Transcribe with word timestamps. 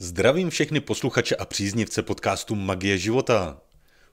Zdravím 0.00 0.50
všechny 0.50 0.80
posluchače 0.80 1.36
a 1.36 1.44
příznivce 1.44 2.02
podcastu 2.02 2.54
Magie 2.54 2.98
života. 2.98 3.60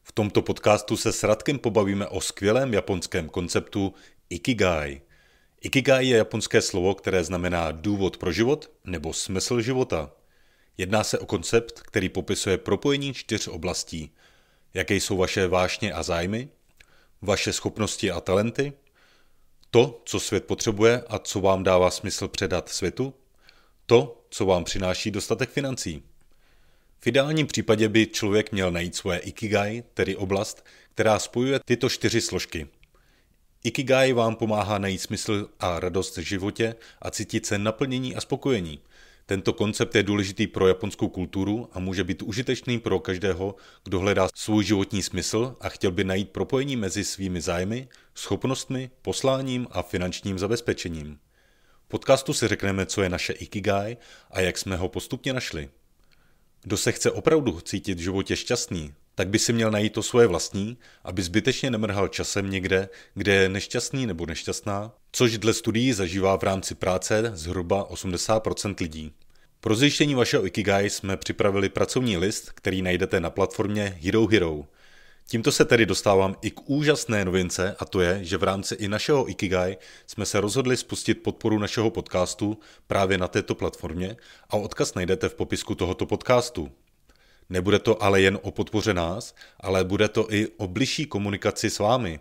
V 0.04 0.12
tomto 0.12 0.42
podcastu 0.42 0.98
se 0.98 1.12
s 1.12 1.24
Radkem 1.24 1.60
pobavíme 1.60 2.08
o 2.08 2.22
skvělém 2.22 2.74
japonském 2.74 3.30
konceptu 3.30 3.94
Ikigai. 4.30 5.02
Ikigai 5.62 6.08
je 6.08 6.18
japonské 6.18 6.62
slovo, 6.62 6.96
které 6.96 7.24
znamená 7.24 7.72
důvod 7.72 8.18
pro 8.18 8.32
život 8.32 8.72
nebo 8.86 9.14
smysl 9.14 9.62
života. 9.62 10.12
Jedná 10.78 11.04
se 11.04 11.20
o 11.20 11.26
koncept, 11.26 11.82
který 11.82 12.10
popisuje 12.10 12.58
propojení 12.58 13.14
čtyř 13.14 13.48
oblastí. 13.48 14.14
Jaké 14.74 14.96
jsou 14.96 15.18
vaše 15.18 15.48
vášně 15.48 15.94
a 15.94 16.04
zájmy, 16.04 16.50
vaše 17.22 17.54
schopnosti 17.54 18.12
a 18.12 18.22
talenty, 18.22 18.74
to, 19.72 20.02
co 20.06 20.20
svět 20.20 20.46
potřebuje 20.46 21.04
a 21.08 21.20
co 21.20 21.42
vám 21.42 21.64
dává 21.64 21.92
smysl 21.92 22.28
předat 22.28 22.70
světu, 22.70 23.14
to, 23.86 24.25
co 24.36 24.46
vám 24.46 24.64
přináší 24.64 25.12
dostatek 25.12 25.50
financí. 25.50 26.04
V 27.00 27.08
ideálním 27.08 27.48
případě 27.48 27.90
by 27.90 28.08
člověk 28.08 28.52
měl 28.52 28.72
najít 28.72 28.96
svoje 28.96 29.20
ikigai, 29.20 29.84
tedy 29.94 30.16
oblast, 30.16 30.66
která 30.94 31.20
spojuje 31.20 31.60
tyto 31.66 31.90
čtyři 31.90 32.22
složky. 32.22 32.68
Ikigai 33.64 34.14
vám 34.14 34.36
pomáhá 34.36 34.78
najít 34.78 35.02
smysl 35.02 35.50
a 35.60 35.80
radost 35.80 36.18
v 36.18 36.22
životě 36.22 36.76
a 37.02 37.12
cítit 37.12 37.46
se 37.46 37.58
naplnění 37.58 38.16
a 38.16 38.22
spokojení. 38.22 38.80
Tento 39.26 39.54
koncept 39.54 39.96
je 39.96 40.04
důležitý 40.04 40.48
pro 40.48 40.68
japonskou 40.68 41.10
kulturu 41.10 41.70
a 41.74 41.80
může 41.80 42.04
být 42.04 42.22
užitečný 42.22 42.80
pro 42.80 43.00
každého, 43.00 43.56
kdo 43.84 44.00
hledá 44.00 44.28
svůj 44.36 44.64
životní 44.64 45.04
smysl 45.04 45.56
a 45.62 45.70
chtěl 45.70 45.92
by 45.92 46.04
najít 46.04 46.30
propojení 46.30 46.76
mezi 46.76 47.04
svými 47.04 47.42
zájmy, 47.42 47.88
schopnostmi, 48.16 48.90
posláním 49.02 49.68
a 49.72 49.82
finančním 49.82 50.40
zabezpečením 50.40 51.20
podcastu 51.88 52.34
si 52.34 52.48
řekneme, 52.48 52.86
co 52.86 53.02
je 53.02 53.10
naše 53.10 53.34
Ikigai 53.34 53.98
a 54.32 54.42
jak 54.42 54.58
jsme 54.58 54.76
ho 54.76 54.90
postupně 54.90 55.34
našli. 55.34 55.70
Kdo 56.64 56.78
se 56.78 56.92
chce 56.92 57.12
opravdu 57.12 57.62
cítit 57.62 57.98
v 57.98 58.02
životě 58.02 58.36
šťastný, 58.36 58.94
tak 59.16 59.28
by 59.28 59.40
si 59.40 59.54
měl 59.54 59.72
najít 59.72 59.94
to 59.94 60.04
svoje 60.04 60.28
vlastní, 60.28 60.78
aby 61.04 61.22
zbytečně 61.22 61.72
nemrhal 61.72 62.08
časem 62.08 62.50
někde, 62.50 62.90
kde 63.14 63.34
je 63.34 63.50
nešťastný 63.50 64.06
nebo 64.06 64.26
nešťastná, 64.26 64.92
což 65.12 65.38
dle 65.38 65.54
studií 65.54 65.94
zažívá 65.94 66.38
v 66.38 66.44
rámci 66.44 66.76
práce 66.76 67.32
zhruba 67.34 67.90
80% 67.90 68.76
lidí. 68.82 69.12
Pro 69.60 69.76
zjištění 69.76 70.16
vašeho 70.16 70.46
Ikigai 70.46 70.90
jsme 70.90 71.18
připravili 71.18 71.70
pracovní 71.70 72.18
list, 72.18 72.52
který 72.52 72.82
najdete 72.82 73.20
na 73.20 73.30
platformě 73.30 74.00
Hero 74.02 74.28
Hero– 74.28 74.64
Tímto 75.28 75.52
se 75.52 75.66
tedy 75.66 75.86
dostávám 75.86 76.36
i 76.42 76.52
k 76.52 76.70
úžasné 76.70 77.26
novince 77.26 77.76
a 77.80 77.86
to 77.86 78.02
je, 78.02 78.24
že 78.24 78.38
v 78.38 78.44
rámci 78.44 78.76
i 78.76 78.88
našeho 78.88 79.30
Ikigai 79.30 79.78
jsme 80.08 80.26
se 80.26 80.42
rozhodli 80.42 80.78
spustit 80.78 81.24
podporu 81.24 81.60
našeho 81.60 81.90
podcastu 81.90 82.60
právě 82.88 83.18
na 83.18 83.28
této 83.28 83.56
platformě 83.56 84.18
a 84.50 84.58
odkaz 84.58 84.94
najdete 84.94 85.30
v 85.30 85.36
popisku 85.36 85.76
tohoto 85.76 86.06
podcastu. 86.06 86.72
Nebude 87.50 87.80
to 87.80 88.04
ale 88.04 88.22
jen 88.22 88.40
o 88.42 88.52
podpoře 88.52 88.94
nás, 88.94 89.36
ale 89.60 89.84
bude 89.84 90.10
to 90.10 90.34
i 90.34 90.48
o 90.58 90.68
bližší 90.68 91.06
komunikaci 91.06 91.70
s 91.70 91.80
vámi. 91.80 92.20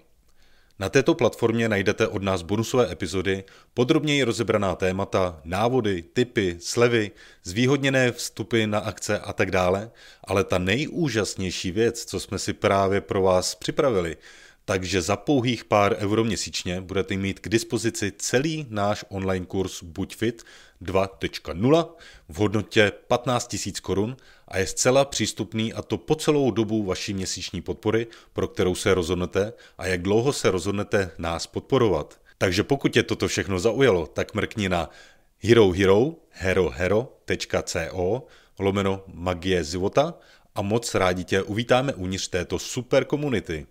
Na 0.78 0.89
této 0.89 1.14
platformě 1.14 1.69
najdete 1.69 2.08
od 2.08 2.22
nás 2.22 2.42
bonusové 2.42 2.92
epizody, 2.92 3.44
podrobněji 3.75 4.22
rozebraná 4.22 4.75
témata, 4.75 5.41
návody, 5.44 6.03
typy, 6.03 6.56
slevy, 6.61 7.11
zvýhodněné 7.44 8.12
vstupy 8.12 8.66
na 8.66 8.78
akce 8.78 9.19
a 9.19 9.33
tak 9.33 9.50
dále, 9.50 9.91
ale 10.25 10.44
ta 10.44 10.58
nejúžasnější 10.58 11.72
věc, 11.72 12.05
co 12.05 12.20
jsme 12.20 12.39
si 12.39 12.53
právě 12.53 13.00
pro 13.00 13.22
vás 13.22 13.55
připravili, 13.55 14.16
takže 14.64 15.03
za 15.03 15.16
pouhých 15.16 15.64
pár 15.64 15.97
euro 15.98 16.25
měsíčně 16.25 16.81
budete 16.81 17.16
mít 17.16 17.41
k 17.41 17.48
dispozici 17.48 18.12
celý 18.19 18.66
náš 18.70 19.05
online 19.09 19.47
kurz 19.47 19.83
Buď 19.83 20.16
fit 20.16 20.42
2.0 20.85 21.89
v 22.29 22.37
hodnotě 22.37 22.93
15 23.09 23.57
000 23.67 23.77
korun 23.83 24.17
a 24.49 24.59
je 24.59 24.67
zcela 24.67 25.05
přístupný 25.05 25.73
a 25.73 25.83
to 25.83 25.99
po 25.99 26.15
celou 26.15 26.51
dobu 26.51 26.85
vaší 26.85 27.15
měsíční 27.15 27.61
podpory, 27.61 28.07
pro 28.33 28.49
kterou 28.49 28.75
se 28.75 28.95
rozhodnete 28.95 29.53
a 29.79 29.87
jak 29.87 30.03
dlouho 30.03 30.33
se 30.33 30.51
rozhodnete 30.51 31.11
nás 31.19 31.47
podporovat. 31.47 32.21
Takže 32.39 32.62
pokud 32.62 32.97
je 32.97 33.03
toto 33.03 33.28
všechno 33.28 33.59
zaujalo, 33.59 34.06
tak 34.06 34.34
mrkni 34.34 34.69
na 34.69 34.91
herohero, 35.39 36.15
herohero.co 36.31 38.27
lomeno 38.59 39.05
magie 39.06 39.65
života 39.65 40.15
a 40.55 40.62
moc 40.62 40.94
rádi 40.94 41.25
tě 41.25 41.43
uvítáme 41.43 41.94
uvnitř 41.94 42.28
této 42.28 42.59
super 42.59 43.05
komunity. 43.05 43.67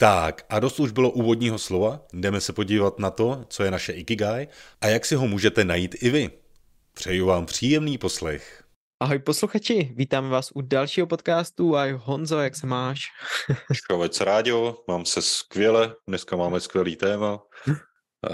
Tak 0.00 0.46
a 0.48 0.60
dost 0.60 0.80
už 0.80 0.92
bylo 0.92 1.10
úvodního 1.10 1.58
slova, 1.58 2.00
jdeme 2.12 2.40
se 2.40 2.52
podívat 2.52 2.98
na 2.98 3.10
to, 3.10 3.44
co 3.48 3.62
je 3.62 3.70
naše 3.70 3.92
Ikigai 3.92 4.48
a 4.80 4.86
jak 4.86 5.04
si 5.04 5.14
ho 5.14 5.28
můžete 5.28 5.64
najít 5.64 5.96
i 6.02 6.10
vy. 6.10 6.30
Přeju 6.92 7.26
vám 7.26 7.46
příjemný 7.46 7.98
poslech. 7.98 8.64
Ahoj 9.02 9.18
posluchači, 9.18 9.92
vítáme 9.96 10.28
vás 10.28 10.50
u 10.54 10.60
dalšího 10.60 11.06
podcastu. 11.06 11.76
A 11.76 11.84
Honzo, 11.92 12.38
jak 12.38 12.56
se 12.56 12.66
máš? 12.66 13.00
Se 14.10 14.24
rádio, 14.24 14.76
mám 14.88 15.04
se 15.04 15.22
skvěle, 15.22 15.94
dneska 16.06 16.36
máme 16.36 16.60
skvělý 16.60 16.96
téma. 16.96 17.42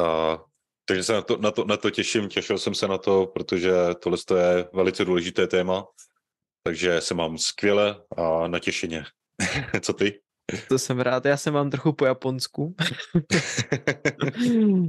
A, 0.00 0.38
takže 0.84 1.04
se 1.04 1.12
na 1.12 1.22
to, 1.22 1.36
na, 1.36 1.50
to, 1.50 1.64
na 1.64 1.76
to 1.76 1.90
těším, 1.90 2.28
těšil 2.28 2.58
jsem 2.58 2.74
se 2.74 2.88
na 2.88 2.98
to, 2.98 3.26
protože 3.26 3.72
tohle 4.02 4.18
je 4.36 4.68
velice 4.72 5.04
důležité 5.04 5.46
téma. 5.46 5.84
Takže 6.62 7.00
se 7.00 7.14
mám 7.14 7.38
skvěle 7.38 8.04
a 8.16 8.48
natěšeně. 8.48 9.04
Co 9.80 9.92
ty? 9.92 10.23
To 10.68 10.78
jsem 10.78 11.00
rád, 11.00 11.24
já 11.24 11.36
jsem 11.36 11.54
vám 11.54 11.70
trochu 11.70 11.92
po 11.92 12.06
japonsku. 12.06 12.74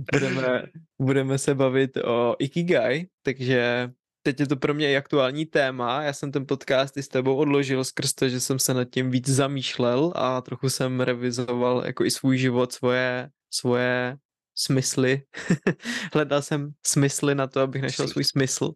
budeme, 0.11 0.63
budeme 1.01 1.37
se 1.37 1.55
bavit 1.55 1.97
o 1.97 2.35
Ikigai, 2.39 3.07
takže 3.23 3.89
teď 4.21 4.39
je 4.39 4.47
to 4.47 4.55
pro 4.55 4.73
mě 4.73 4.91
i 4.91 4.97
aktuální 4.97 5.45
téma. 5.45 6.03
Já 6.03 6.13
jsem 6.13 6.31
ten 6.31 6.45
podcast 6.47 6.97
i 6.97 7.03
s 7.03 7.07
tebou 7.07 7.35
odložil 7.35 7.83
skrz 7.83 8.13
to, 8.13 8.29
že 8.29 8.39
jsem 8.39 8.59
se 8.59 8.73
nad 8.73 8.85
tím 8.85 9.11
víc 9.11 9.29
zamýšlel 9.29 10.13
a 10.15 10.41
trochu 10.41 10.69
jsem 10.69 11.01
revizoval 11.01 11.83
jako 11.85 12.05
i 12.05 12.11
svůj 12.11 12.37
život, 12.37 12.71
svoje, 12.71 13.29
svoje 13.53 14.17
smysly. 14.55 15.21
Hledal 16.13 16.41
jsem 16.41 16.71
smysly 16.85 17.35
na 17.35 17.47
to, 17.47 17.61
abych 17.61 17.81
našel 17.81 18.07
svůj 18.07 18.23
smysl. 18.23 18.71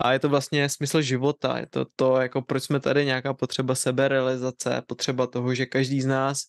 A 0.00 0.12
je 0.12 0.18
to 0.18 0.28
vlastně 0.28 0.68
smysl 0.68 1.02
života. 1.02 1.58
Je 1.58 1.66
to 1.66 1.86
to, 1.96 2.16
jako 2.16 2.42
proč 2.42 2.62
jsme 2.62 2.80
tady, 2.80 3.04
nějaká 3.04 3.34
potřeba 3.34 3.74
seberealizace, 3.74 4.82
potřeba 4.86 5.26
toho, 5.26 5.54
že 5.54 5.66
každý 5.66 6.02
z 6.02 6.06
nás, 6.06 6.42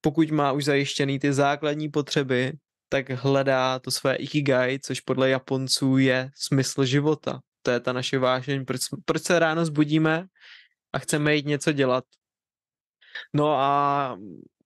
pokud 0.00 0.30
má 0.30 0.52
už 0.52 0.64
zajištěný 0.64 1.18
ty 1.18 1.32
základní 1.32 1.88
potřeby, 1.88 2.52
tak 2.88 3.10
hledá 3.10 3.78
to 3.78 3.90
své 3.90 4.16
ikigai, 4.16 4.78
což 4.78 5.00
podle 5.00 5.30
Japonců 5.30 5.98
je 5.98 6.30
smysl 6.34 6.84
života. 6.84 7.40
To 7.62 7.70
je 7.70 7.80
ta 7.80 7.92
naše 7.92 8.18
vášeň, 8.18 8.64
proč, 8.64 8.80
proč 9.04 9.22
se 9.22 9.38
ráno 9.38 9.64
zbudíme 9.64 10.26
a 10.92 10.98
chceme 10.98 11.36
jít 11.36 11.46
něco 11.46 11.72
dělat. 11.72 12.04
No 13.32 13.52
a 13.52 14.16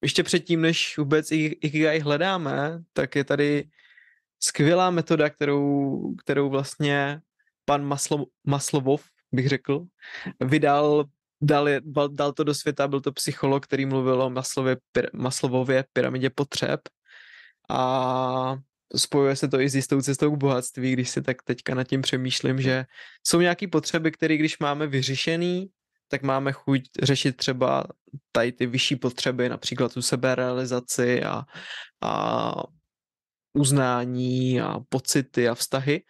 ještě 0.02 0.22
předtím, 0.22 0.60
než 0.60 0.98
vůbec 0.98 1.32
Ikigai 1.32 1.98
hledáme, 1.98 2.82
tak 2.92 3.16
je 3.16 3.24
tady 3.24 3.68
skvělá 4.42 4.90
metoda, 4.90 5.30
kterou, 5.30 6.14
kterou 6.14 6.50
vlastně 6.50 7.20
pan 7.64 7.84
Maslo, 7.84 8.26
Maslovov, 8.46 9.04
bych 9.32 9.48
řekl, 9.48 9.86
vydal, 10.40 11.04
dal, 11.40 11.68
dal 12.08 12.32
to 12.32 12.44
do 12.44 12.54
světa, 12.54 12.88
byl 12.88 13.00
to 13.00 13.12
psycholog, 13.12 13.64
který 13.64 13.86
mluvil 13.86 14.22
o 14.22 14.30
Maslově, 14.30 14.76
Maslovově 15.12 15.84
pyramidě 15.92 16.30
potřeb. 16.30 16.80
A 17.70 18.56
spojuje 18.96 19.36
se 19.36 19.48
to 19.48 19.60
i 19.60 19.68
s 19.68 19.74
jistou 19.74 20.00
cestou 20.00 20.36
k 20.36 20.38
bohatství, 20.38 20.92
když 20.92 21.10
si 21.10 21.22
tak 21.22 21.42
teďka 21.42 21.74
nad 21.74 21.84
tím 21.84 22.02
přemýšlím, 22.02 22.60
že 22.60 22.84
jsou 23.26 23.40
nějaké 23.40 23.68
potřeby, 23.68 24.12
které 24.12 24.36
když 24.36 24.58
máme 24.58 24.86
vyřešený, 24.86 25.70
tak 26.08 26.22
máme 26.22 26.52
chuť 26.52 26.82
řešit 27.02 27.36
třeba 27.36 27.84
tady 28.32 28.52
ty 28.52 28.66
vyšší 28.66 28.96
potřeby, 28.96 29.48
například 29.48 29.94
tu 29.94 30.02
seberealizaci 30.02 31.24
a, 31.24 31.42
a 32.02 32.52
uznání 33.52 34.60
a 34.60 34.80
pocity 34.88 35.48
a 35.48 35.54
vztahy. 35.54 36.02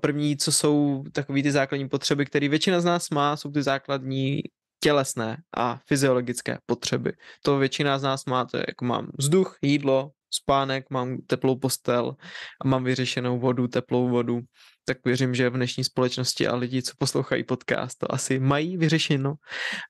První, 0.00 0.36
co 0.36 0.52
jsou 0.52 1.04
takové 1.12 1.42
ty 1.42 1.52
základní 1.52 1.88
potřeby, 1.88 2.26
které 2.26 2.48
většina 2.48 2.80
z 2.80 2.84
nás 2.84 3.10
má, 3.10 3.36
jsou 3.36 3.50
ty 3.50 3.62
základní 3.62 4.42
tělesné 4.80 5.36
a 5.56 5.80
fyziologické 5.86 6.58
potřeby. 6.66 7.12
To 7.42 7.58
většina 7.58 7.98
z 7.98 8.02
nás 8.02 8.24
má, 8.24 8.44
to 8.44 8.56
je 8.56 8.64
jako 8.68 8.84
mám 8.84 9.10
vzduch, 9.18 9.58
jídlo, 9.62 10.10
spánek, 10.30 10.90
mám 10.90 11.18
teplou 11.26 11.56
postel 11.56 12.16
a 12.60 12.68
mám 12.68 12.84
vyřešenou 12.84 13.38
vodu, 13.38 13.68
teplou 13.68 14.08
vodu, 14.08 14.40
tak 14.84 14.98
věřím, 15.04 15.34
že 15.34 15.50
v 15.50 15.56
dnešní 15.56 15.84
společnosti 15.84 16.48
a 16.48 16.56
lidi, 16.56 16.82
co 16.82 16.92
poslouchají 16.98 17.44
podcast, 17.44 17.98
to 17.98 18.14
asi 18.14 18.38
mají 18.38 18.76
vyřešeno 18.76 19.34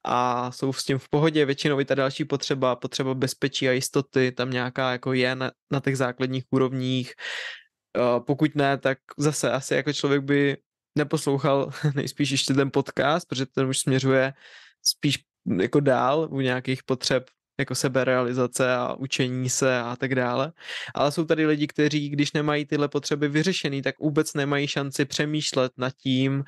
a 0.04 0.52
jsou 0.52 0.72
s 0.72 0.84
tím 0.84 0.98
v 0.98 1.08
pohodě. 1.08 1.44
Většinou 1.44 1.80
i 1.80 1.84
ta 1.84 1.94
další 1.94 2.24
potřeba, 2.24 2.76
potřeba 2.76 3.14
bezpečí 3.14 3.68
a 3.68 3.72
jistoty, 3.72 4.32
tam 4.32 4.50
nějaká 4.50 4.92
jako 4.92 5.12
je 5.12 5.34
na, 5.34 5.50
na 5.72 5.80
těch 5.80 5.96
základních 5.96 6.44
úrovních. 6.50 7.12
Pokud 8.26 8.54
ne, 8.54 8.78
tak 8.78 8.98
zase 9.18 9.50
asi 9.50 9.74
jako 9.74 9.92
člověk 9.92 10.22
by 10.22 10.56
neposlouchal 10.98 11.70
nejspíš 11.94 12.30
ještě 12.30 12.54
ten 12.54 12.70
podcast, 12.70 13.28
protože 13.28 13.46
ten 13.46 13.66
už 13.66 13.78
směřuje 13.78 14.32
spíš 14.82 15.18
jako 15.60 15.80
dál 15.80 16.28
u 16.30 16.40
nějakých 16.40 16.82
potřeb 16.82 17.30
jako 17.60 17.74
seberealizace 17.74 18.74
a 18.74 18.94
učení 18.94 19.50
se 19.50 19.78
a 19.78 19.96
tak 19.96 20.14
dále. 20.14 20.52
Ale 20.94 21.12
jsou 21.12 21.24
tady 21.24 21.46
lidi, 21.46 21.66
kteří, 21.66 22.08
když 22.08 22.32
nemají 22.32 22.66
tyhle 22.66 22.88
potřeby 22.88 23.28
vyřešený, 23.28 23.82
tak 23.82 23.98
vůbec 23.98 24.34
nemají 24.34 24.66
šanci 24.66 25.04
přemýšlet 25.04 25.72
nad 25.76 25.92
tím, 25.96 26.44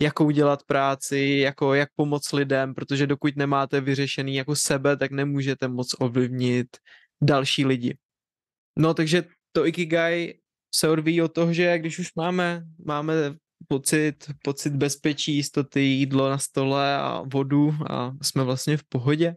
jakou 0.00 0.30
dělat 0.30 0.62
práci, 0.62 1.18
jako 1.42 1.74
jak 1.74 1.88
pomoct 1.96 2.32
lidem, 2.32 2.74
protože 2.74 3.06
dokud 3.06 3.36
nemáte 3.36 3.80
vyřešený 3.80 4.34
jako 4.34 4.56
sebe, 4.56 4.96
tak 4.96 5.10
nemůžete 5.10 5.68
moc 5.68 5.94
ovlivnit 5.98 6.76
další 7.22 7.66
lidi. 7.66 7.96
No 8.78 8.94
takže 8.94 9.24
to 9.52 9.66
Ikigai 9.66 10.34
se 10.74 10.88
odvíjí 10.88 11.22
od 11.22 11.32
toho, 11.32 11.52
že 11.52 11.78
když 11.78 11.98
už 11.98 12.14
máme, 12.14 12.64
máme 12.86 13.14
pocit, 13.68 14.30
pocit 14.42 14.72
bezpečí, 14.72 15.34
jistoty, 15.36 15.80
jídlo 15.80 16.30
na 16.30 16.38
stole 16.38 16.96
a 16.96 17.22
vodu 17.32 17.74
a 17.90 18.12
jsme 18.22 18.44
vlastně 18.44 18.76
v 18.76 18.84
pohodě, 18.84 19.36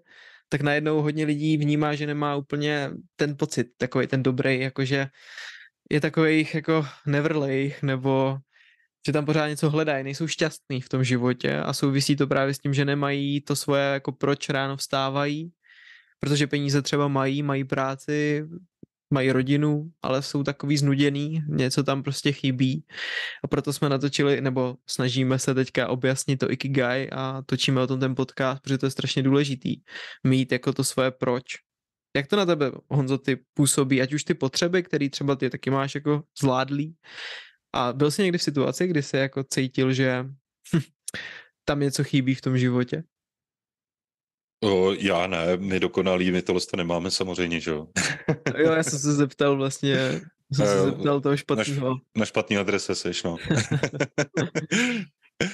tak 0.51 0.62
najednou 0.62 1.01
hodně 1.01 1.25
lidí 1.25 1.57
vnímá, 1.57 1.95
že 1.95 2.07
nemá 2.07 2.36
úplně 2.36 2.92
ten 3.15 3.38
pocit, 3.38 3.68
takový 3.77 4.07
ten 4.07 4.24
dobrý, 4.24 4.59
jakože 4.59 5.07
je 5.92 6.01
takových 6.01 6.56
jako 6.56 6.86
nevrlejch, 7.06 7.83
nebo 7.83 8.38
že 9.06 9.13
tam 9.13 9.25
pořád 9.25 9.48
něco 9.48 9.69
hledají, 9.69 10.03
nejsou 10.03 10.27
šťastní 10.27 10.81
v 10.81 10.89
tom 10.89 11.03
životě 11.03 11.57
a 11.57 11.74
souvisí 11.74 12.15
to 12.15 12.27
právě 12.27 12.53
s 12.53 12.59
tím, 12.59 12.74
že 12.74 12.86
nemají 12.86 13.42
to 13.42 13.56
svoje, 13.56 13.83
jako 13.83 14.12
proč 14.12 14.50
ráno 14.50 14.77
vstávají, 14.77 15.51
protože 16.19 16.48
peníze 16.48 16.81
třeba 16.81 17.07
mají, 17.07 17.44
mají 17.44 17.63
práci, 17.63 18.45
mají 19.11 19.31
rodinu, 19.31 19.91
ale 20.01 20.21
jsou 20.21 20.43
takový 20.43 20.77
znuděný, 20.77 21.41
něco 21.47 21.83
tam 21.83 22.03
prostě 22.03 22.31
chybí 22.31 22.85
a 23.43 23.47
proto 23.47 23.73
jsme 23.73 23.89
natočili, 23.89 24.41
nebo 24.41 24.75
snažíme 24.89 25.39
se 25.39 25.53
teďka 25.53 25.87
objasnit 25.87 26.37
to 26.37 26.51
Ikigai 26.51 27.09
a 27.11 27.41
točíme 27.45 27.81
o 27.81 27.87
tom 27.87 27.99
ten 27.99 28.15
podcast, 28.15 28.61
protože 28.61 28.77
to 28.77 28.85
je 28.85 28.91
strašně 28.91 29.23
důležitý, 29.23 29.75
mít 30.23 30.51
jako 30.51 30.73
to 30.73 30.83
svoje 30.83 31.11
proč. 31.11 31.43
Jak 32.15 32.27
to 32.27 32.35
na 32.35 32.45
tebe, 32.45 32.71
Honzo, 32.89 33.17
ty 33.17 33.39
působí, 33.53 34.01
ať 34.01 34.13
už 34.13 34.23
ty 34.23 34.33
potřeby, 34.33 34.83
které 34.83 35.09
třeba 35.09 35.35
ty 35.35 35.49
taky 35.49 35.69
máš 35.69 35.95
jako 35.95 36.23
zvládlý 36.39 36.95
a 37.73 37.93
byl 37.93 38.11
jsi 38.11 38.21
někdy 38.21 38.37
v 38.37 38.43
situaci, 38.43 38.87
kdy 38.87 39.03
jsi 39.03 39.17
jako 39.17 39.43
cítil, 39.43 39.93
že 39.93 40.25
tam 41.65 41.79
něco 41.79 42.03
chybí 42.03 42.35
v 42.35 42.41
tom 42.41 42.57
životě? 42.57 43.03
O, 44.63 44.93
já 44.93 45.27
ne, 45.27 45.57
my 45.57 45.79
dokonalí, 45.79 46.31
my 46.31 46.41
tohle 46.41 46.61
to 46.61 46.77
nemáme 46.77 47.11
samozřejmě, 47.11 47.59
že 47.59 47.71
jo. 47.71 47.87
jo, 48.57 48.71
já 48.71 48.83
jsem 48.83 48.99
se 48.99 49.13
zeptal 49.13 49.57
vlastně, 49.57 50.21
jsem 50.53 50.65
se 50.65 50.81
zeptal 50.81 51.21
toho 51.21 51.37
špatného. 51.37 51.89
Na, 51.89 51.95
na 52.15 52.25
špatný 52.25 52.57
adrese 52.57 52.95
seš, 52.95 53.23
no. 53.23 53.37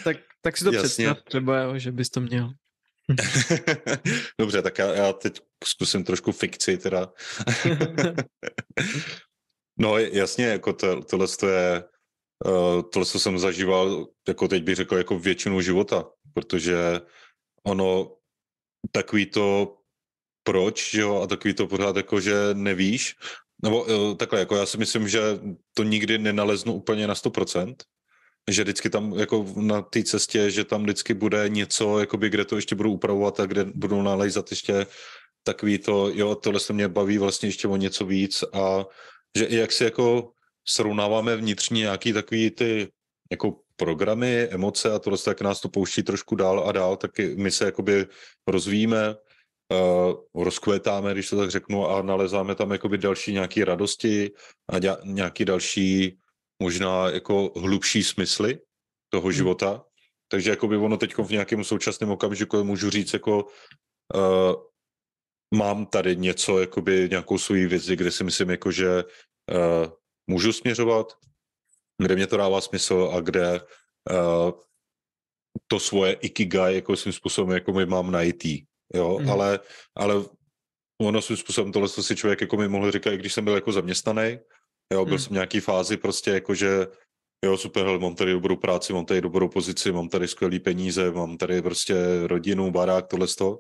tak, 0.04 0.18
tak 0.42 0.58
si 0.58 0.64
to 0.64 0.74
Jasně. 0.74 0.88
představ 0.88 1.24
třeba, 1.24 1.60
jo, 1.60 1.78
že 1.78 1.92
bys 1.92 2.10
to 2.10 2.22
měl. 2.22 2.52
Dobře, 4.40 4.62
tak 4.62 4.78
já, 4.78 4.94
já 4.94 5.14
teď 5.14 5.42
zkusím 5.64 6.04
trošku 6.04 6.32
fikci 6.32 6.78
teda. 6.78 7.14
no 9.80 9.98
jasně, 9.98 10.46
jako 10.46 10.74
to, 10.74 11.02
tohle 11.02 11.28
to 11.28 11.48
je, 11.48 11.84
uh, 12.46 12.82
tohle 12.82 13.06
co 13.06 13.20
jsem 13.20 13.40
zažíval, 13.40 14.08
jako 14.28 14.48
teď 14.48 14.64
bych 14.64 14.76
řekl, 14.76 14.98
jako 14.98 15.20
většinu 15.20 15.62
života, 15.62 16.06
protože 16.34 17.02
ono 17.64 18.18
takový 18.92 19.26
to 19.26 19.78
proč, 20.44 20.92
že 20.92 21.02
jo, 21.02 21.22
a 21.22 21.28
takový 21.28 21.54
to 21.54 21.68
pořád 21.68 21.96
jako, 21.96 22.20
že 22.22 22.34
nevíš, 22.54 23.16
nebo 23.64 23.84
uh, 23.84 24.16
takhle, 24.16 24.40
jako 24.40 24.56
já 24.56 24.66
si 24.66 24.78
myslím, 24.78 25.08
že 25.08 25.22
to 25.74 25.84
nikdy 25.84 26.18
nenaleznu 26.18 26.74
úplně 26.74 27.08
na 27.08 27.14
100%, 27.14 27.76
že 28.50 28.64
vždycky 28.64 28.90
tam 28.90 29.14
jako 29.14 29.46
na 29.56 29.82
té 29.82 30.04
cestě, 30.04 30.52
že 30.52 30.64
tam 30.64 30.84
vždycky 30.84 31.14
bude 31.14 31.50
něco, 31.50 32.00
jakoby, 32.00 32.30
kde 32.30 32.46
to 32.46 32.56
ještě 32.56 32.76
budou 32.76 32.94
upravovat 32.94 33.40
a 33.40 33.46
kde 33.46 33.66
budou 33.66 34.02
nalejzat 34.02 34.52
ještě 34.52 34.88
takový 35.44 35.78
to, 35.78 36.10
jo, 36.14 36.36
tohle 36.36 36.60
se 36.60 36.74
mě 36.74 36.88
baví 36.88 37.18
vlastně 37.18 37.50
ještě 37.50 37.68
o 37.68 37.76
něco 37.76 38.06
víc 38.06 38.44
a 38.54 38.86
že 39.38 39.46
i 39.46 39.56
jak 39.56 39.72
si 39.72 39.84
jako 39.84 40.32
srovnáváme 40.68 41.36
vnitřní 41.36 41.80
nějaký 41.80 42.14
takový 42.14 42.52
ty 42.52 42.88
jako 43.32 43.60
programy, 43.78 44.48
emoce 44.52 44.92
a 44.92 45.00
tohle 45.00 45.18
tak 45.18 45.42
nás 45.42 45.62
to 45.62 45.70
pouští 45.70 46.04
trošku 46.04 46.36
dál 46.36 46.70
a 46.70 46.72
dál, 46.72 46.98
tak 46.98 47.12
my 47.36 47.52
se 47.52 47.66
jakoby 47.66 48.06
rozvíjíme, 48.48 49.16
uh, 49.74 50.44
rozkvětáme, 50.44 51.14
když 51.14 51.30
to 51.30 51.38
tak 51.38 51.52
řeknu, 51.52 51.88
a 51.88 52.02
nalezáme 52.02 52.56
tam 52.56 52.72
jakoby 52.72 52.98
další 52.98 53.34
nějaké 53.34 53.66
radosti 53.66 54.32
a 54.70 54.80
děla, 54.80 54.98
nějaký 55.04 55.46
další 55.46 56.18
možná 56.64 57.10
jako 57.10 57.52
hlubší 57.56 58.04
smysly 58.04 58.60
toho 59.10 59.24
hmm. 59.24 59.32
života. 59.32 59.84
Takže 60.28 60.50
jakoby 60.50 60.78
ono 60.78 60.98
teď 60.98 61.18
v 61.18 61.30
nějakém 61.30 61.64
současném 61.64 62.12
okamžiku 62.12 62.64
můžu 62.64 62.90
říct 62.90 63.14
jako 63.14 63.46
uh, 64.16 64.54
mám 65.56 65.86
tady 65.86 66.16
něco, 66.16 66.60
jakoby 66.60 67.08
nějakou 67.10 67.38
svou 67.38 67.56
vizi, 67.56 67.96
kde 67.96 68.12
si 68.12 68.24
myslím, 68.24 68.50
jako, 68.50 68.72
že 68.72 69.04
uh, 69.04 69.92
můžu 70.28 70.54
směřovat, 70.54 71.14
kde 71.98 72.16
mě 72.16 72.28
to 72.28 72.38
dává 72.38 72.62
smysl 72.62 73.12
a 73.14 73.20
kde 73.20 73.62
uh, 74.12 74.52
to 75.68 75.80
svoje 75.80 76.14
ikigai 76.14 76.76
jako 76.76 76.96
svým 76.96 77.14
způsobem 77.14 77.56
jako 77.56 77.74
my 77.74 77.86
mám 77.86 78.12
najít. 78.12 78.44
Jo, 78.94 79.20
mm. 79.22 79.30
ale, 79.30 79.60
ale 79.96 80.16
ono 81.02 81.22
svým 81.22 81.38
způsobem 81.38 81.72
tohle 81.72 81.90
si 81.90 82.16
člověk 82.16 82.42
jako 82.42 82.58
mi 82.58 82.68
mohl 82.68 82.92
říkat, 82.92 83.12
i 83.12 83.18
když 83.18 83.34
jsem 83.34 83.44
byl 83.44 83.56
jako 83.56 83.72
zaměstnaný, 83.72 84.40
jo, 84.94 85.06
byl 85.06 85.14
mm. 85.14 85.20
jsem 85.20 85.30
v 85.30 85.34
nějaký 85.34 85.60
fázi 85.60 85.98
prostě 85.98 86.32
jako, 86.32 86.56
že 86.56 86.88
jo, 87.46 87.58
super, 87.58 87.86
hele, 87.86 88.00
mám 88.00 88.16
tady 88.16 88.32
dobrou 88.32 88.56
práci, 88.56 88.94
mám 88.94 89.06
tady 89.06 89.22
dobrou 89.22 89.50
pozici, 89.50 89.92
mám 89.92 90.10
tady 90.10 90.28
skvělý 90.28 90.60
peníze, 90.60 91.12
mám 91.12 91.38
tady 91.38 91.62
prostě 91.62 91.96
rodinu, 92.28 92.72
barák, 92.72 93.08
tohle 93.08 93.28
to. 93.28 93.60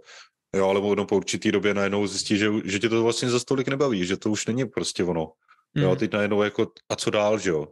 Jo, 0.55 0.69
ale 0.69 0.79
ono 0.79 1.05
po 1.05 1.15
určitý 1.15 1.51
době 1.51 1.73
najednou 1.73 2.07
zjistí, 2.07 2.37
že, 2.37 2.49
že 2.65 2.79
tě 2.79 2.89
to 2.89 3.03
vlastně 3.03 3.29
za 3.29 3.39
stolik 3.39 3.67
nebaví, 3.67 4.05
že 4.05 4.17
to 4.17 4.31
už 4.31 4.45
není 4.45 4.65
prostě 4.65 5.03
ono. 5.03 5.31
Mm. 5.73 5.83
Jo, 5.83 5.95
teď 5.95 6.13
najednou 6.13 6.43
jako, 6.43 6.71
a 6.89 6.95
co 6.95 7.09
dál, 7.09 7.39
že 7.39 7.49
jo? 7.49 7.67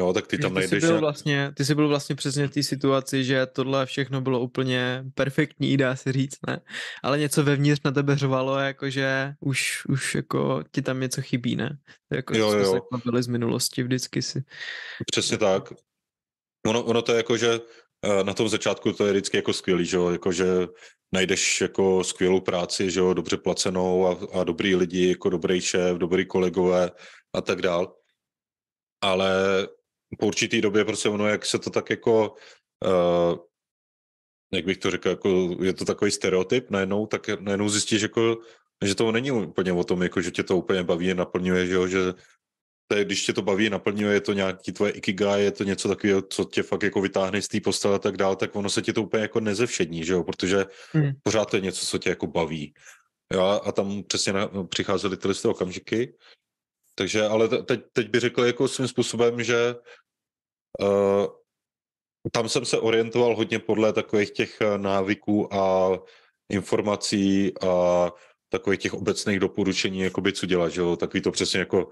Jo, 0.00 0.12
tak 0.12 0.26
ty 0.26 0.38
tam 0.38 0.50
ty 0.50 0.54
najdeš... 0.54 0.82
Jsi 0.82 0.86
byl 0.86 1.00
vlastně, 1.00 1.52
ty 1.56 1.64
jsi 1.64 1.74
byl 1.74 1.88
vlastně 1.88 2.14
přesně 2.14 2.46
v 2.46 2.50
té 2.50 2.62
situaci, 2.62 3.24
že 3.24 3.46
tohle 3.46 3.86
všechno 3.86 4.20
bylo 4.20 4.40
úplně 4.40 5.04
perfektní, 5.14 5.76
dá 5.76 5.96
se 5.96 6.12
říct, 6.12 6.38
ne? 6.46 6.60
Ale 7.02 7.18
něco 7.18 7.44
vevnitř 7.44 7.80
na 7.84 7.90
tebe 7.90 8.16
řvalo, 8.16 8.58
jakože 8.58 9.34
už, 9.40 9.86
už 9.88 10.14
jako 10.14 10.62
ti 10.72 10.82
tam 10.82 11.00
něco 11.00 11.22
chybí, 11.22 11.56
ne? 11.56 11.78
Jako, 12.12 12.36
jo, 12.36 12.50
jsme 12.50 12.60
jo. 12.60 12.72
se 12.72 13.00
byli 13.04 13.22
z 13.22 13.26
minulosti 13.26 13.82
vždycky 13.82 14.22
si. 14.22 14.44
Přesně 15.10 15.38
tak. 15.38 15.72
Ono, 16.66 16.84
ono 16.84 17.02
to 17.02 17.12
je 17.12 17.16
jako, 17.16 17.36
že 17.36 17.60
eh, 18.02 18.24
na 18.24 18.34
tom 18.34 18.48
začátku 18.48 18.92
to 18.92 19.06
je 19.06 19.12
vždycky 19.12 19.36
jako 19.36 19.52
skvělý, 19.52 19.84
že 19.84 19.96
jo, 19.96 20.10
jako, 20.10 20.32
že 20.32 20.46
najdeš 21.14 21.60
jako 21.60 22.04
skvělou 22.04 22.40
práci, 22.40 22.90
že 22.90 23.00
jo, 23.00 23.14
dobře 23.14 23.36
placenou 23.36 24.06
a, 24.06 24.40
a 24.40 24.44
dobrý 24.44 24.76
lidi, 24.76 25.08
jako 25.08 25.30
dobrý 25.30 25.60
šéf, 25.60 25.98
dobrý 25.98 26.26
kolegové 26.26 26.90
a 27.32 27.40
tak 27.40 27.62
dál. 27.62 27.96
Ale 29.00 29.68
po 30.18 30.26
určitý 30.26 30.60
době 30.60 30.84
prostě 30.84 31.08
ono, 31.08 31.28
jak 31.28 31.46
se 31.46 31.58
to 31.58 31.70
tak 31.70 31.90
jako, 31.90 32.34
uh, 32.84 33.38
jak 34.52 34.64
bych 34.64 34.78
to 34.78 34.90
řekl, 34.90 35.08
jako 35.08 35.56
je 35.60 35.72
to 35.72 35.84
takový 35.84 36.10
stereotyp 36.10 36.70
najednou, 36.70 37.06
tak 37.06 37.40
najednou 37.40 37.68
zjistíš, 37.68 38.02
jako, 38.02 38.38
že 38.84 38.94
to 38.94 39.12
není 39.12 39.30
úplně 39.30 39.72
o 39.72 39.84
tom, 39.84 40.02
jako, 40.02 40.20
že 40.20 40.30
tě 40.30 40.42
to 40.42 40.56
úplně 40.56 40.82
baví, 40.82 41.14
naplňuje, 41.14 41.66
že, 41.66 41.74
jo, 41.74 41.86
že 41.86 41.98
to 42.88 42.96
je, 42.96 43.04
když 43.04 43.26
tě 43.26 43.32
to 43.32 43.42
baví, 43.42 43.70
naplňuje, 43.70 44.14
je 44.14 44.20
to 44.20 44.32
nějaký 44.32 44.72
tvoje 44.72 44.92
ikigai, 44.92 45.44
je 45.44 45.52
to 45.52 45.64
něco 45.64 45.88
takového, 45.88 46.22
co 46.22 46.44
tě 46.44 46.62
fakt 46.62 46.82
jako 46.82 47.00
vytáhne 47.00 47.42
z 47.42 47.48
té 47.48 47.60
postele 47.60 47.94
a 47.94 47.98
tak 47.98 48.16
dál, 48.16 48.36
tak 48.36 48.56
ono 48.56 48.70
se 48.70 48.82
ti 48.82 48.92
to 48.92 49.02
úplně 49.02 49.22
jako 49.22 49.40
nezevšední, 49.40 50.04
že 50.04 50.12
jo, 50.12 50.24
protože 50.24 50.66
hmm. 50.92 51.10
pořád 51.22 51.50
to 51.50 51.56
je 51.56 51.62
něco, 51.62 51.86
co 51.86 51.98
tě 51.98 52.08
jako 52.08 52.26
baví. 52.26 52.74
Jo, 53.32 53.60
a 53.64 53.72
tam 53.72 54.02
přesně 54.02 54.32
na, 54.32 54.50
přicházely 54.68 55.16
tyhle 55.16 55.34
okamžiky, 55.44 56.14
takže, 56.94 57.22
ale 57.22 57.48
teď, 57.48 57.80
teď 57.92 58.10
bych 58.10 58.20
řekl 58.20 58.44
jako 58.44 58.68
svým 58.68 58.88
způsobem, 58.88 59.42
že 59.42 59.74
uh, 60.80 61.26
tam 62.30 62.48
jsem 62.48 62.64
se 62.64 62.78
orientoval 62.78 63.36
hodně 63.36 63.58
podle 63.58 63.92
takových 63.92 64.30
těch 64.30 64.60
eh, 64.60 64.78
návyků 64.78 65.54
a 65.54 65.90
informací 66.52 67.52
a 67.62 68.10
takových 68.48 68.80
těch 68.80 68.94
obecných 68.94 69.40
doporučení, 69.40 70.00
jakoby 70.00 70.32
co 70.32 70.46
dělat, 70.46 70.68
že 70.68 70.80
jo, 70.80 70.96
takový 70.96 71.22
to 71.22 71.30
přesně 71.30 71.60
jako 71.60 71.88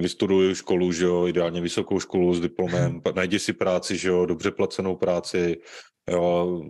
vystuduju 0.00 0.54
školu, 0.54 0.92
že 0.92 1.04
jo, 1.04 1.26
ideálně 1.26 1.60
vysokou 1.60 2.00
školu 2.00 2.34
s 2.34 2.40
diplomem, 2.40 3.02
najdi 3.14 3.38
si 3.38 3.52
práci, 3.52 3.96
že 3.96 4.08
jo, 4.08 4.26
dobře 4.26 4.50
placenou 4.50 4.96
práci, 4.96 5.60
jo, 6.10 6.62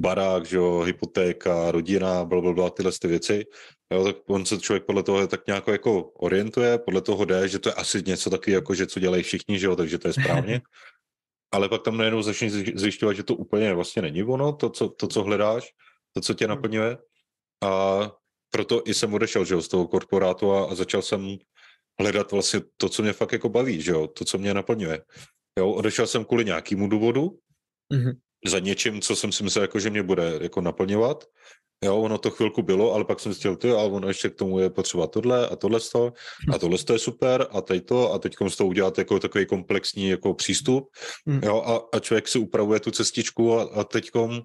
barák, 0.00 0.46
že 0.46 0.56
jo, 0.56 0.80
hypotéka, 0.80 1.70
rodina, 1.70 2.24
blablabla, 2.24 2.70
tyhle 2.70 2.92
ty 3.00 3.08
věci. 3.08 3.44
Jo, 3.92 4.04
tak 4.04 4.16
on 4.26 4.46
se 4.46 4.58
člověk 4.58 4.84
podle 4.84 5.02
toho 5.02 5.26
tak 5.26 5.46
nějak 5.46 5.66
jako 5.66 6.02
orientuje, 6.02 6.78
podle 6.78 7.00
toho 7.00 7.24
jde, 7.24 7.48
že 7.48 7.58
to 7.58 7.68
je 7.68 7.72
asi 7.72 8.02
něco 8.06 8.30
taky 8.30 8.50
jako, 8.52 8.74
že 8.74 8.86
co 8.86 9.00
dělají 9.00 9.22
všichni, 9.22 9.58
že 9.58 9.66
jo, 9.66 9.76
takže 9.76 9.98
to 9.98 10.08
je 10.08 10.12
správně. 10.12 10.60
Ale 11.52 11.68
pak 11.68 11.82
tam 11.82 11.96
najednou 11.96 12.22
začneš 12.22 12.52
zjišťovat, 12.52 13.12
že 13.16 13.22
to 13.22 13.34
úplně 13.34 13.74
vlastně 13.74 14.02
není 14.02 14.22
ono, 14.22 14.52
to 14.52 14.70
co, 14.70 14.88
to, 14.88 15.06
co 15.06 15.22
hledáš, 15.22 15.68
to, 16.12 16.20
co 16.20 16.34
tě 16.34 16.44
hmm. 16.44 16.54
naplňuje. 16.54 16.98
A 17.64 18.00
proto 18.50 18.82
i 18.86 18.94
jsem 18.94 19.14
odešel, 19.14 19.44
že 19.44 19.54
jo, 19.54 19.62
z 19.62 19.68
toho 19.68 19.88
korporátu 19.88 20.52
a, 20.52 20.64
a 20.64 20.74
začal 20.74 21.02
jsem 21.02 21.36
hledat 22.00 22.32
vlastně 22.32 22.60
to, 22.76 22.88
co 22.88 23.02
mě 23.02 23.12
fakt 23.12 23.32
jako 23.32 23.48
baví, 23.48 23.82
že 23.82 23.92
jo, 23.92 24.06
to, 24.06 24.24
co 24.24 24.38
mě 24.38 24.54
naplňuje. 24.54 25.00
Jo, 25.58 25.70
odešel 25.70 26.06
jsem 26.06 26.24
kvůli 26.24 26.44
nějakému 26.44 26.88
důvodu, 26.88 27.38
mm-hmm 27.92 28.16
za 28.46 28.58
něčím, 28.58 29.00
co 29.00 29.16
jsem 29.16 29.32
si 29.32 29.44
myslel, 29.44 29.62
jako, 29.62 29.80
že 29.80 29.90
mě 29.90 30.02
bude 30.02 30.38
jako 30.42 30.60
naplňovat. 30.60 31.24
Jo, 31.84 31.96
ono 31.96 32.18
to 32.18 32.30
chvilku 32.30 32.62
bylo, 32.62 32.94
ale 32.94 33.04
pak 33.04 33.20
jsem 33.20 33.32
zjistil, 33.32 33.56
ty, 33.56 33.70
ale 33.70 33.84
ono 33.84 34.08
ještě 34.08 34.30
k 34.30 34.34
tomu 34.34 34.58
je 34.58 34.70
potřeba 34.70 35.06
tohle 35.06 35.48
a 35.48 35.56
tohle 35.56 35.80
to, 35.80 36.12
a 36.54 36.58
tohle 36.58 36.78
to 36.78 36.92
je 36.92 36.98
super 36.98 37.46
a 37.50 37.60
teď 37.60 37.86
to 37.86 38.12
a 38.12 38.18
teď 38.18 38.34
z 38.48 38.56
toho 38.56 38.68
udělat 38.68 38.98
jako 38.98 39.20
takový 39.20 39.46
komplexní 39.46 40.08
jako 40.08 40.34
přístup, 40.34 40.90
mm. 41.26 41.40
jo, 41.44 41.62
a, 41.62 41.96
a 41.96 42.00
člověk 42.00 42.28
si 42.28 42.38
upravuje 42.38 42.80
tu 42.80 42.90
cestičku 42.90 43.58
a, 43.58 43.62
a 43.62 43.84
teďkom, 43.84 44.42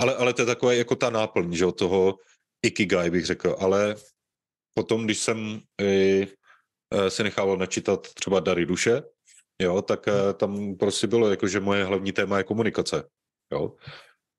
ale, 0.00 0.14
ale 0.14 0.32
to 0.32 0.42
je 0.42 0.46
takové 0.46 0.76
jako 0.76 0.96
ta 0.96 1.10
náplň, 1.10 1.52
že 1.52 1.72
toho 1.72 2.14
ikigai 2.62 3.10
bych 3.10 3.26
řekl, 3.26 3.56
ale 3.58 3.96
potom, 4.74 5.04
když 5.04 5.18
jsem 5.18 5.60
i, 5.80 6.26
e, 6.94 7.10
se 7.10 7.22
nechával 7.22 7.56
načítat 7.56 8.14
třeba 8.14 8.40
Dary 8.40 8.66
duše, 8.66 9.02
jo, 9.62 9.82
tak 9.82 10.08
e, 10.08 10.32
tam 10.34 10.74
prostě 10.74 11.06
bylo 11.06 11.30
jako, 11.30 11.48
že 11.48 11.60
moje 11.60 11.84
hlavní 11.84 12.12
téma 12.12 12.38
je 12.38 12.44
komunikace, 12.44 13.04
jo. 13.52 13.72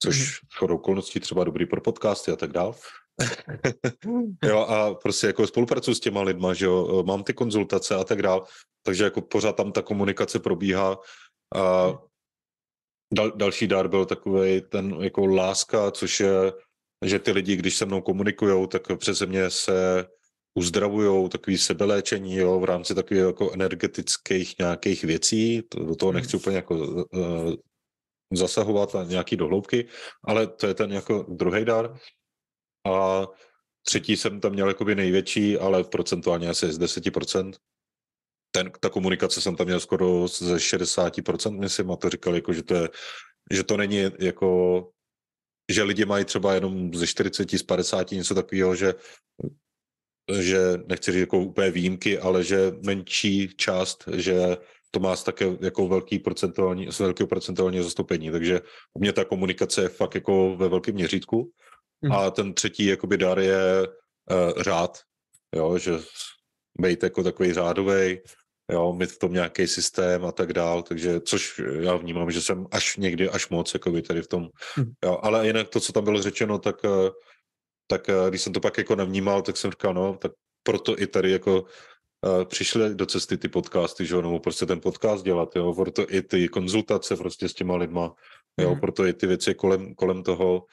Což 0.03 0.41
mm. 0.41 0.48
chodou 0.55 0.75
okolností 0.75 1.19
třeba 1.19 1.43
dobrý 1.43 1.65
pro 1.65 1.81
podcasty 1.81 2.31
a 2.31 2.36
tak 2.36 2.51
dál. 2.51 2.75
jo, 4.43 4.60
a 4.60 4.95
prostě 4.95 5.27
jako 5.27 5.48
spolupracuji 5.48 5.95
s 5.95 6.00
těma 6.00 6.22
lidma, 6.22 6.53
že 6.53 6.65
jo, 6.65 7.03
mám 7.03 7.24
ty 7.24 7.34
konzultace 7.34 7.95
a 7.95 8.03
tak 8.03 8.22
dál, 8.22 8.45
takže 8.84 9.03
jako 9.03 9.22
pořád 9.22 9.55
tam 9.55 9.72
ta 9.72 9.81
komunikace 9.81 10.39
probíhá. 10.39 10.98
A 11.55 11.93
dal, 13.13 13.31
další 13.31 13.67
dár 13.67 13.88
byl 13.88 14.05
takový 14.05 14.62
ten 14.62 14.98
jako 15.00 15.25
láska, 15.25 15.91
což 15.91 16.19
je, 16.19 16.53
že 17.05 17.19
ty 17.19 17.31
lidi, 17.31 17.55
když 17.55 17.77
se 17.77 17.86
mnou 17.86 18.01
komunikují, 18.01 18.67
tak 18.67 18.81
přeze 18.98 19.25
mě 19.25 19.50
se 19.50 20.05
uzdravují, 20.58 21.30
takový 21.30 21.58
sebeléčení, 21.58 22.36
jo, 22.36 22.60
v 22.60 22.64
rámci 22.64 22.96
takových 22.96 23.24
jako 23.24 23.52
energetických 23.52 24.60
nějakých 24.60 25.04
věcí, 25.04 25.62
to, 25.62 25.86
do 25.86 25.96
toho 25.96 26.12
nechci 26.12 26.38
úplně 26.38 26.56
jako 26.56 26.76
uh, 26.76 27.54
zasahovat 28.34 28.94
na 28.94 29.04
nějaký 29.04 29.36
dohloubky, 29.36 29.88
ale 30.24 30.48
to 30.48 30.68
je 30.68 30.74
ten 30.74 30.92
jako 30.92 31.26
druhý 31.30 31.66
dar. 31.66 31.98
A 32.88 33.28
třetí 33.88 34.18
jsem 34.18 34.40
tam 34.40 34.52
měl 34.52 34.68
jakoby 34.68 34.96
největší, 34.96 35.58
ale 35.58 35.84
procentuálně 35.84 36.50
asi 36.50 36.74
z 36.74 36.80
10%. 36.80 37.54
Ten, 38.52 38.72
ta 38.80 38.90
komunikace 38.90 39.42
jsem 39.42 39.56
tam 39.56 39.66
měl 39.66 39.80
skoro 39.80 40.28
ze 40.28 40.56
60%, 40.56 41.60
myslím, 41.60 41.92
a 41.92 41.96
to 41.96 42.10
říkal, 42.10 42.36
jako, 42.36 42.54
že, 42.54 42.64
to 42.64 42.76
je, 42.76 42.90
že 43.52 43.64
to 43.64 43.78
není 43.78 44.04
jako, 44.20 44.82
že 45.72 45.84
lidi 45.84 46.06
mají 46.06 46.26
třeba 46.26 46.54
jenom 46.54 46.94
ze 46.94 47.08
40, 47.08 47.52
z 47.52 47.64
50 47.64 48.12
něco 48.12 48.36
takového, 48.36 48.76
že 48.76 48.94
že 50.39 50.60
nechci 50.88 51.12
říct 51.12 51.20
jako 51.20 51.39
úplně 51.39 51.72
výjimky, 51.72 52.20
ale 52.20 52.44
že 52.44 52.72
menší 52.86 53.50
část, 53.58 54.10
že 54.13 54.58
to 54.91 55.00
má 55.00 55.15
také 55.15 55.46
jako 55.62 55.88
velký 55.88 56.20
procentuální, 56.20 56.88
velký 57.00 57.25
procentuální 57.25 57.84
zastoupení, 57.84 58.32
takže 58.32 58.62
u 58.94 59.00
mě 59.00 59.13
ta 59.13 59.25
komunikace 59.25 59.82
je 59.82 59.89
fakt 59.89 60.15
jako 60.15 60.55
ve 60.58 60.70
velkém 60.70 60.96
měřítku. 60.96 61.51
Mm. 62.01 62.12
A 62.12 62.32
ten 62.32 62.53
třetí 62.53 62.86
jakoby 62.86 63.17
dar 63.17 63.39
je 63.39 63.88
uh, 63.88 64.62
řád, 64.63 65.00
jo, 65.55 65.77
že 65.77 65.91
být 66.82 67.03
jako 67.03 67.24
takový 67.24 67.53
řádový, 67.53 68.20
jo, 68.72 68.94
mít 68.94 69.12
v 69.12 69.20
tom 69.20 69.34
nějaký 69.34 69.67
systém 69.67 70.25
a 70.25 70.32
tak 70.32 70.53
dál, 70.53 70.84
takže 70.84 71.20
což 71.22 71.62
já 71.79 71.96
vnímám, 71.96 72.32
že 72.32 72.41
jsem 72.41 72.65
až 72.72 72.98
někdy 72.98 73.29
až 73.29 73.50
moc 73.50 73.74
jako 73.74 73.91
by 73.91 74.01
tady 74.01 74.22
v 74.22 74.27
tom, 74.27 74.50
mm. 74.77 74.91
jo, 75.03 75.20
ale 75.22 75.48
jinak 75.48 75.70
to, 75.70 75.79
co 75.79 75.94
tam 75.94 76.03
bylo 76.03 76.22
řečeno, 76.22 76.60
tak, 76.60 76.75
eh, 76.86 77.10
tak 77.88 78.10
eh, 78.10 78.30
když 78.30 78.42
jsem 78.42 78.54
to 78.54 78.60
pak 78.60 78.77
jako 78.77 78.96
nevnímal, 78.96 79.42
tak 79.42 79.58
jsem 79.58 79.72
říkal, 79.72 79.94
no, 79.94 80.18
tak 80.18 80.32
proto 80.63 81.01
i 81.01 81.08
tady 81.08 81.32
jako 81.32 81.65
přišly 82.46 82.96
do 82.96 83.06
cesty 83.06 83.38
ty 83.38 83.48
podcasty, 83.48 84.06
že 84.06 84.15
jo, 84.15 84.22
nebo 84.22 84.39
prostě 84.39 84.65
ten 84.65 84.82
podcast 84.82 85.25
dělat, 85.25 85.56
jo, 85.56 85.74
proto 85.74 86.06
i 86.10 86.22
ty 86.22 86.48
konzultace 86.48 87.15
prostě 87.15 87.50
s 87.50 87.54
těma 87.54 87.75
lidma, 87.75 88.15
jo, 88.62 88.74
mm. 88.74 88.80
proto 88.80 89.06
i 89.06 89.13
ty 89.13 89.27
věci 89.27 89.56
kolem, 89.56 89.96
kolem 89.96 90.24
toho 90.24 90.65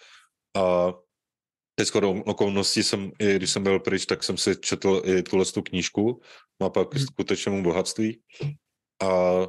a 0.56 0.94
teď 1.74 1.88
skoro 1.88 2.10
okolností 2.10 2.82
jsem, 2.82 3.12
i 3.18 3.36
když 3.36 3.50
jsem 3.50 3.62
byl 3.62 3.80
pryč, 3.80 4.06
tak 4.06 4.24
jsem 4.24 4.36
si 4.36 4.56
četl 4.56 5.02
i 5.04 5.22
tuhle 5.22 5.44
tu 5.44 5.62
knížku, 5.62 6.20
Mapa 6.62 6.84
k 6.84 6.94
mm. 6.94 7.00
skutečnému 7.00 7.62
bohatství 7.62 8.20
a 9.02 9.40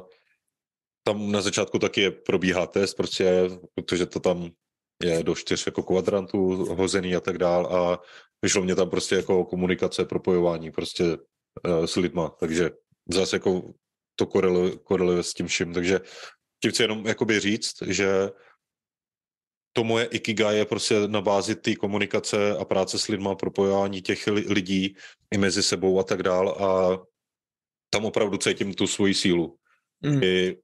tam 1.06 1.32
na 1.32 1.40
začátku 1.40 1.78
taky 1.78 2.00
je, 2.00 2.10
probíhá 2.10 2.66
test, 2.66 2.94
prostě, 2.94 3.48
protože 3.74 4.06
to 4.06 4.20
tam 4.20 4.50
je 5.04 5.22
do 5.22 5.34
čtyř 5.34 5.66
jako 5.66 5.82
kvadrantů 5.82 6.38
hozený 6.74 7.16
a 7.16 7.20
tak 7.20 7.38
dál 7.38 7.66
a 7.66 8.02
vyšlo 8.42 8.62
mě 8.62 8.74
tam 8.74 8.90
prostě 8.90 9.14
jako 9.14 9.44
komunikace, 9.44 10.04
propojování, 10.04 10.70
prostě 10.70 11.04
uh, 11.04 11.84
s 11.84 11.96
lidma, 11.96 12.28
takže 12.28 12.70
zase 13.08 13.36
jako 13.36 13.72
to 14.16 14.26
koreluje, 14.26 14.76
koreluje 14.76 15.22
s 15.22 15.34
tím 15.34 15.46
vším, 15.46 15.74
takže 15.74 16.00
tím 16.62 16.70
chci 16.70 16.82
jenom 16.82 17.06
jakoby 17.06 17.40
říct, 17.40 17.82
že 17.86 18.30
to 19.76 19.84
moje 19.84 20.04
ikigai 20.04 20.58
je 20.58 20.64
prostě 20.64 21.08
na 21.08 21.20
bázi 21.20 21.54
té 21.54 21.74
komunikace 21.74 22.56
a 22.56 22.64
práce 22.64 22.98
s 22.98 23.08
lidma, 23.08 23.34
propojování 23.34 24.02
těch 24.02 24.26
lidí 24.26 24.96
i 25.30 25.38
mezi 25.38 25.62
sebou 25.62 26.00
a 26.00 26.02
tak 26.02 26.22
dál 26.22 26.48
a 26.48 26.98
tam 27.90 28.04
opravdu 28.04 28.38
cítím 28.38 28.74
tu 28.74 28.86
svoji 28.86 29.14
sílu. 29.14 29.58
Mm. 30.02 30.22
I 30.22 30.56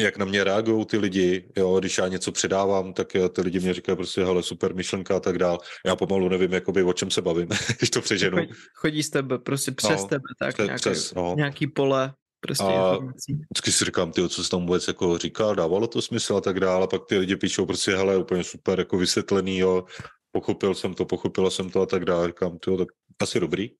jak 0.00 0.16
na 0.16 0.24
mě 0.24 0.44
reagují 0.44 0.86
ty 0.86 0.98
lidi, 0.98 1.48
jo, 1.56 1.80
když 1.80 1.98
já 1.98 2.08
něco 2.08 2.32
předávám, 2.32 2.92
tak 2.92 3.16
eh, 3.16 3.28
ty 3.28 3.40
lidi 3.40 3.60
mě 3.60 3.74
říkají 3.74 3.96
prostě, 3.96 4.24
hele, 4.24 4.42
super 4.42 4.74
myšlenka 4.74 5.16
a 5.16 5.20
tak 5.20 5.38
dál. 5.38 5.58
Já 5.86 5.96
pomalu 5.96 6.28
nevím, 6.28 6.52
jakoby, 6.52 6.82
o 6.82 6.92
čem 6.92 7.10
se 7.10 7.22
bavím, 7.22 7.48
když 7.78 7.90
to 7.90 8.00
přeženu. 8.00 8.36
Chodí, 8.36 8.52
chodí 8.74 9.02
z 9.02 9.10
tebe, 9.10 9.38
prostě 9.38 9.72
přes 9.72 10.02
no, 10.02 10.08
tebe, 10.08 10.28
tak 10.38 10.54
přes, 10.54 10.66
nějaký, 10.66 10.80
přes, 10.80 11.14
no. 11.14 11.34
nějaký 11.36 11.66
pole 11.66 12.14
prostě 12.40 12.64
a 12.64 12.92
informací. 12.92 13.32
vždycky 13.34 13.72
si 13.72 13.84
říkám, 13.84 14.12
ty, 14.12 14.28
co 14.28 14.44
jsi 14.44 14.50
tam 14.50 14.60
vůbec 14.60 14.88
jako 14.88 15.18
říkal, 15.18 15.54
dávalo 15.54 15.86
to 15.86 16.02
smysl 16.02 16.36
a 16.36 16.40
tak 16.40 16.60
dále, 16.60 16.84
a 16.84 16.86
pak 16.86 17.02
ty 17.08 17.18
lidi 17.18 17.36
píšou 17.36 17.66
prostě, 17.66 17.96
hele, 17.96 18.16
úplně 18.16 18.44
super, 18.44 18.78
jako 18.78 18.98
vysvětlený, 18.98 19.58
jo, 19.58 19.84
pochopil 20.32 20.74
jsem 20.74 20.94
to, 20.94 21.04
pochopila 21.04 21.50
jsem 21.50 21.70
to 21.70 21.82
a 21.82 21.86
tak 21.86 22.04
dále, 22.04 22.26
říkám, 22.26 22.58
ty, 22.58 22.76
tak 22.76 22.88
asi 23.22 23.40
dobrý. 23.40 23.70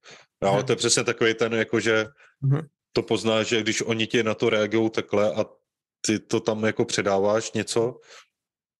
No, 0.42 0.50
ale 0.50 0.64
to 0.64 0.72
je 0.72 0.76
přesně 0.76 1.04
takový 1.04 1.34
ten, 1.34 1.54
jako 1.54 1.80
že 1.80 2.06
uh-huh. 2.44 2.66
to 2.92 3.02
poznáš, 3.02 3.46
že 3.46 3.60
když 3.60 3.82
oni 3.82 4.06
ti 4.06 4.22
na 4.22 4.34
to 4.34 4.50
reagují 4.50 4.90
takhle 4.90 5.34
a 5.34 5.44
ty 6.08 6.18
to 6.18 6.40
tam 6.40 6.64
jako 6.64 6.84
předáváš 6.84 7.52
něco, 7.52 8.00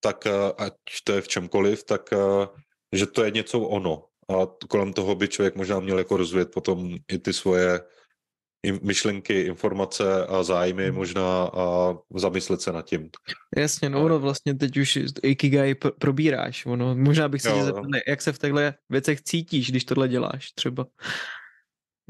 tak 0.01 0.25
eh, 0.25 0.31
ať 0.57 0.73
to 1.03 1.13
je 1.13 1.21
v 1.21 1.27
čemkoliv, 1.27 1.83
tak 1.83 2.13
eh, 2.13 2.47
že 2.95 3.05
to 3.05 3.23
je 3.23 3.31
něco 3.31 3.59
ono. 3.59 4.05
A 4.29 4.45
kolem 4.69 4.93
toho 4.93 5.15
by 5.15 5.27
člověk 5.27 5.55
možná 5.55 5.79
měl 5.79 5.97
jako 5.97 6.17
rozvíjet 6.17 6.53
potom 6.53 6.97
i 7.11 7.17
ty 7.17 7.33
svoje 7.33 7.79
myšlenky, 8.81 9.41
informace 9.41 10.25
a 10.25 10.43
zájmy 10.43 10.85
hmm. 10.85 10.95
možná 10.95 11.43
a 11.43 11.97
zamyslet 12.15 12.61
se 12.61 12.71
nad 12.71 12.85
tím. 12.85 13.09
Jasně, 13.57 13.89
no, 13.89 14.07
no 14.07 14.19
vlastně 14.19 14.53
teď 14.53 14.77
už 14.77 14.99
Ikigai 15.23 15.75
probíráš, 15.75 16.65
ono, 16.65 16.95
možná 16.95 17.27
bych 17.27 17.41
se 17.41 17.63
zeptal, 17.63 17.85
jak 18.07 18.21
se 18.21 18.33
v 18.33 18.39
těchto 18.39 18.59
věcech 18.89 19.21
cítíš, 19.21 19.69
když 19.71 19.85
tohle 19.85 20.07
děláš 20.07 20.51
třeba. 20.51 20.85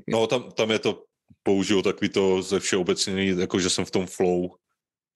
No 0.07 0.27
tam, 0.27 0.51
tam 0.51 0.71
je 0.71 0.79
to, 0.79 1.03
použiju 1.43 1.81
takový 1.81 2.09
to 2.09 2.41
ze 2.41 2.59
všeobecně, 2.59 3.25
jako 3.25 3.59
že 3.59 3.69
jsem 3.69 3.85
v 3.85 3.91
tom 3.91 4.07
flow, 4.07 4.49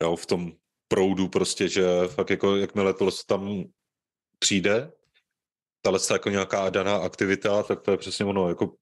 jo, 0.01 0.15
v 0.15 0.25
tom 0.25 0.51
proudu 0.88 1.27
prostě, 1.27 1.69
že 1.69 1.83
fakt 2.07 2.29
jako 2.29 2.55
jakmile 2.55 2.93
to 2.93 3.09
tam 3.27 3.63
přijde, 4.39 4.91
tahle 5.81 6.00
jako 6.12 6.29
nějaká 6.29 6.69
daná 6.69 6.95
aktivita, 6.95 7.63
tak 7.63 7.81
to 7.81 7.91
je 7.91 7.97
přesně 7.97 8.25
ono, 8.25 8.50
jako 8.50 8.75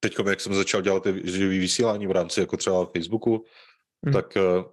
teď, 0.00 0.16
jak 0.28 0.40
jsem 0.40 0.54
začal 0.54 0.82
dělat 0.82 1.02
ty 1.02 1.22
živý 1.24 1.58
vysílání 1.58 2.06
v 2.06 2.10
rámci 2.10 2.40
jako 2.40 2.56
třeba 2.56 2.86
Facebooku, 2.86 3.44
hmm. 4.04 4.14
tak 4.14 4.36
uh, 4.36 4.64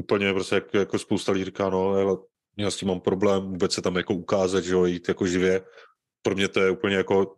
úplně 0.00 0.32
prostě 0.32 0.54
jak, 0.54 0.74
jako 0.74 0.98
spousta 0.98 1.32
lidí 1.32 1.44
říká, 1.44 1.70
no, 1.70 1.88
ale 1.88 2.16
já 2.56 2.70
s 2.70 2.76
tím 2.76 2.88
mám 2.88 3.00
problém 3.00 3.42
vůbec 3.42 3.72
se 3.72 3.82
tam 3.82 3.96
jako 3.96 4.14
ukázat, 4.14 4.64
že 4.64 4.72
jo, 4.72 4.84
jít 4.84 5.08
jako 5.08 5.26
živě. 5.26 5.64
Pro 6.22 6.34
mě 6.34 6.48
to 6.48 6.60
je 6.60 6.70
úplně 6.70 6.96
jako 6.96 7.36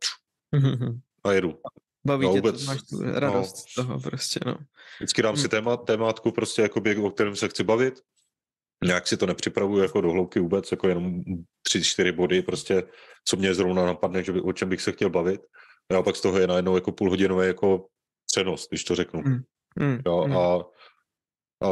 hmm. 0.55 1.01
a 1.25 1.33
jedu. 1.33 1.61
Baví 2.09 2.27
no, 2.27 2.33
tě 2.33 2.41
vůbec, 2.41 2.65
to, 2.65 2.71
máš 2.71 2.83
tu 2.83 3.03
radost 3.03 3.57
no, 3.57 3.63
z 3.71 3.75
toho 3.75 4.01
prostě, 4.01 4.41
no. 4.47 4.57
Vždycky 4.99 5.23
dám 5.23 5.37
si 5.37 5.49
téma, 5.49 5.77
témátku 5.77 6.33
prostě, 6.33 6.63
jakoby, 6.63 6.97
o 6.97 7.11
kterém 7.11 7.37
se 7.37 7.49
chci 7.49 7.65
bavit. 7.65 8.01
Nějak 8.85 9.07
si 9.07 9.17
to 9.17 9.27
nepřipravuju 9.27 9.83
jako 9.83 10.01
do 10.01 10.11
hloubky 10.11 10.41
vůbec, 10.41 10.71
jako 10.71 10.89
jenom 10.89 11.23
tři, 11.63 11.85
čtyři 11.85 12.13
body, 12.13 12.43
prostě, 12.43 12.83
co 13.25 13.37
mě 13.37 13.55
zrovna 13.55 13.87
napadne, 13.87 14.25
že 14.25 14.33
by, 14.33 14.41
o 14.41 14.53
čem 14.53 14.69
bych 14.69 14.83
se 14.83 14.93
chtěl 14.93 15.11
bavit. 15.11 15.41
A 15.99 16.03
pak 16.03 16.17
z 16.17 16.21
toho 16.21 16.39
je 16.39 16.47
najednou 16.47 16.75
jako 16.75 16.93
půlhodinové 16.93 17.47
jako 17.47 17.87
přenos, 18.33 18.69
když 18.69 18.85
to 18.85 18.95
řeknu. 18.95 19.23
Mm. 19.23 19.41
Mm. 19.81 19.99
Jo, 20.07 20.25
mm. 20.27 20.37
A, 20.37 20.55
a, 21.67 21.69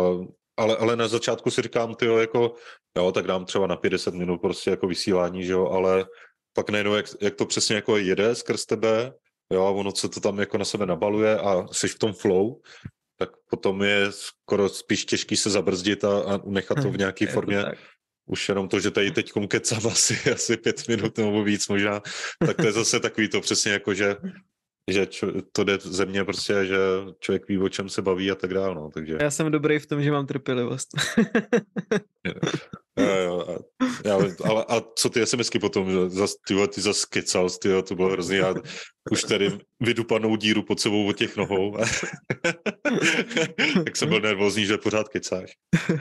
ale, 0.56 0.76
ale 0.76 0.96
na 0.96 1.08
začátku 1.08 1.50
si 1.50 1.62
říkám, 1.62 1.94
ty 1.94 2.06
jako, 2.06 2.54
jo, 2.96 3.12
tak 3.12 3.26
dám 3.26 3.44
třeba 3.44 3.66
na 3.66 3.76
50 3.76 4.14
minut 4.14 4.38
prostě 4.38 4.70
jako 4.70 4.86
vysílání, 4.86 5.44
že 5.44 5.52
jo, 5.52 5.66
ale 5.66 6.06
pak 6.52 6.70
najednou, 6.70 6.94
jak, 6.94 7.06
jak 7.20 7.34
to 7.34 7.46
přesně 7.46 7.76
jako 7.76 7.96
jede 7.96 8.34
skrz 8.34 8.66
tebe, 8.66 9.12
jo, 9.52 9.62
a 9.62 9.70
ono 9.70 9.92
se 9.92 10.08
to 10.08 10.20
tam 10.20 10.38
jako 10.38 10.58
na 10.58 10.64
sebe 10.64 10.86
nabaluje 10.86 11.38
a 11.38 11.66
jsi 11.72 11.88
v 11.88 11.98
tom 11.98 12.12
flow, 12.12 12.60
tak 13.18 13.30
potom 13.50 13.82
je 13.82 14.06
skoro 14.10 14.68
spíš 14.68 15.04
těžký 15.04 15.36
se 15.36 15.50
zabrzdit 15.50 16.04
a, 16.04 16.20
a 16.20 16.40
nechat 16.44 16.82
to 16.82 16.90
v 16.90 16.98
nějaké 16.98 17.26
formě. 17.26 17.62
tak. 17.62 17.78
Už 18.28 18.48
jenom 18.48 18.68
to, 18.68 18.80
že 18.80 18.90
tady 18.90 19.10
teď 19.10 19.32
kecám 19.48 19.86
asi, 19.90 20.30
asi 20.30 20.56
pět 20.56 20.88
minut 20.88 21.18
nebo 21.18 21.44
víc 21.44 21.68
možná, 21.68 22.02
tak 22.46 22.56
to 22.56 22.66
je 22.66 22.72
zase 22.72 23.00
takový 23.00 23.28
to 23.28 23.40
přesně 23.40 23.72
jako, 23.72 23.94
že 23.94 24.16
že 24.90 25.06
čo, 25.06 25.32
to 25.52 25.64
jde 25.64 25.78
ze 25.78 26.06
mě 26.06 26.24
prostě, 26.24 26.66
že 26.66 26.76
člověk 27.20 27.48
ví, 27.48 27.58
o 27.58 27.68
čem 27.68 27.88
se 27.88 28.02
baví 28.02 28.30
a 28.30 28.34
tak 28.34 28.54
dále, 28.54 28.74
no, 28.74 28.90
takže... 28.90 29.18
Já 29.20 29.30
jsem 29.30 29.50
dobrý 29.50 29.78
v 29.78 29.86
tom, 29.86 30.02
že 30.02 30.10
mám 30.10 30.26
trpělivost. 30.26 30.88
Jo, 32.98 33.06
jo, 33.06 33.58
Já, 34.04 34.14
ale 34.44 34.64
a 34.68 34.82
co 34.98 35.10
ty 35.10 35.26
SMSky 35.26 35.58
potom, 35.58 35.90
že 35.90 36.08
zas, 36.08 36.34
ty, 36.46 36.54
ty 36.74 36.80
zas 36.80 37.04
kecal, 37.04 37.50
ty, 37.50 37.68
to 37.82 37.94
bylo 37.94 38.10
hrozný, 38.10 38.36
já 38.36 38.54
už 39.10 39.22
tady 39.22 39.58
vydupanou 39.80 40.36
díru 40.36 40.62
pod 40.62 40.80
sebou 40.80 41.08
od 41.08 41.16
těch 41.16 41.36
nohou. 41.36 41.76
tak 43.84 43.96
jsem 43.96 44.08
byl 44.08 44.20
nervózní, 44.20 44.66
že 44.66 44.78
pořád 44.78 45.08
kecáš. 45.08 45.52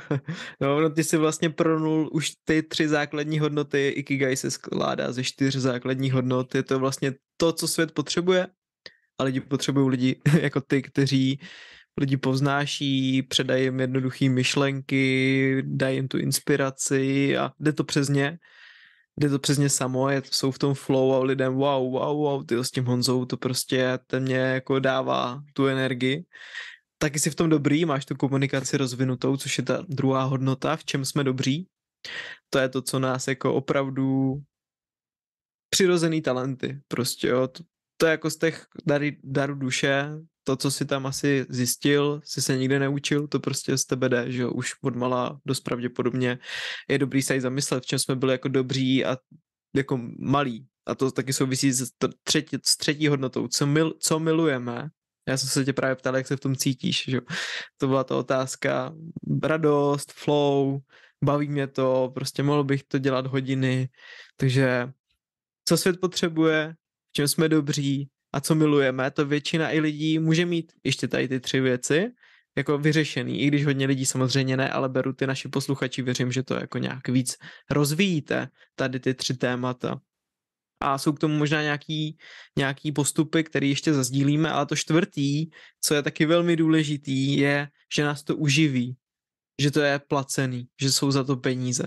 no, 0.62 0.82
no, 0.82 0.90
ty 0.90 1.04
si 1.04 1.18
vlastně 1.18 1.50
pronul 1.50 2.10
už 2.14 2.32
ty 2.44 2.64
tři 2.64 2.88
základní 2.88 3.40
hodnoty, 3.40 3.90
Ikigai 3.90 4.38
se 4.38 4.52
skládá 4.52 5.12
ze 5.12 5.24
čtyř 5.24 5.56
základních 5.56 6.14
hodnot, 6.14 6.56
je 6.56 6.64
to 6.64 6.80
vlastně 6.80 7.14
to, 7.38 7.54
co 7.54 7.68
svět 7.68 7.92
potřebuje, 7.92 8.48
a 9.20 9.24
lidi 9.24 9.42
potřebují 9.42 9.90
lidi 9.90 10.22
jako 10.42 10.62
ty, 10.62 10.82
kteří 10.82 11.40
lidi 11.98 12.18
povznáší, 12.18 13.24
předají 13.24 13.64
jim 13.64 13.80
jednoduché 13.80 14.30
myšlenky, 14.30 15.64
dají 15.66 15.96
jim 15.96 16.08
tu 16.08 16.18
inspiraci 16.18 17.38
a 17.38 17.52
jde 17.60 17.74
to 17.74 17.84
přes 17.84 18.10
ně. 18.10 18.40
Jde 19.20 19.30
to 19.30 19.40
přes 19.40 19.58
ně 19.58 19.70
samo, 19.70 20.10
je, 20.10 20.22
jsou 20.32 20.52
v 20.52 20.60
tom 20.60 20.74
flow 20.74 21.14
a 21.14 21.24
lidem 21.24 21.54
wow, 21.54 21.92
wow, 21.92 22.18
wow, 22.18 22.46
ty 22.46 22.56
s 22.56 22.72
tím 22.72 22.86
Honzou 22.86 23.26
to 23.26 23.38
prostě 23.38 24.00
ten 24.08 24.24
mě 24.24 24.36
jako 24.36 24.80
dává 24.80 25.44
tu 25.54 25.68
energii. 25.68 26.26
Taky 26.98 27.20
jsi 27.20 27.30
v 27.30 27.36
tom 27.36 27.50
dobrý, 27.50 27.86
máš 27.86 28.06
tu 28.06 28.16
komunikaci 28.16 28.78
rozvinutou, 28.78 29.38
což 29.38 29.58
je 29.58 29.64
ta 29.64 29.86
druhá 29.90 30.24
hodnota, 30.24 30.76
v 30.76 30.86
čem 30.86 31.06
jsme 31.06 31.24
dobří. 31.24 31.68
To 32.50 32.60
je 32.60 32.70
to, 32.70 32.82
co 32.82 33.00
nás 33.00 33.28
jako 33.28 33.54
opravdu 33.54 34.36
přirozený 35.70 36.22
talenty, 36.22 36.82
prostě 36.88 37.28
jo, 37.28 37.48
to, 37.48 37.64
to 37.98 38.06
je 38.06 38.12
jako 38.12 38.30
z 38.30 38.38
těch 38.38 38.68
daru 39.24 39.56
duše, 39.56 40.10
to, 40.48 40.56
co 40.56 40.72
si 40.72 40.86
tam 40.86 41.06
asi 41.06 41.46
zjistil, 41.50 42.22
si 42.24 42.42
se 42.42 42.58
nikdy 42.58 42.80
neučil, 42.80 43.28
to 43.28 43.40
prostě 43.40 43.78
z 43.78 43.86
tebe 43.86 44.10
jde, 44.10 44.32
že 44.32 44.48
už 44.48 44.74
od 44.82 44.96
malá 44.96 45.40
dost 45.46 45.60
pravděpodobně 45.60 46.40
je 46.90 46.98
dobrý 46.98 47.22
se 47.22 47.36
i 47.36 47.42
zamyslet, 47.42 47.84
v 47.84 47.88
čem 47.88 48.00
jsme 48.00 48.16
byli 48.16 48.32
jako 48.32 48.48
dobří 48.48 49.06
a 49.06 49.18
jako 49.76 50.00
malí. 50.20 50.68
A 50.88 50.96
to 50.96 51.12
taky 51.12 51.34
souvisí 51.34 51.72
s 51.72 51.92
třetí, 52.24 52.58
s 52.64 52.78
třetí 52.78 53.08
hodnotou, 53.08 53.48
co, 53.48 53.68
mil, 53.68 53.94
co 54.00 54.20
milujeme. 54.20 54.90
Já 55.28 55.38
jsem 55.38 55.50
se 55.50 55.66
tě 55.66 55.74
právě 55.74 55.96
ptal, 55.96 56.18
jak 56.18 56.28
se 56.28 56.38
v 56.38 56.40
tom 56.40 56.56
cítíš, 56.56 57.04
že. 57.08 57.20
To 57.78 57.88
byla 57.88 58.04
ta 58.04 58.16
otázka, 58.16 58.94
radost, 59.44 60.12
flow, 60.12 60.80
baví 61.24 61.48
mě 61.48 61.68
to, 61.68 62.12
prostě 62.16 62.44
mohl 62.44 62.64
bych 62.64 62.84
to 62.84 62.98
dělat 62.98 63.28
hodiny, 63.28 63.90
takže 64.38 64.90
co 65.68 65.78
svět 65.78 66.00
potřebuje, 66.02 66.74
v 67.10 67.14
čem 67.14 67.28
jsme 67.28 67.50
dobří, 67.50 68.10
a 68.36 68.42
co 68.42 68.56
milujeme, 68.56 69.12
to 69.12 69.26
většina 69.26 69.72
i 69.72 69.80
lidí 69.80 70.20
může 70.20 70.46
mít 70.46 70.74
ještě 70.84 71.08
tady 71.08 71.28
ty 71.28 71.40
tři 71.40 71.60
věci 71.60 72.12
jako 72.58 72.78
vyřešený, 72.78 73.42
i 73.42 73.48
když 73.48 73.66
hodně 73.66 73.88
lidí 73.88 74.06
samozřejmě 74.06 74.58
ne, 74.58 74.70
ale 74.70 74.90
beru 74.90 75.14
ty 75.14 75.28
naši 75.28 75.48
posluchači, 75.48 76.02
věřím, 76.02 76.32
že 76.32 76.44
to 76.44 76.54
jako 76.54 76.78
nějak 76.78 77.08
víc 77.08 77.38
rozvíjíte, 77.70 78.48
tady 78.76 79.00
ty 79.00 79.14
tři 79.14 79.34
témata. 79.34 80.02
A 80.82 80.98
jsou 80.98 81.14
k 81.14 81.20
tomu 81.20 81.38
možná 81.38 81.62
nějaký, 81.62 82.18
nějaký 82.58 82.92
postupy, 82.92 83.44
které 83.44 83.68
ještě 83.68 83.94
zazdílíme, 83.94 84.52
ale 84.52 84.66
to 84.66 84.76
čtvrtý, 84.76 85.48
co 85.82 85.96
je 85.96 86.04
taky 86.04 86.26
velmi 86.26 86.56
důležitý, 86.56 87.38
je, 87.38 87.68
že 87.96 88.04
nás 88.04 88.24
to 88.24 88.36
uživí, 88.36 88.98
že 89.62 89.72
to 89.72 89.82
je 89.82 90.00
placený, 90.00 90.68
že 90.82 90.92
jsou 90.92 91.12
za 91.12 91.24
to 91.24 91.38
peníze. 91.38 91.84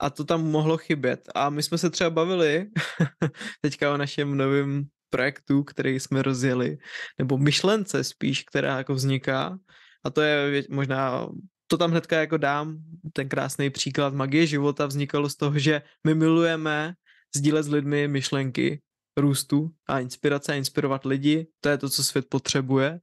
A 0.00 0.10
to 0.10 0.24
tam 0.24 0.50
mohlo 0.50 0.76
chybět. 0.76 1.28
A 1.34 1.50
my 1.50 1.62
jsme 1.62 1.78
se 1.78 1.90
třeba 1.90 2.10
bavili 2.10 2.66
teďka 3.60 3.94
o 3.94 3.96
našem 3.96 4.36
novém 4.36 4.88
projektu, 5.12 5.62
který 5.62 6.00
jsme 6.00 6.22
rozjeli, 6.24 6.78
nebo 7.18 7.38
myšlence 7.38 8.04
spíš, 8.04 8.48
která 8.48 8.78
jako 8.78 8.94
vzniká. 8.94 9.58
A 10.04 10.10
to 10.10 10.20
je 10.24 10.64
možná, 10.70 11.28
to 11.68 11.76
tam 11.76 11.90
hnedka 11.90 12.20
jako 12.20 12.36
dám, 12.36 12.78
ten 13.12 13.28
krásný 13.28 13.70
příklad 13.70 14.14
magie 14.14 14.46
života 14.46 14.86
vznikalo 14.86 15.28
z 15.28 15.36
toho, 15.36 15.58
že 15.58 15.82
my 16.06 16.14
milujeme 16.14 16.94
sdílet 17.36 17.64
s 17.64 17.68
lidmi 17.68 18.08
myšlenky 18.08 18.80
růstu 19.16 19.70
a 19.88 20.00
inspirace 20.00 20.52
a 20.52 20.56
inspirovat 20.56 21.04
lidi. 21.04 21.46
To 21.60 21.68
je 21.68 21.78
to, 21.78 21.88
co 21.88 22.04
svět 22.04 22.26
potřebuje. 22.28 22.98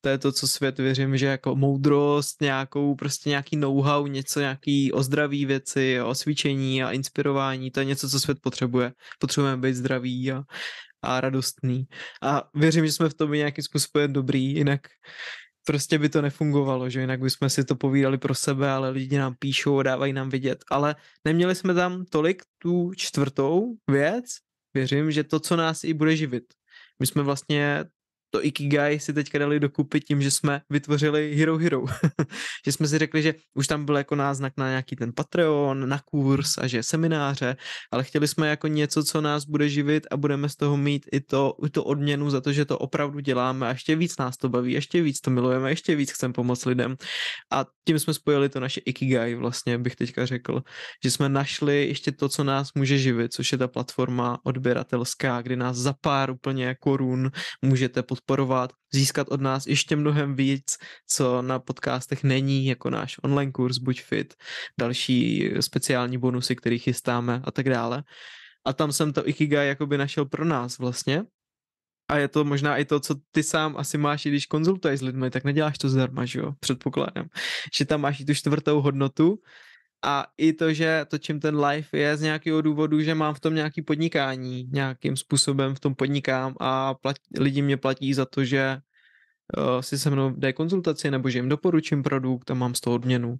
To 0.00 0.08
je 0.08 0.18
to, 0.18 0.32
co 0.32 0.48
svět 0.48 0.78
věřím, 0.78 1.16
že 1.16 1.26
jako 1.26 1.56
moudrost, 1.56 2.40
nějakou 2.40 2.94
prostě 2.94 3.28
nějaký 3.28 3.56
know-how, 3.56 4.06
něco, 4.06 4.40
nějaký 4.40 4.92
ozdraví 4.92 5.46
věci, 5.46 6.00
osvíčení 6.00 6.82
a 6.82 6.90
inspirování, 6.90 7.70
to 7.70 7.80
je 7.80 7.86
něco, 7.86 8.08
co 8.08 8.20
svět 8.20 8.38
potřebuje. 8.42 8.92
Potřebujeme 9.18 9.62
být 9.62 9.74
zdraví 9.74 10.32
a 10.32 10.42
a 11.02 11.20
radostný. 11.20 11.84
A 12.22 12.42
věřím, 12.54 12.86
že 12.86 12.92
jsme 12.92 13.08
v 13.08 13.14
tom 13.14 13.32
nějakým 13.32 13.64
způsobem 13.64 14.12
dobrý, 14.12 14.44
jinak 14.44 14.80
prostě 15.66 15.98
by 15.98 16.08
to 16.08 16.22
nefungovalo, 16.22 16.90
že 16.90 17.00
jinak 17.00 17.20
bychom 17.20 17.48
si 17.48 17.64
to 17.64 17.76
povídali 17.76 18.18
pro 18.18 18.34
sebe, 18.34 18.70
ale 18.70 18.90
lidi 18.90 19.18
nám 19.18 19.34
píšou 19.38 19.82
dávají 19.82 20.12
nám 20.12 20.28
vidět. 20.28 20.64
Ale 20.70 20.96
neměli 21.24 21.54
jsme 21.54 21.74
tam 21.74 22.04
tolik 22.04 22.42
tu 22.58 22.92
čtvrtou 22.96 23.74
věc, 23.90 24.24
věřím, 24.74 25.10
že 25.10 25.24
to, 25.24 25.40
co 25.40 25.56
nás 25.56 25.84
i 25.84 25.94
bude 25.94 26.16
živit. 26.16 26.44
My 27.00 27.06
jsme 27.06 27.22
vlastně 27.22 27.84
to 28.30 28.44
Ikigai 28.44 29.00
si 29.00 29.12
teďka 29.12 29.38
dali 29.38 29.60
dokupit 29.60 30.04
tím, 30.04 30.22
že 30.22 30.30
jsme 30.30 30.60
vytvořili 30.70 31.34
Hero 31.34 31.58
Hero. 31.58 31.84
že 32.66 32.72
jsme 32.72 32.88
si 32.88 32.98
řekli, 32.98 33.22
že 33.22 33.34
už 33.54 33.66
tam 33.66 33.84
byl 33.84 33.96
jako 33.96 34.14
náznak 34.14 34.52
na 34.56 34.68
nějaký 34.68 34.96
ten 34.96 35.12
Patreon, 35.12 35.88
na 35.88 35.98
kurz 35.98 36.58
a 36.58 36.66
že 36.66 36.82
semináře, 36.82 37.56
ale 37.92 38.04
chtěli 38.04 38.28
jsme 38.28 38.48
jako 38.48 38.66
něco, 38.66 39.04
co 39.04 39.20
nás 39.20 39.44
bude 39.44 39.68
živit 39.68 40.06
a 40.10 40.16
budeme 40.16 40.48
z 40.48 40.56
toho 40.56 40.76
mít 40.76 41.06
i 41.12 41.20
to, 41.20 41.56
i 41.66 41.70
to 41.70 41.84
odměnu 41.84 42.30
za 42.30 42.40
to, 42.40 42.52
že 42.52 42.64
to 42.64 42.78
opravdu 42.78 43.20
děláme 43.20 43.66
a 43.66 43.70
ještě 43.70 43.96
víc 43.96 44.18
nás 44.18 44.36
to 44.36 44.48
baví, 44.48 44.72
ještě 44.72 45.02
víc 45.02 45.20
to 45.20 45.30
milujeme, 45.30 45.70
ještě 45.70 45.96
víc 45.96 46.12
chceme 46.12 46.34
pomoct 46.34 46.64
lidem. 46.64 46.96
A 47.52 47.66
tím 47.86 47.98
jsme 47.98 48.14
spojili 48.14 48.48
to 48.48 48.60
naše 48.60 48.80
Ikigai 48.80 49.34
vlastně, 49.34 49.78
bych 49.78 49.96
teďka 49.96 50.26
řekl, 50.26 50.62
že 51.04 51.10
jsme 51.10 51.28
našli 51.28 51.86
ještě 51.86 52.12
to, 52.12 52.28
co 52.28 52.44
nás 52.44 52.68
může 52.74 52.98
živit, 52.98 53.32
což 53.32 53.52
je 53.52 53.58
ta 53.58 53.68
platforma 53.68 54.38
odběratelská, 54.44 55.42
kdy 55.42 55.56
nás 55.56 55.76
za 55.76 55.94
pár 56.00 56.30
úplně 56.30 56.76
korun 56.80 57.30
můžete 57.62 58.02
pod 58.02 58.19
podporovat, 58.20 58.72
získat 58.92 59.28
od 59.28 59.40
nás 59.40 59.66
ještě 59.66 59.96
mnohem 59.96 60.36
víc, 60.36 60.78
co 61.06 61.42
na 61.42 61.58
podcastech 61.58 62.24
není, 62.24 62.66
jako 62.66 62.90
náš 62.90 63.16
online 63.22 63.52
kurz 63.52 63.78
Buď 63.78 64.02
fit, 64.02 64.34
další 64.78 65.50
speciální 65.60 66.18
bonusy, 66.18 66.56
které 66.56 66.78
chystáme 66.78 67.40
a 67.44 67.50
tak 67.50 67.68
dále. 67.68 68.04
A 68.64 68.72
tam 68.72 68.92
jsem 68.92 69.12
to 69.12 69.28
Ikigai 69.28 69.68
jakoby 69.68 69.98
našel 69.98 70.24
pro 70.24 70.44
nás 70.44 70.78
vlastně. 70.78 71.22
A 72.08 72.16
je 72.16 72.28
to 72.28 72.44
možná 72.44 72.76
i 72.76 72.84
to, 72.84 73.00
co 73.00 73.14
ty 73.30 73.42
sám 73.42 73.76
asi 73.76 73.98
máš, 73.98 74.26
i 74.26 74.28
když 74.28 74.46
konzultuješ 74.46 75.00
s 75.00 75.02
lidmi, 75.02 75.30
tak 75.30 75.44
neděláš 75.44 75.78
to 75.78 75.88
zdarma, 75.88 76.24
že 76.24 76.38
jo, 76.38 76.52
předpokládám. 76.60 77.28
Že 77.74 77.84
tam 77.84 78.00
máš 78.00 78.20
i 78.20 78.24
tu 78.24 78.34
čtvrtou 78.34 78.80
hodnotu, 78.80 79.38
a 80.02 80.26
i 80.38 80.52
to, 80.52 80.72
že 80.72 81.06
točím 81.08 81.40
ten 81.40 81.56
live 81.64 81.88
je 81.92 82.16
z 82.16 82.20
nějakého 82.20 82.62
důvodu, 82.62 83.00
že 83.00 83.14
mám 83.14 83.34
v 83.34 83.40
tom 83.40 83.54
nějaký 83.54 83.82
podnikání, 83.82 84.68
nějakým 84.72 85.16
způsobem 85.16 85.74
v 85.74 85.80
tom 85.80 85.94
podnikám 85.94 86.54
a 86.60 86.94
platí, 86.94 87.20
lidi 87.38 87.62
mě 87.62 87.76
platí 87.76 88.14
za 88.14 88.24
to, 88.24 88.44
že 88.44 88.78
uh, 89.58 89.80
si 89.80 89.98
se 89.98 90.10
mnou 90.10 90.30
dají 90.30 90.54
konzultaci 90.54 91.10
nebo 91.10 91.30
že 91.30 91.38
jim 91.38 91.48
doporučím 91.48 92.02
produkt 92.02 92.50
a 92.50 92.54
mám 92.54 92.74
z 92.74 92.80
toho 92.80 92.96
odměnu. 92.96 93.36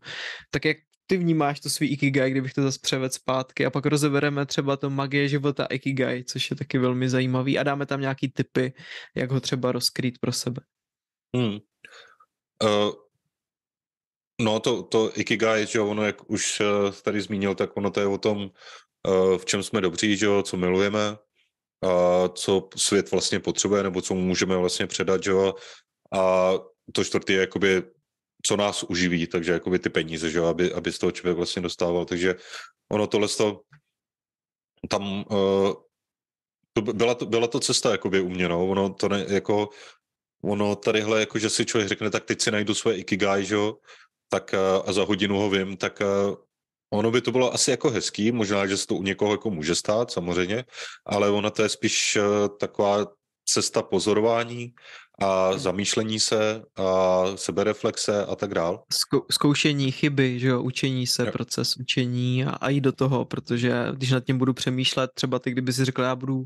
Tak 0.51 0.64
jak 0.64 0.77
ty 1.07 1.16
vnímáš 1.16 1.61
to 1.61 1.70
svý 1.70 1.88
Ikigai, 1.88 2.31
kdybych 2.31 2.55
to 2.55 2.62
zase 2.62 2.79
převed 2.83 3.12
zpátky 3.12 3.66
a 3.66 3.70
pak 3.70 3.87
rozebereme 3.87 4.46
třeba 4.46 4.77
to 4.77 4.90
magie 4.90 5.29
života 5.29 5.64
Ikigai, 5.64 6.25
což 6.25 6.51
je 6.51 6.57
taky 6.57 6.79
velmi 6.79 7.09
zajímavý 7.09 7.59
a 7.59 7.62
dáme 7.62 7.87
tam 7.87 8.01
nějaký 8.01 8.29
typy, 8.29 8.73
jak 9.16 9.31
ho 9.31 9.40
třeba 9.40 9.73
rozkrýt 9.73 10.18
pro 10.18 10.33
sebe. 10.33 10.62
Hmm. 11.37 11.59
Uh, 12.62 12.92
No 14.40 14.61
to, 14.61 14.83
to 14.83 15.12
Ikigai, 15.20 15.66
že 15.66 15.81
ono, 15.81 16.05
jak 16.05 16.31
už 16.31 16.61
eh, 16.61 16.92
tady 17.03 17.20
zmínil, 17.20 17.55
tak 17.55 17.76
ono 17.76 17.90
to 17.90 18.00
je 18.00 18.07
o 18.07 18.18
tom, 18.18 18.50
eh, 19.07 19.38
v 19.38 19.44
čem 19.44 19.62
jsme 19.62 19.81
dobří, 19.81 20.16
že 20.16 20.26
jo, 20.26 20.42
co 20.42 20.57
milujeme, 20.57 21.16
a 21.83 22.29
co 22.29 22.68
svět 22.76 23.11
vlastně 23.11 23.40
potřebuje, 23.40 23.83
nebo 23.83 24.03
co 24.03 24.14
můžeme 24.14 24.57
vlastně 24.57 24.87
předat, 24.87 25.24
že 25.24 25.31
jo. 25.31 25.55
A 26.12 26.53
to 26.92 27.05
čtvrtý 27.05 27.33
je 27.33 27.40
jakoby, 27.40 27.83
co 28.46 28.57
nás 28.57 28.83
uživí, 28.83 29.26
takže 29.26 29.53
jakoby 29.53 29.79
ty 29.79 29.88
peníze, 29.88 30.31
že 30.31 30.38
jo, 30.38 30.44
aby, 30.44 30.72
aby 30.72 30.92
z 30.92 30.98
toho 30.98 31.12
člověk 31.12 31.37
vlastně 31.37 31.62
dostával. 31.62 32.05
Takže 32.05 32.35
ono 32.92 33.07
tohle 33.07 33.29
to, 33.29 33.61
tam 34.88 35.24
uh, 35.31 35.72
to 36.72 36.83
byla, 36.83 37.14
to, 37.14 37.26
byla 37.26 37.46
to 37.46 37.61
cesta 37.61 37.90
jakoby 37.90 38.20
u 38.20 38.29
mě, 38.29 38.48
no. 38.48 38.68
Ono 38.68 38.94
to 38.94 39.09
ne, 39.09 39.24
jako, 39.29 39.68
ono 40.44 40.76
tadyhle, 40.76 41.20
jako, 41.20 41.38
že 41.38 41.50
si 41.50 41.66
člověk 41.66 41.88
řekne, 41.88 42.11
tak 42.11 42.24
teď 42.24 42.40
si 42.40 42.50
najdu 42.50 42.74
svoje 42.74 42.96
ikigai, 42.96 43.44
že 43.44 43.55
jo, 43.55 43.76
tak 44.31 44.55
eh, 44.55 44.59
a 44.87 44.93
za 44.93 45.05
hodinu 45.05 45.38
ho 45.38 45.51
vím, 45.51 45.77
tak 45.77 46.01
eh, 46.01 46.07
ono 46.93 47.11
by 47.11 47.21
to 47.21 47.33
bylo 47.33 47.55
asi 47.55 47.71
jako 47.71 47.90
hezký, 47.90 48.33
možná, 48.33 48.66
že 48.66 48.77
se 48.77 48.87
to 48.87 48.95
u 48.95 49.03
někoho 49.03 49.33
jako 49.33 49.51
může 49.51 49.75
stát, 49.75 50.11
samozřejmě, 50.11 50.64
ale 51.07 51.31
ona 51.31 51.51
to 51.51 51.62
je 51.62 51.69
spíš 51.69 52.16
eh, 52.16 52.23
taková 52.61 53.07
cesta 53.45 53.83
pozorování 53.83 54.75
a 55.23 55.59
zamýšlení 55.59 56.21
se 56.21 56.62
a 56.77 57.25
sebereflexe 57.35 58.27
a 58.27 58.37
tak 58.37 58.55
dál. 58.55 58.83
Zkou, 58.93 59.23
zkoušení 59.31 59.93
chyby, 59.93 60.38
že 60.38 60.49
jo, 60.49 60.62
učení 60.62 61.07
se, 61.07 61.27
jo. 61.27 61.33
proces 61.33 61.77
učení 61.77 62.45
a, 62.45 62.51
a 62.51 62.69
jít 62.69 62.81
do 62.81 62.93
toho, 62.93 63.25
protože 63.25 63.87
když 63.93 64.11
nad 64.11 64.25
tím 64.25 64.38
budu 64.38 64.55
přemýšlet, 64.55 65.11
třeba 65.14 65.38
ty, 65.38 65.51
kdyby 65.51 65.73
si 65.73 65.85
řekl, 65.85 66.03
já 66.03 66.16
budu 66.16 66.45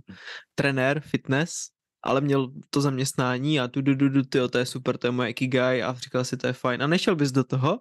trenér 0.54 1.00
fitness, 1.00 1.73
ale 2.04 2.20
měl 2.20 2.52
to 2.70 2.80
zaměstnání 2.80 3.60
a 3.60 3.68
tu, 3.68 3.82
du, 3.82 3.94
du, 3.94 4.08
du, 4.08 4.22
tyjo, 4.22 4.48
to 4.48 4.58
je 4.58 4.66
super, 4.66 4.98
to 4.98 5.06
je 5.06 5.10
moje 5.10 5.30
ikigai 5.30 5.82
a 5.82 5.94
říkal 5.94 6.24
si, 6.24 6.36
to 6.36 6.46
je 6.46 6.52
fajn. 6.52 6.82
A 6.82 6.86
nešel 6.86 7.16
bys 7.16 7.32
do 7.32 7.44
toho, 7.44 7.80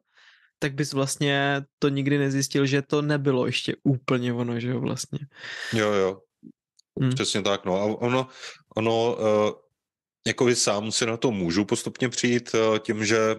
tak 0.60 0.74
bys 0.74 0.94
vlastně 0.94 1.62
to 1.80 1.90
nikdy 1.90 2.18
nezjistil, 2.18 2.66
že 2.66 2.82
to 2.82 3.02
nebylo 3.02 3.46
ještě 3.46 3.76
úplně 3.84 4.34
ono, 4.34 4.60
že 4.60 4.70
jo, 4.70 4.80
vlastně. 4.80 5.20
Jo, 5.74 5.92
jo. 5.92 6.22
Hmm. 7.00 7.12
Přesně 7.14 7.42
tak, 7.42 7.66
no. 7.66 7.76
A 7.76 7.84
ono, 7.84 8.28
ono 8.76 9.16
uh, 9.16 9.52
jako 10.28 10.46
vy 10.46 10.56
sám 10.56 10.92
si 10.92 11.06
na 11.06 11.18
to 11.18 11.32
můžu 11.32 11.66
postupně 11.66 12.10
přijít 12.10 12.52
uh, 12.54 12.80
tím, 12.80 13.06
že 13.06 13.36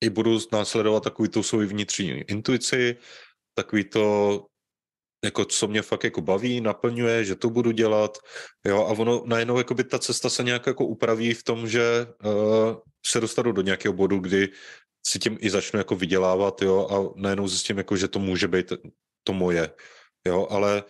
i 0.00 0.10
budu 0.10 0.38
následovat 0.52 1.04
takový 1.04 1.28
tu 1.28 1.42
svou 1.42 1.58
vnitřní 1.58 2.10
intuici, 2.10 2.96
takový 3.54 3.84
to, 3.84 4.46
jako 5.24 5.44
co 5.44 5.68
mě 5.68 5.82
fakt 5.82 6.04
jako 6.04 6.20
baví, 6.20 6.60
naplňuje, 6.60 7.24
že 7.24 7.34
to 7.36 7.50
budu 7.50 7.70
dělat, 7.70 8.18
jo, 8.66 8.76
a 8.76 8.90
ono 8.90 9.22
najednou 9.26 9.58
jako 9.58 9.74
by 9.74 9.84
ta 9.84 9.98
cesta 9.98 10.30
se 10.30 10.42
nějak 10.42 10.66
jako 10.66 10.86
upraví 10.86 11.34
v 11.34 11.42
tom, 11.42 11.68
že 11.68 12.06
uh, 12.24 12.76
se 13.06 13.20
dostanu 13.20 13.52
do 13.52 13.62
nějakého 13.62 13.92
bodu, 13.92 14.18
kdy 14.18 14.48
si 15.06 15.18
tím 15.18 15.38
i 15.40 15.50
začnu 15.50 15.78
jako 15.78 15.96
vydělávat, 15.96 16.62
jo, 16.62 16.88
a 16.90 17.20
najednou 17.20 17.48
zjistím 17.48 17.78
jako, 17.78 17.96
že 17.96 18.08
to 18.08 18.18
může 18.18 18.48
být 18.48 18.72
to 19.24 19.32
moje, 19.32 19.70
jo, 20.26 20.46
ale, 20.50 20.84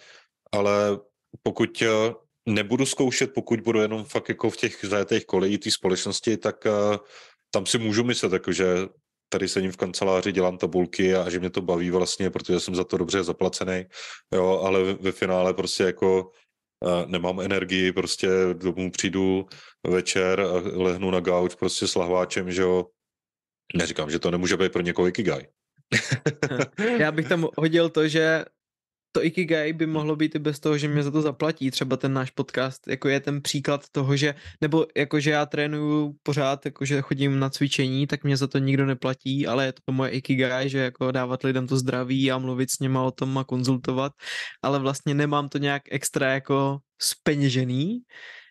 ale 0.52 0.98
pokud 1.42 1.82
uh, 1.82 2.14
nebudu 2.46 2.86
zkoušet, 2.86 3.34
pokud 3.34 3.60
budu 3.60 3.80
jenom 3.80 4.04
fakt 4.04 4.28
jako 4.28 4.50
v 4.50 4.56
těch 4.56 4.84
zajetých 4.84 5.26
kolejí 5.26 5.58
té 5.58 5.70
společnosti, 5.70 6.36
tak 6.36 6.64
uh, 6.66 6.96
tam 7.50 7.66
si 7.66 7.78
můžu 7.78 8.04
myslet, 8.04 8.32
jako, 8.32 8.52
že 8.52 8.86
tady 9.32 9.48
sedím 9.48 9.72
v 9.72 9.76
kanceláři, 9.76 10.32
dělám 10.32 10.58
tabulky 10.58 11.14
a 11.14 11.30
že 11.30 11.38
mě 11.38 11.50
to 11.50 11.60
baví 11.62 11.90
vlastně, 11.90 12.30
protože 12.30 12.60
jsem 12.60 12.74
za 12.74 12.84
to 12.84 12.96
dobře 12.96 13.22
zaplacený, 13.22 13.86
jo, 14.34 14.60
ale 14.64 14.94
ve, 14.94 15.12
finále 15.12 15.54
prostě 15.54 15.82
jako 15.82 16.30
uh, 16.84 17.06
nemám 17.06 17.40
energii, 17.40 17.92
prostě 17.92 18.28
domů 18.52 18.90
přijdu 18.90 19.46
večer 19.86 20.40
a 20.40 20.82
lehnu 20.82 21.10
na 21.10 21.20
gauč 21.20 21.54
prostě 21.54 21.86
s 21.86 21.94
lahváčem, 21.94 22.52
že 22.52 22.62
jo, 22.62 22.86
neříkám, 23.74 24.10
že 24.10 24.18
to 24.18 24.30
nemůže 24.30 24.56
být 24.56 24.72
pro 24.72 24.82
někoho 24.82 25.08
ikigai. 25.08 25.46
Já 26.98 27.12
bych 27.12 27.28
tam 27.28 27.48
hodil 27.58 27.88
to, 27.88 28.08
že 28.08 28.44
to 29.12 29.24
Ikigai 29.24 29.72
by 29.72 29.86
mohlo 29.86 30.16
být 30.16 30.34
i 30.34 30.38
bez 30.38 30.60
toho, 30.60 30.78
že 30.78 30.88
mě 30.88 31.02
za 31.02 31.10
to 31.10 31.22
zaplatí. 31.22 31.70
Třeba 31.70 31.96
ten 31.96 32.12
náš 32.12 32.30
podcast 32.30 32.88
jako 32.88 33.08
je 33.08 33.20
ten 33.20 33.42
příklad 33.42 33.88
toho, 33.92 34.16
že, 34.16 34.34
nebo 34.60 34.86
jako, 34.96 35.20
že 35.20 35.30
já 35.30 35.46
trénuju 35.46 36.16
pořád, 36.22 36.64
jako, 36.64 36.84
že 36.84 37.00
chodím 37.02 37.38
na 37.38 37.50
cvičení, 37.50 38.06
tak 38.06 38.24
mě 38.24 38.36
za 38.36 38.46
to 38.46 38.58
nikdo 38.58 38.86
neplatí, 38.86 39.46
ale 39.46 39.66
je 39.66 39.72
to 39.72 39.92
moje 39.92 40.10
Ikigai, 40.10 40.68
že 40.68 40.78
jako 40.78 41.10
dávat 41.10 41.42
lidem 41.42 41.66
to 41.66 41.76
zdraví 41.76 42.32
a 42.32 42.38
mluvit 42.38 42.70
s 42.70 42.78
něma 42.78 43.02
o 43.02 43.10
tom 43.10 43.38
a 43.38 43.44
konzultovat, 43.44 44.12
ale 44.62 44.78
vlastně 44.78 45.14
nemám 45.14 45.48
to 45.48 45.58
nějak 45.58 45.82
extra 45.90 46.32
jako 46.32 46.78
speněžený, 47.02 47.98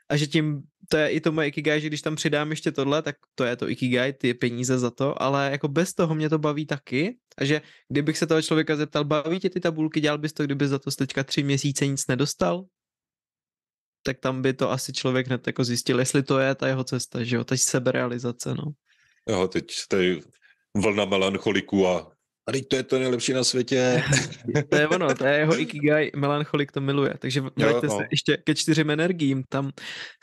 a 0.10 0.17
že 0.17 0.28
tím, 0.28 0.62
to 0.89 0.98
je 0.98 1.10
i 1.10 1.22
to 1.22 1.32
moje 1.32 1.48
ikigai, 1.48 1.82
že 1.82 1.88
když 1.88 2.02
tam 2.02 2.15
přidám 2.15 2.50
ještě 2.50 2.72
tohle, 2.72 3.02
tak 3.02 3.15
to 3.36 3.43
je 3.43 3.56
to 3.56 3.69
ikigai, 3.69 4.13
ty 4.13 4.34
peníze 4.34 4.80
za 4.80 4.91
to, 4.91 5.22
ale 5.22 5.52
jako 5.52 5.67
bez 5.67 5.93
toho 5.93 6.15
mě 6.15 6.30
to 6.30 6.39
baví 6.39 6.65
taky 6.65 7.17
a 7.38 7.45
že 7.45 7.62
kdybych 7.89 8.17
se 8.17 8.28
toho 8.28 8.41
člověka 8.41 8.76
zeptal, 8.76 9.04
baví 9.04 9.39
tě 9.39 9.50
ty 9.50 9.60
tabulky, 9.60 10.02
dělal 10.02 10.17
bys 10.17 10.34
to, 10.34 10.43
kdyby 10.43 10.67
za 10.67 10.80
to 10.80 10.91
teďka 10.91 11.24
tři 11.24 11.43
měsíce 11.43 11.88
nic 11.88 12.08
nedostal? 12.08 12.65
Tak 14.04 14.19
tam 14.19 14.41
by 14.41 14.54
to 14.54 14.72
asi 14.72 14.93
člověk 14.93 15.28
hned 15.28 15.48
jako 15.48 15.63
zjistil, 15.63 16.00
jestli 16.00 16.24
to 16.24 16.39
je 16.39 16.56
ta 16.56 16.67
jeho 16.67 16.84
cesta, 16.84 17.24
že 17.24 17.36
jo, 17.36 17.43
ta 17.43 17.58
seberealizace, 17.58 18.54
no. 18.54 18.63
Jo, 19.30 19.48
teď 19.48 19.65
tady 19.89 20.22
vlna 20.78 21.06
melancholiků 21.06 21.88
a 21.88 22.12
a 22.49 22.51
teď 22.51 22.67
to 22.67 22.75
je 22.75 22.83
to 22.83 22.99
nejlepší 22.99 23.33
na 23.33 23.43
světě. 23.43 24.03
to 24.69 24.75
je 24.75 24.88
ono, 24.88 25.15
to 25.15 25.25
je 25.25 25.38
jeho 25.38 25.59
ikigai, 25.59 26.12
melancholik 26.15 26.71
to 26.71 26.81
miluje. 26.81 27.13
Takže 27.19 27.41
vraťte 27.41 27.88
no. 27.88 27.97
se 27.97 28.07
ještě 28.12 28.38
ke 28.38 28.55
čtyřem 28.55 28.89
energiím, 28.89 29.43
tam 29.49 29.71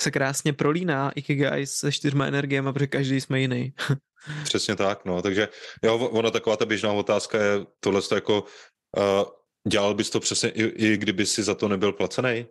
se 0.00 0.10
krásně 0.10 0.52
prolíná 0.52 1.12
ikigai 1.14 1.66
se 1.66 1.92
čtyřma 1.92 2.26
energiemi, 2.26 2.72
protože 2.72 2.86
každý 2.86 3.20
jsme 3.20 3.40
jiný. 3.40 3.72
Přesně 4.44 4.76
tak, 4.76 5.04
no, 5.04 5.22
takže 5.22 5.48
jo, 5.82 5.98
ona 5.98 6.30
taková 6.30 6.56
ta 6.56 6.66
běžná 6.66 6.92
otázka 6.92 7.38
je 7.38 7.66
tohle 7.80 8.00
jako, 8.14 8.44
uh, 8.96 9.24
dělal 9.68 9.94
bys 9.94 10.10
to 10.10 10.20
přesně 10.20 10.48
i, 10.50 10.62
i 10.62 10.96
kdyby 10.96 11.26
si 11.26 11.42
za 11.42 11.54
to 11.54 11.68
nebyl 11.68 11.92
placený? 11.92 12.46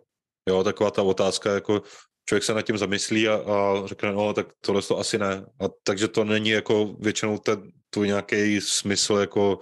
Jo, 0.48 0.64
taková 0.64 0.90
ta 0.90 1.02
otázka, 1.02 1.54
jako 1.54 1.82
člověk 2.28 2.44
se 2.44 2.54
nad 2.54 2.62
tím 2.62 2.78
zamyslí 2.78 3.28
a, 3.28 3.34
a 3.34 3.86
řekne, 3.86 4.12
no, 4.12 4.32
tak 4.32 4.46
tohle 4.60 4.82
to 4.82 4.98
asi 4.98 5.18
ne. 5.18 5.46
A 5.60 5.64
takže 5.82 6.08
to 6.08 6.24
není 6.24 6.50
jako 6.50 6.96
většinou 7.00 7.38
ten, 7.38 7.72
tvůj 7.90 8.06
nějaký 8.06 8.60
smysl 8.60 9.14
jako 9.14 9.58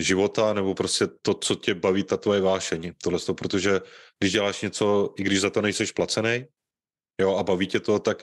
života, 0.00 0.52
nebo 0.52 0.74
prostě 0.74 1.06
to, 1.22 1.34
co 1.34 1.54
tě 1.54 1.74
baví, 1.74 2.04
ta 2.04 2.16
tvoje 2.16 2.40
vášeň. 2.40 2.92
Tohle 3.02 3.18
to, 3.18 3.34
protože 3.34 3.80
když 4.18 4.32
děláš 4.32 4.62
něco, 4.62 5.14
i 5.18 5.22
když 5.22 5.40
za 5.40 5.50
to 5.50 5.62
nejseš 5.62 5.92
placený, 5.92 6.46
jo, 7.20 7.36
a 7.36 7.42
baví 7.42 7.66
tě 7.66 7.80
to, 7.80 7.98
tak, 7.98 8.22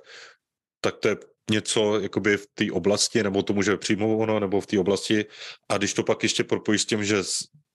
tak 0.82 0.98
to 0.98 1.08
je 1.08 1.17
něco 1.52 2.00
jakoby 2.00 2.38
v 2.38 2.48
té 2.54 2.72
oblasti, 2.72 3.24
nebo 3.24 3.44
to 3.44 3.54
může 3.54 3.78
přímo 3.78 4.17
ono, 4.17 4.39
nebo 4.39 4.62
v 4.62 4.67
té 4.67 4.80
oblasti. 4.80 5.26
A 5.70 5.78
když 5.78 5.94
to 5.94 6.04
pak 6.04 6.24
ještě 6.24 6.44
propojíš 6.44 6.82
s 6.82 6.86
tím, 6.86 7.04
že 7.04 7.24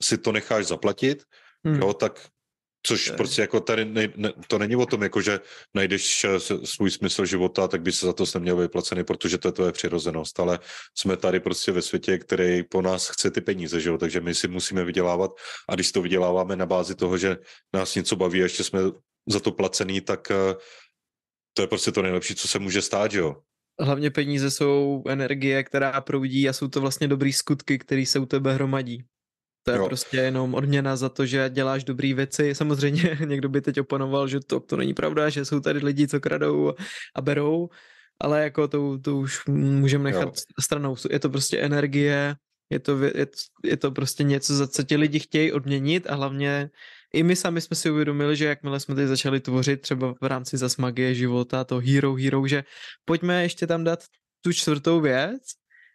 si 0.03 0.19
to 0.19 0.33
necháš 0.33 0.67
zaplatit, 0.67 1.23
hmm. 1.65 1.83
jo, 1.83 1.95
tak 1.95 2.29
Což 2.87 3.07
je. 3.07 3.13
prostě 3.13 3.41
jako 3.41 3.61
tady 3.61 3.85
ne, 3.85 4.09
ne, 4.17 4.33
to 4.49 4.59
není 4.59 4.77
o 4.77 4.87
tom, 4.87 5.03
jako 5.03 5.21
že 5.21 5.41
najdeš 5.75 6.25
eh, 6.25 6.41
svůj 6.65 6.91
smysl 6.91 7.25
života, 7.25 7.69
tak 7.69 7.83
by 7.83 7.93
se 7.93 8.07
za 8.07 8.13
to 8.13 8.25
neměl 8.35 8.57
vyplacený, 8.57 9.05
protože 9.05 9.39
to 9.39 9.49
je 9.49 9.53
tvoje 9.53 9.73
přirozenost, 9.73 10.41
ale 10.41 10.59
jsme 10.95 11.17
tady 11.17 11.41
prostě 11.41 11.73
ve 11.73 11.83
světě, 11.83 12.19
který 12.19 12.63
po 12.63 12.83
nás 12.83 13.09
chce 13.09 13.31
ty 13.31 13.41
peníze, 13.41 13.81
že 13.81 13.89
jo? 13.89 13.99
takže 13.99 14.21
my 14.21 14.35
si 14.35 14.49
musíme 14.49 14.85
vydělávat 14.85 15.31
a 15.69 15.75
když 15.75 15.93
to 15.93 16.03
vyděláváme 16.03 16.57
na 16.57 16.67
bázi 16.67 16.95
toho, 16.95 17.19
že 17.19 17.37
nás 17.75 17.95
něco 17.95 18.17
baví 18.17 18.41
a 18.41 18.43
ještě 18.43 18.65
jsme 18.65 18.81
za 19.29 19.41
to 19.41 19.53
placený, 19.53 20.01
tak 20.01 20.31
eh, 20.31 20.55
to 21.55 21.63
je 21.63 21.69
prostě 21.69 21.93
to 21.93 22.03
nejlepší, 22.03 22.35
co 22.35 22.49
se 22.49 22.59
může 22.59 22.83
stát, 22.83 23.11
že 23.11 23.19
jo? 23.19 23.37
Hlavně 23.81 24.11
peníze 24.11 24.51
jsou 24.51 25.03
energie, 25.09 25.65
která 25.65 26.01
proudí 26.01 26.49
a 26.49 26.53
jsou 26.53 26.69
to 26.69 26.81
vlastně 26.81 27.09
dobrý 27.09 27.33
skutky, 27.33 27.79
které 27.79 28.07
se 28.07 28.19
u 28.19 28.27
tebe 28.27 28.55
hromadí. 28.55 29.05
To 29.67 29.73
je 29.73 29.79
jo. 29.79 29.87
prostě 29.87 30.17
jenom 30.17 30.55
odměna 30.55 30.97
za 30.97 31.09
to, 31.09 31.27
že 31.27 31.51
děláš 31.53 31.85
dobré 31.85 32.15
věci. 32.15 32.55
Samozřejmě 32.55 33.19
někdo 33.25 33.49
by 33.49 33.61
teď 33.61 33.81
oponoval, 33.81 34.29
že 34.29 34.41
to, 34.41 34.61
to 34.61 34.77
není 34.77 34.95
pravda, 34.95 35.29
že 35.29 35.45
jsou 35.45 35.61
tady 35.61 35.79
lidi, 35.79 36.09
co 36.09 36.21
kradou 36.21 36.75
a 37.15 37.21
berou, 37.21 37.69
ale 38.21 38.43
jako 38.43 38.69
to, 38.69 38.99
to 38.99 39.17
už 39.17 39.47
můžeme 39.47 40.05
nechat 40.05 40.25
jo. 40.25 40.33
stranou. 40.61 40.97
Je 41.11 41.19
to 41.19 41.31
prostě 41.31 41.59
energie, 41.59 42.37
je 42.71 42.79
to, 42.79 43.03
je, 43.03 43.27
je 43.65 43.77
to 43.77 43.91
prostě 43.91 44.25
něco, 44.25 44.55
za 44.55 44.67
co 44.69 44.83
ti 44.83 44.97
lidi 44.97 45.19
chtějí 45.19 45.53
odměnit 45.53 46.07
a 46.11 46.15
hlavně 46.15 46.71
i 47.15 47.23
my 47.23 47.37
sami 47.37 47.61
jsme 47.61 47.77
si 47.77 47.91
uvědomili, 47.91 48.37
že 48.37 48.45
jakmile 48.45 48.81
jsme 48.81 48.95
teď 48.95 49.07
začali 49.07 49.41
tvořit 49.41 49.81
třeba 49.81 50.15
v 50.21 50.27
rámci 50.27 50.57
zas 50.57 50.77
magie 50.77 51.15
života, 51.15 51.65
to 51.65 51.81
hero 51.81 52.15
hero, 52.15 52.47
že 52.47 52.65
pojďme 53.05 53.43
ještě 53.43 53.67
tam 53.67 53.85
dát 53.85 54.05
tu 54.41 54.53
čtvrtou 54.53 55.01
věc, 55.01 55.43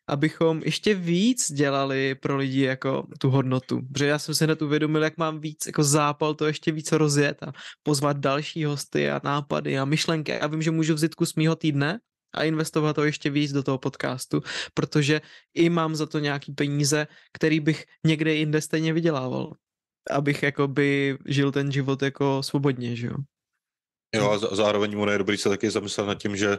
abychom 0.07 0.61
ještě 0.65 0.93
víc 0.95 1.51
dělali 1.51 2.15
pro 2.15 2.37
lidi 2.37 2.61
jako 2.61 3.07
tu 3.19 3.29
hodnotu. 3.29 3.81
Protože 3.93 4.05
já 4.05 4.19
jsem 4.19 4.35
si 4.35 4.43
hned 4.43 4.61
uvědomil, 4.61 5.03
jak 5.03 5.17
mám 5.17 5.39
víc 5.39 5.65
jako 5.65 5.83
zápal 5.83 6.33
to 6.33 6.45
ještě 6.45 6.71
víc 6.71 6.91
rozjet 6.91 7.43
a 7.43 7.51
pozvat 7.83 8.17
další 8.17 8.65
hosty 8.65 9.09
a 9.09 9.21
nápady 9.23 9.79
a 9.79 9.85
myšlenky. 9.85 10.31
Já 10.31 10.47
vím, 10.47 10.61
že 10.61 10.71
můžu 10.71 10.93
vzít 10.93 11.15
kus 11.15 11.35
mýho 11.35 11.55
týdne 11.55 11.99
a 12.33 12.43
investovat 12.43 12.93
to 12.93 13.03
ještě 13.03 13.29
víc 13.29 13.51
do 13.51 13.63
toho 13.63 13.77
podcastu, 13.77 14.41
protože 14.73 15.21
i 15.53 15.69
mám 15.69 15.95
za 15.95 16.05
to 16.05 16.19
nějaký 16.19 16.51
peníze, 16.51 17.07
který 17.33 17.59
bych 17.59 17.85
někde 18.05 18.33
jinde 18.33 18.61
stejně 18.61 18.93
vydělával. 18.93 19.53
Abych 20.11 20.43
jakoby 20.43 21.17
žil 21.25 21.51
ten 21.51 21.71
život 21.71 22.01
jako 22.01 22.43
svobodně, 22.43 22.95
že 22.95 23.07
jo. 23.07 23.15
Jo 24.15 24.31
a 24.31 24.55
zároveň 24.55 24.97
mu 24.97 25.09
je 25.09 25.17
dobrý 25.17 25.37
se 25.37 25.49
taky 25.49 25.71
zamyslet 25.71 26.07
nad 26.07 26.15
tím, 26.15 26.35
že 26.35 26.57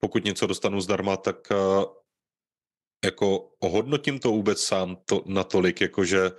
pokud 0.00 0.24
něco 0.24 0.46
dostanu 0.46 0.80
zdarma, 0.80 1.16
tak 1.16 1.36
eh, 1.52 1.56
jako 3.04 3.48
ohodnotím 3.60 4.18
to 4.18 4.28
vůbec 4.30 4.62
sám 4.62 4.96
to, 5.04 5.22
natolik, 5.26 5.80
jako 5.80 6.04
že, 6.04 6.30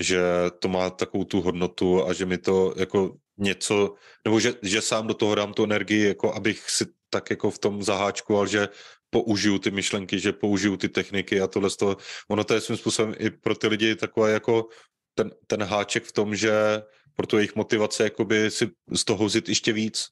že 0.00 0.20
to 0.58 0.68
má 0.68 0.90
takovou 0.90 1.24
tu 1.24 1.40
hodnotu 1.40 2.06
a 2.06 2.12
že 2.12 2.26
mi 2.26 2.38
to 2.38 2.74
jako 2.76 3.16
něco, 3.38 3.94
nebo 4.24 4.40
že, 4.40 4.54
že 4.62 4.82
sám 4.82 5.06
do 5.06 5.14
toho 5.14 5.34
dám 5.34 5.52
tu 5.52 5.64
energii, 5.64 6.08
jako 6.08 6.34
abych 6.34 6.70
si 6.70 6.86
tak 7.10 7.30
jako 7.30 7.50
v 7.50 7.58
tom 7.58 7.82
zaháčkoval, 7.82 8.46
že 8.46 8.68
použiju 9.10 9.58
ty 9.58 9.70
myšlenky, 9.70 10.18
že 10.18 10.32
použiju 10.32 10.76
ty 10.76 10.88
techniky 10.88 11.40
a 11.40 11.46
tohle 11.46 11.70
z 11.70 11.76
toho. 11.76 11.96
Ono 12.30 12.44
to 12.44 12.54
je 12.54 12.60
svým 12.60 12.76
způsobem 12.76 13.14
i 13.18 13.30
pro 13.30 13.54
ty 13.54 13.66
lidi 13.66 13.96
takové 13.96 14.32
jako 14.32 14.68
ten, 15.14 15.30
ten 15.46 15.62
háček 15.62 16.04
v 16.04 16.12
tom, 16.12 16.36
že 16.36 16.82
pro 17.16 17.26
tu 17.26 17.36
jejich 17.36 17.56
motivace 17.56 18.04
jakoby 18.04 18.50
si 18.50 18.70
z 18.94 19.04
toho 19.04 19.24
vzít 19.26 19.48
ještě 19.48 19.72
víc, 19.72 20.06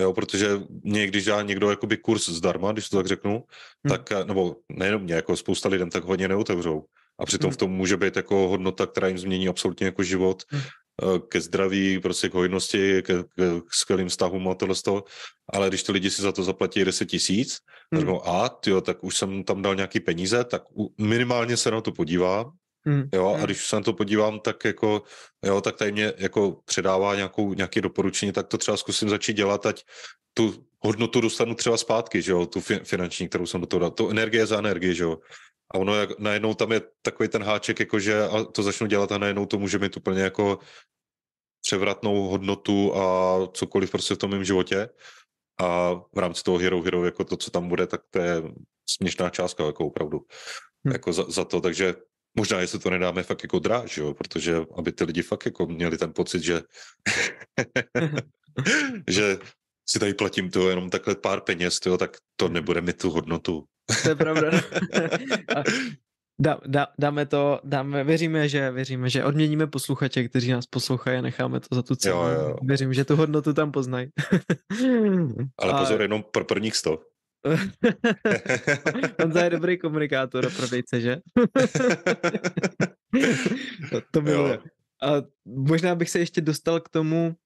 Jo, 0.00 0.12
protože 0.12 0.60
mě, 0.82 1.06
když 1.06 1.24
dá 1.24 1.42
někdo 1.42 1.70
jakoby 1.70 1.96
kurz 1.96 2.28
zdarma, 2.28 2.72
když 2.72 2.88
to 2.88 2.96
tak 2.96 3.06
řeknu, 3.06 3.32
hmm. 3.32 3.42
tak, 3.88 4.12
eh, 4.12 4.24
nebo 4.24 4.56
nejenom 4.68 5.02
mě, 5.02 5.14
jako 5.14 5.36
spousta 5.36 5.68
lidem 5.68 5.90
tak 5.90 6.04
hodně 6.04 6.28
neotevřou. 6.28 6.84
A 7.18 7.26
přitom 7.26 7.48
hmm. 7.48 7.54
v 7.54 7.56
tom 7.56 7.70
může 7.70 7.96
být 7.96 8.16
jako 8.16 8.48
hodnota, 8.48 8.86
která 8.86 9.08
jim 9.08 9.18
změní 9.18 9.48
absolutně 9.48 9.86
jako 9.86 10.02
život, 10.02 10.42
hmm. 10.48 10.62
Ke 11.28 11.40
zdraví, 11.40 11.98
prostě 11.98 12.28
k 12.28 12.34
hojnosti, 12.34 13.02
ke, 13.02 13.14
ke 13.22 13.44
skvělým 13.70 14.08
vztahům 14.08 14.48
a 14.48 14.54
tohle 14.54 14.74
z 14.74 14.82
toho. 14.82 15.04
Ale 15.52 15.68
když 15.68 15.82
to 15.82 15.92
lidi 15.92 16.10
si 16.10 16.22
za 16.22 16.32
to 16.32 16.42
zaplatí 16.42 16.84
10 16.84 17.06
tisíc, 17.06 17.58
hmm. 17.94 18.06
tak 18.06 18.14
a 18.24 18.48
tyjo, 18.48 18.80
tak 18.80 19.04
už 19.04 19.16
jsem 19.16 19.44
tam 19.44 19.62
dal 19.62 19.74
nějaký 19.74 20.00
peníze, 20.00 20.44
tak 20.44 20.62
minimálně 21.00 21.56
se 21.56 21.70
na 21.70 21.80
to 21.80 21.92
podívám, 21.92 22.50
Mm. 22.84 23.08
Jo, 23.14 23.36
a 23.42 23.44
když 23.44 23.66
se 23.66 23.76
na 23.76 23.82
to 23.82 23.92
podívám, 23.92 24.40
tak 24.40 24.64
jako, 24.64 25.02
jo, 25.44 25.60
tak 25.60 25.76
tady 25.76 25.92
mě 25.92 26.12
jako 26.16 26.60
předává 26.64 27.14
nějakou, 27.14 27.54
nějaké 27.54 27.80
doporučení, 27.80 28.32
tak 28.32 28.46
to 28.46 28.58
třeba 28.58 28.76
zkusím 28.76 29.08
začít 29.08 29.36
dělat, 29.36 29.66
ať 29.66 29.84
tu 30.34 30.66
hodnotu 30.80 31.20
dostanu 31.20 31.54
třeba 31.54 31.76
zpátky, 31.76 32.22
že 32.22 32.32
jo, 32.32 32.46
tu 32.46 32.60
finanční, 32.60 33.28
kterou 33.28 33.46
jsem 33.46 33.60
do 33.60 33.66
toho 33.66 33.80
dal. 33.80 33.90
To 33.90 34.10
energie 34.10 34.46
za 34.46 34.58
energii, 34.58 34.94
že 34.94 35.04
jo. 35.04 35.18
a 35.74 35.78
ono 35.78 35.94
jak, 35.94 36.18
najednou 36.18 36.54
tam 36.54 36.72
je 36.72 36.80
takový 37.02 37.28
ten 37.28 37.42
háček, 37.42 37.80
jakože 37.80 38.22
a 38.22 38.44
to 38.44 38.62
začnu 38.62 38.86
dělat 38.86 39.12
a 39.12 39.18
najednou 39.18 39.46
to 39.46 39.58
může 39.58 39.78
mít 39.78 39.96
úplně 39.96 40.22
jako 40.22 40.58
převratnou 41.60 42.28
hodnotu 42.28 42.96
a 42.96 43.38
cokoliv 43.52 43.90
prostě 43.90 44.14
v 44.14 44.18
tom 44.18 44.30
mém 44.30 44.44
životě. 44.44 44.88
A 45.60 45.94
v 45.94 46.18
rámci 46.18 46.42
toho 46.42 46.58
Hero 46.58 46.82
Hero, 46.82 47.04
jako 47.04 47.24
to, 47.24 47.36
co 47.36 47.50
tam 47.50 47.68
bude, 47.68 47.86
tak 47.86 48.00
to 48.10 48.18
je 48.18 48.42
směšná 48.88 49.30
částka, 49.30 49.66
jako 49.66 49.86
opravdu. 49.86 50.26
Hmm. 50.84 50.92
Jako 50.92 51.12
za, 51.12 51.24
za, 51.28 51.44
to, 51.44 51.60
takže 51.60 51.94
možná, 52.36 52.60
jestli 52.60 52.78
to 52.78 52.90
nedáme 52.90 53.22
fakt 53.22 53.42
jako 53.42 53.58
dráž, 53.58 53.96
jo, 53.96 54.14
protože 54.14 54.56
aby 54.76 54.92
ty 54.92 55.04
lidi 55.04 55.22
fakt 55.22 55.46
jako 55.46 55.66
měli 55.66 55.98
ten 55.98 56.12
pocit, 56.12 56.42
že 56.42 56.62
že 59.08 59.38
si 59.88 59.98
tady 59.98 60.14
platím 60.14 60.50
to 60.50 60.68
jenom 60.68 60.90
takhle 60.90 61.14
pár 61.14 61.40
peněz, 61.40 61.80
tyjo, 61.80 61.98
tak 61.98 62.16
to 62.36 62.48
nebude 62.48 62.80
mít 62.80 62.98
tu 62.98 63.10
hodnotu. 63.10 63.64
To 64.02 64.08
je 64.08 64.14
pravda. 64.14 64.50
Dá, 66.40 66.60
dá, 66.66 66.86
dáme 66.98 67.26
to, 67.26 67.60
dáme, 67.64 68.04
věříme, 68.04 68.48
že 68.48 68.70
věříme, 68.70 69.10
že 69.10 69.24
odměníme 69.24 69.66
posluchače, 69.66 70.28
kteří 70.28 70.50
nás 70.50 70.66
poslouchají 70.66 71.18
a 71.18 71.22
necháme 71.22 71.60
to 71.60 71.74
za 71.74 71.82
tu 71.82 71.96
cenu. 71.96 72.14
Jo, 72.14 72.26
jo. 72.26 72.56
Věřím, 72.62 72.94
že 72.94 73.04
tu 73.04 73.16
hodnotu 73.16 73.52
tam 73.52 73.72
poznají. 73.72 74.08
Ale 75.58 75.72
pozor, 75.80 76.00
a... 76.00 76.02
jenom 76.02 76.24
pro 76.32 76.44
prvních 76.44 76.76
sto. 76.76 76.98
On 79.24 79.38
je 79.38 79.50
dobrý 79.50 79.78
komunikátor 79.78 80.46
a 80.46 80.50
prodejce, 80.50 81.00
že? 81.00 81.16
to, 83.90 84.00
to 84.10 84.22
miluje. 84.22 84.58
A 85.02 85.12
možná 85.44 85.94
bych 85.94 86.10
se 86.10 86.18
ještě 86.18 86.40
dostal 86.40 86.80
k 86.80 86.88
tomu, 86.88 87.36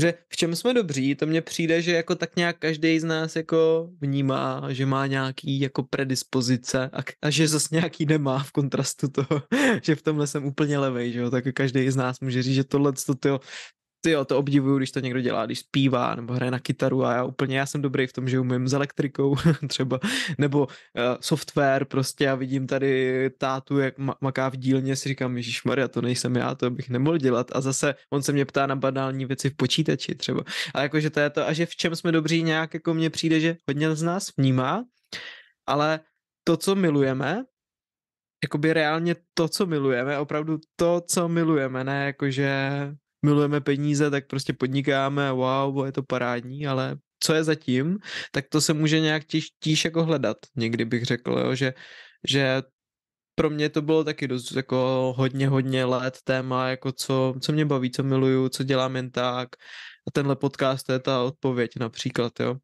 že 0.00 0.14
v 0.28 0.36
čem 0.36 0.56
jsme 0.56 0.74
dobří, 0.74 1.14
to 1.14 1.26
mně 1.26 1.42
přijde, 1.42 1.82
že 1.82 1.92
jako 1.92 2.14
tak 2.14 2.36
nějak 2.36 2.58
každý 2.58 3.00
z 3.00 3.04
nás 3.04 3.36
jako 3.36 3.90
vnímá, 4.00 4.62
že 4.68 4.86
má 4.86 5.06
nějaký 5.06 5.60
jako 5.60 5.82
predispozice 5.82 6.90
a, 6.92 7.02
a 7.22 7.30
že 7.30 7.48
zase 7.48 7.68
nějaký 7.72 8.06
nemá 8.06 8.38
v 8.38 8.52
kontrastu 8.52 9.08
toho, 9.08 9.42
že 9.82 9.94
v 9.94 10.02
tomhle 10.02 10.26
jsem 10.26 10.44
úplně 10.44 10.78
levej, 10.78 11.12
že 11.12 11.18
jo, 11.18 11.30
tak 11.30 11.44
každý 11.54 11.90
z 11.90 11.96
nás 11.96 12.20
může 12.20 12.42
říct, 12.42 12.54
že 12.54 12.64
tohle 12.64 12.92
to, 13.20 13.40
ty 14.04 14.10
jo, 14.10 14.24
to 14.24 14.38
obdivuju, 14.38 14.78
když 14.78 14.90
to 14.90 15.00
někdo 15.00 15.20
dělá, 15.20 15.46
když 15.46 15.58
zpívá 15.58 16.14
nebo 16.14 16.32
hraje 16.32 16.50
na 16.50 16.58
kytaru 16.58 17.04
a 17.04 17.12
já 17.12 17.24
úplně, 17.24 17.58
já 17.58 17.66
jsem 17.66 17.82
dobrý 17.82 18.06
v 18.06 18.12
tom, 18.12 18.28
že 18.28 18.40
umím 18.40 18.68
s 18.68 18.72
elektrikou 18.72 19.36
třeba, 19.68 20.00
nebo 20.38 20.66
uh, 20.66 20.72
software 21.20 21.84
prostě 21.84 22.28
a 22.30 22.34
vidím 22.34 22.66
tady 22.66 23.30
tátu, 23.38 23.78
jak 23.78 23.98
ma- 23.98 24.14
maká 24.20 24.48
v 24.48 24.56
dílně, 24.56 24.96
si 24.96 25.08
říkám, 25.08 25.36
Ježíš 25.36 25.64
Maria, 25.64 25.88
to 25.88 26.02
nejsem 26.02 26.36
já, 26.36 26.54
to 26.54 26.70
bych 26.70 26.90
nemohl 26.90 27.18
dělat 27.18 27.50
a 27.52 27.60
zase 27.60 27.94
on 28.12 28.22
se 28.22 28.32
mě 28.32 28.44
ptá 28.44 28.66
na 28.66 28.76
banální 28.76 29.26
věci 29.26 29.50
v 29.50 29.56
počítači 29.56 30.14
třeba. 30.14 30.44
A 30.74 30.82
jakože 30.82 31.10
to 31.10 31.20
je 31.20 31.30
to, 31.30 31.48
a 31.48 31.52
že 31.52 31.66
v 31.66 31.76
čem 31.76 31.96
jsme 31.96 32.12
dobří 32.12 32.42
nějak, 32.42 32.74
jako 32.74 32.94
mně 32.94 33.10
přijde, 33.10 33.40
že 33.40 33.56
hodně 33.68 33.96
z 33.96 34.02
nás 34.02 34.36
vnímá, 34.36 34.84
ale 35.66 36.00
to, 36.44 36.56
co 36.56 36.74
milujeme, 36.74 37.44
jakoby 38.44 38.72
reálně 38.72 39.16
to, 39.34 39.48
co 39.48 39.66
milujeme, 39.66 40.18
opravdu 40.18 40.58
to, 40.76 41.00
co 41.00 41.28
milujeme, 41.28 41.84
ne 41.84 42.06
jakože 42.06 42.70
milujeme 43.24 43.60
peníze, 43.60 44.10
tak 44.10 44.26
prostě 44.26 44.52
podnikáme 44.52 45.32
wow, 45.32 45.86
je 45.86 45.92
to 45.92 46.02
parádní, 46.02 46.66
ale 46.66 46.96
co 47.20 47.34
je 47.34 47.44
zatím, 47.44 47.98
tak 48.32 48.44
to 48.48 48.60
se 48.60 48.72
může 48.72 49.00
nějak 49.00 49.24
tíž, 49.24 49.46
tíž 49.60 49.84
jako 49.84 50.04
hledat. 50.04 50.36
Někdy 50.56 50.84
bych 50.84 51.04
řekl, 51.04 51.32
jo, 51.32 51.54
že, 51.54 51.74
že 52.28 52.62
pro 53.34 53.50
mě 53.50 53.68
to 53.68 53.82
bylo 53.82 54.04
taky 54.04 54.28
dost 54.28 54.52
jako 54.52 55.12
hodně, 55.16 55.48
hodně 55.48 55.84
let 55.84 56.18
téma, 56.24 56.68
jako 56.68 56.92
co, 56.92 57.34
co 57.40 57.52
mě 57.52 57.64
baví, 57.64 57.90
co 57.90 58.02
miluju, 58.02 58.48
co 58.48 58.64
dělám 58.64 58.96
jen 58.96 59.10
tak, 59.10 59.48
a 60.08 60.10
tenhle 60.12 60.36
podcast 60.36 60.88
je 60.88 60.98
ta 60.98 61.22
odpověď 61.22 61.70
například, 61.80 62.40
jo. 62.40 62.56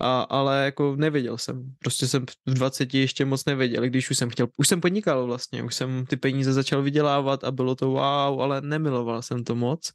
A, 0.00 0.20
ale 0.22 0.64
jako 0.64 0.96
nevěděl 0.96 1.38
jsem, 1.38 1.74
prostě 1.78 2.08
jsem 2.08 2.26
v 2.46 2.54
20 2.54 2.94
ještě 2.94 3.24
moc 3.24 3.44
nevěděl, 3.44 3.82
když 3.82 4.10
už 4.10 4.18
jsem 4.18 4.30
chtěl, 4.30 4.48
už 4.56 4.68
jsem 4.68 4.80
podnikal 4.80 5.26
vlastně, 5.26 5.62
už 5.62 5.74
jsem 5.74 6.06
ty 6.06 6.16
peníze 6.16 6.52
začal 6.52 6.82
vydělávat 6.82 7.44
a 7.44 7.50
bylo 7.50 7.74
to 7.74 7.86
wow, 7.86 8.42
ale 8.42 8.60
nemiloval 8.60 9.22
jsem 9.22 9.44
to 9.44 9.54
moc, 9.54 9.92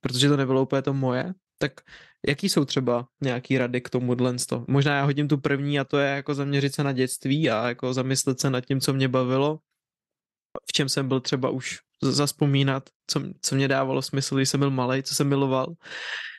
protože 0.00 0.28
to 0.28 0.36
nebylo 0.36 0.62
úplně 0.62 0.82
to 0.82 0.94
moje, 0.94 1.32
tak 1.58 1.72
jaký 2.28 2.48
jsou 2.48 2.64
třeba 2.64 3.06
nějaký 3.22 3.58
rady 3.58 3.80
k 3.80 3.90
tomu 3.90 4.16
to? 4.48 4.64
Možná 4.68 4.96
já 4.96 5.04
hodím 5.04 5.28
tu 5.28 5.38
první 5.38 5.80
a 5.80 5.84
to 5.84 5.98
je 5.98 6.10
jako 6.10 6.34
zaměřit 6.34 6.74
se 6.74 6.84
na 6.84 6.92
dětství 6.92 7.50
a 7.50 7.68
jako 7.68 7.94
zamyslet 7.94 8.40
se 8.40 8.50
nad 8.50 8.60
tím, 8.60 8.80
co 8.80 8.92
mě 8.92 9.08
bavilo, 9.08 9.58
v 10.68 10.72
čem 10.72 10.88
jsem 10.88 11.08
byl 11.08 11.20
třeba 11.20 11.48
už 11.50 11.78
zaspomínat, 12.02 12.90
co, 13.06 13.22
co 13.42 13.54
mě 13.54 13.68
dávalo 13.68 14.02
smysl, 14.02 14.36
když 14.36 14.48
jsem 14.48 14.60
byl 14.60 14.70
malý, 14.70 15.02
co 15.02 15.14
jsem 15.14 15.28
miloval 15.28 15.74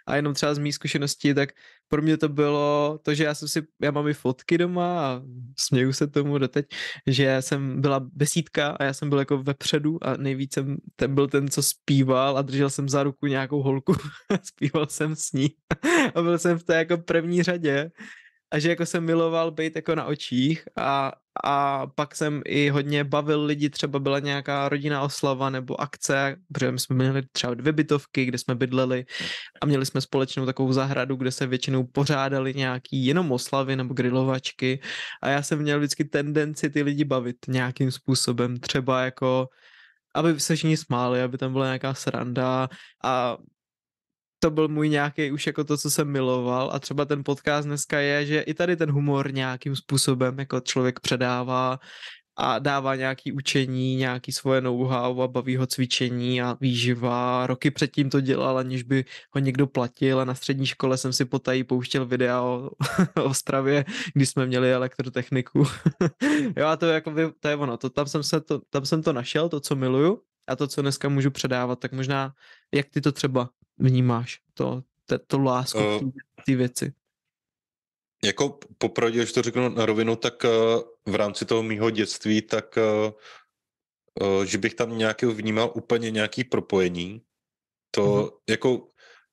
a 0.08 0.16
jenom 0.16 0.34
třeba 0.34 0.54
z 0.54 0.58
mých 0.58 0.76
zkušeností, 0.76 1.34
tak 1.34 1.50
pro 1.88 2.02
mě 2.02 2.18
to 2.18 2.30
bylo 2.30 3.00
to, 3.04 3.14
že 3.14 3.24
já 3.24 3.36
jsem 3.36 3.48
si, 3.48 3.62
já 3.82 3.92
mám 3.92 4.08
i 4.08 4.14
fotky 4.14 4.58
doma 4.58 5.00
a 5.02 5.22
směju 5.60 5.94
se 5.94 6.08
tomu 6.08 6.38
doteď, 6.38 6.66
že 7.08 7.38
jsem 7.40 7.82
byla 7.82 8.00
besídka 8.00 8.70
a 8.70 8.84
já 8.84 8.94
jsem 8.94 9.10
byl 9.10 9.20
jako 9.20 9.44
vepředu 9.44 10.04
a 10.04 10.18
nejvíc 10.18 10.54
jsem 10.54 10.78
ten 10.96 11.16
byl 11.16 11.28
ten, 11.28 11.48
co 11.48 11.64
zpíval 11.64 12.38
a 12.38 12.42
držel 12.42 12.70
jsem 12.70 12.90
za 12.90 13.04
ruku 13.04 13.28
nějakou 13.28 13.62
holku 13.62 13.94
a 14.30 14.38
zpíval 14.44 14.88
jsem 14.90 15.16
s 15.16 15.32
ní. 15.32 15.50
A 16.16 16.22
byl 16.22 16.38
jsem 16.38 16.60
v 16.60 16.64
té 16.64 16.76
jako 16.76 16.98
první 16.98 17.44
řadě 17.44 17.92
a 18.52 18.60
že 18.60 18.70
jako 18.70 18.86
jsem 18.86 19.06
miloval 19.06 19.52
být 19.52 19.76
jako 19.76 19.96
na 19.96 20.06
očích 20.06 20.64
a, 20.78 21.12
a 21.44 21.88
pak 21.88 22.16
jsem 22.16 22.42
i 22.46 22.70
hodně 22.70 23.04
bavil 23.04 23.44
lidi, 23.44 23.70
třeba 23.70 24.00
byla 24.00 24.20
nějaká 24.20 24.70
rodinná 24.70 25.02
oslava 25.02 25.50
nebo 25.50 25.82
akce, 25.82 26.36
protože 26.54 26.72
my 26.72 26.80
jsme 26.80 26.96
měli 26.96 27.22
třeba 27.32 27.54
dvě 27.54 27.74
bytovky, 27.74 28.26
kde 28.26 28.38
jsme 28.38 28.56
bydleli 28.56 29.06
a 29.62 29.66
měli 29.66 29.86
jsme 29.86 30.02
společnou 30.02 30.46
takovou 30.46 30.74
zahradu, 30.74 31.16
kde 31.16 31.32
se 31.32 31.48
většinou 31.48 31.84
pořádali 31.84 32.54
nějaký 32.54 33.06
jenom 33.06 33.32
oslavy 33.32 33.76
nebo 33.76 33.94
grilovačky. 33.94 34.80
A 35.22 35.30
já 35.30 35.42
jsem 35.44 35.60
měl 35.60 35.80
vždycky 35.80 36.06
tendenci 36.06 36.70
ty 36.70 36.84
lidi 36.84 37.04
bavit 37.04 37.38
nějakým 37.48 37.92
způsobem, 37.92 38.60
třeba 38.60 39.02
jako 39.02 39.48
aby 40.18 40.40
se 40.40 40.56
všichni 40.56 40.78
smáli, 40.78 41.22
aby 41.22 41.38
tam 41.38 41.54
byla 41.54 41.66
nějaká 41.66 41.94
sranda 41.94 42.70
a 43.04 43.38
to 44.40 44.52
byl 44.52 44.68
můj 44.68 44.90
nějaký 44.90 45.32
už 45.32 45.48
jako 45.48 45.64
to, 45.64 45.78
co 45.78 45.92
jsem 45.92 46.12
miloval. 46.12 46.70
A 46.74 46.80
třeba 46.80 47.06
ten 47.06 47.24
podcast 47.24 47.68
dneska 47.68 48.00
je, 48.00 48.26
že 48.26 48.42
i 48.42 48.54
tady 48.54 48.76
ten 48.76 48.92
humor 48.92 49.34
nějakým 49.34 49.76
způsobem 49.76 50.40
jako 50.40 50.60
člověk 50.60 51.00
předává 51.00 51.80
a 52.40 52.60
dává 52.60 52.96
nějaký 52.96 53.32
učení, 53.32 53.96
nějaký 53.96 54.32
svoje 54.32 54.62
know-how 54.62 55.22
a 55.22 55.28
baví 55.28 55.58
ho 55.58 55.68
cvičení 55.68 56.42
a 56.42 56.58
výživa. 56.62 57.48
Roky 57.48 57.72
předtím 57.72 58.10
to 58.10 58.22
dělal, 58.22 58.58
aniž 58.58 58.84
by 58.84 59.06
ho 59.36 59.40
někdo 59.40 59.68
platil. 59.68 60.20
A 60.20 60.26
na 60.26 60.36
střední 60.36 60.66
škole 60.66 60.98
jsem 60.98 61.14
si 61.14 61.26
potají 61.26 61.64
pouštěl 61.64 62.06
videa 62.06 62.42
o, 62.42 62.70
o 63.24 63.34
Stravě, 63.34 63.86
když 64.14 64.30
jsme 64.30 64.46
měli 64.46 64.74
elektrotechniku. 64.74 65.64
jo 66.58 66.68
a 66.68 66.78
to, 66.78 66.86
je 66.86 66.94
jako, 66.94 67.14
to 67.40 67.48
je 67.48 67.56
ono, 67.56 67.78
to, 67.78 67.90
tam, 67.90 68.08
jsem 68.08 68.24
se 68.24 68.42
to, 68.42 68.62
tam 68.70 68.86
jsem 68.86 69.04
to 69.04 69.14
našel, 69.14 69.50
to, 69.50 69.60
co 69.60 69.76
miluju. 69.76 70.22
A 70.48 70.56
to, 70.56 70.68
co 70.68 70.82
dneska 70.82 71.10
můžu 71.10 71.32
předávat, 71.32 71.80
tak 71.80 71.92
možná, 71.92 72.34
jak 72.74 72.90
ty 72.90 73.02
to 73.02 73.12
třeba 73.12 73.50
vnímáš, 73.78 74.42
to, 74.54 74.84
to, 75.06 75.20
to 75.20 75.40
lásku 75.40 75.80
uh, 75.80 76.12
ty 76.46 76.56
věci? 76.56 76.94
Jako 78.24 78.60
popravdě, 78.78 79.20
když 79.20 79.32
to 79.32 79.42
řeknu 79.42 79.70
na 79.70 79.86
rovinu, 79.86 80.16
tak 80.16 80.44
uh, 80.44 81.12
v 81.14 81.16
rámci 81.16 81.46
toho 81.46 81.64
mýho 81.64 81.90
dětství, 81.90 82.42
tak 82.42 82.78
uh, 82.78 83.12
uh, 84.28 84.44
že 84.44 84.58
bych 84.58 84.74
tam 84.74 84.98
nějaký 84.98 85.26
vnímal 85.26 85.72
úplně 85.76 86.12
nějaký 86.12 86.44
propojení. 86.44 87.22
To 87.92 88.02
mm-hmm. 88.02 88.32
jako, 88.50 88.88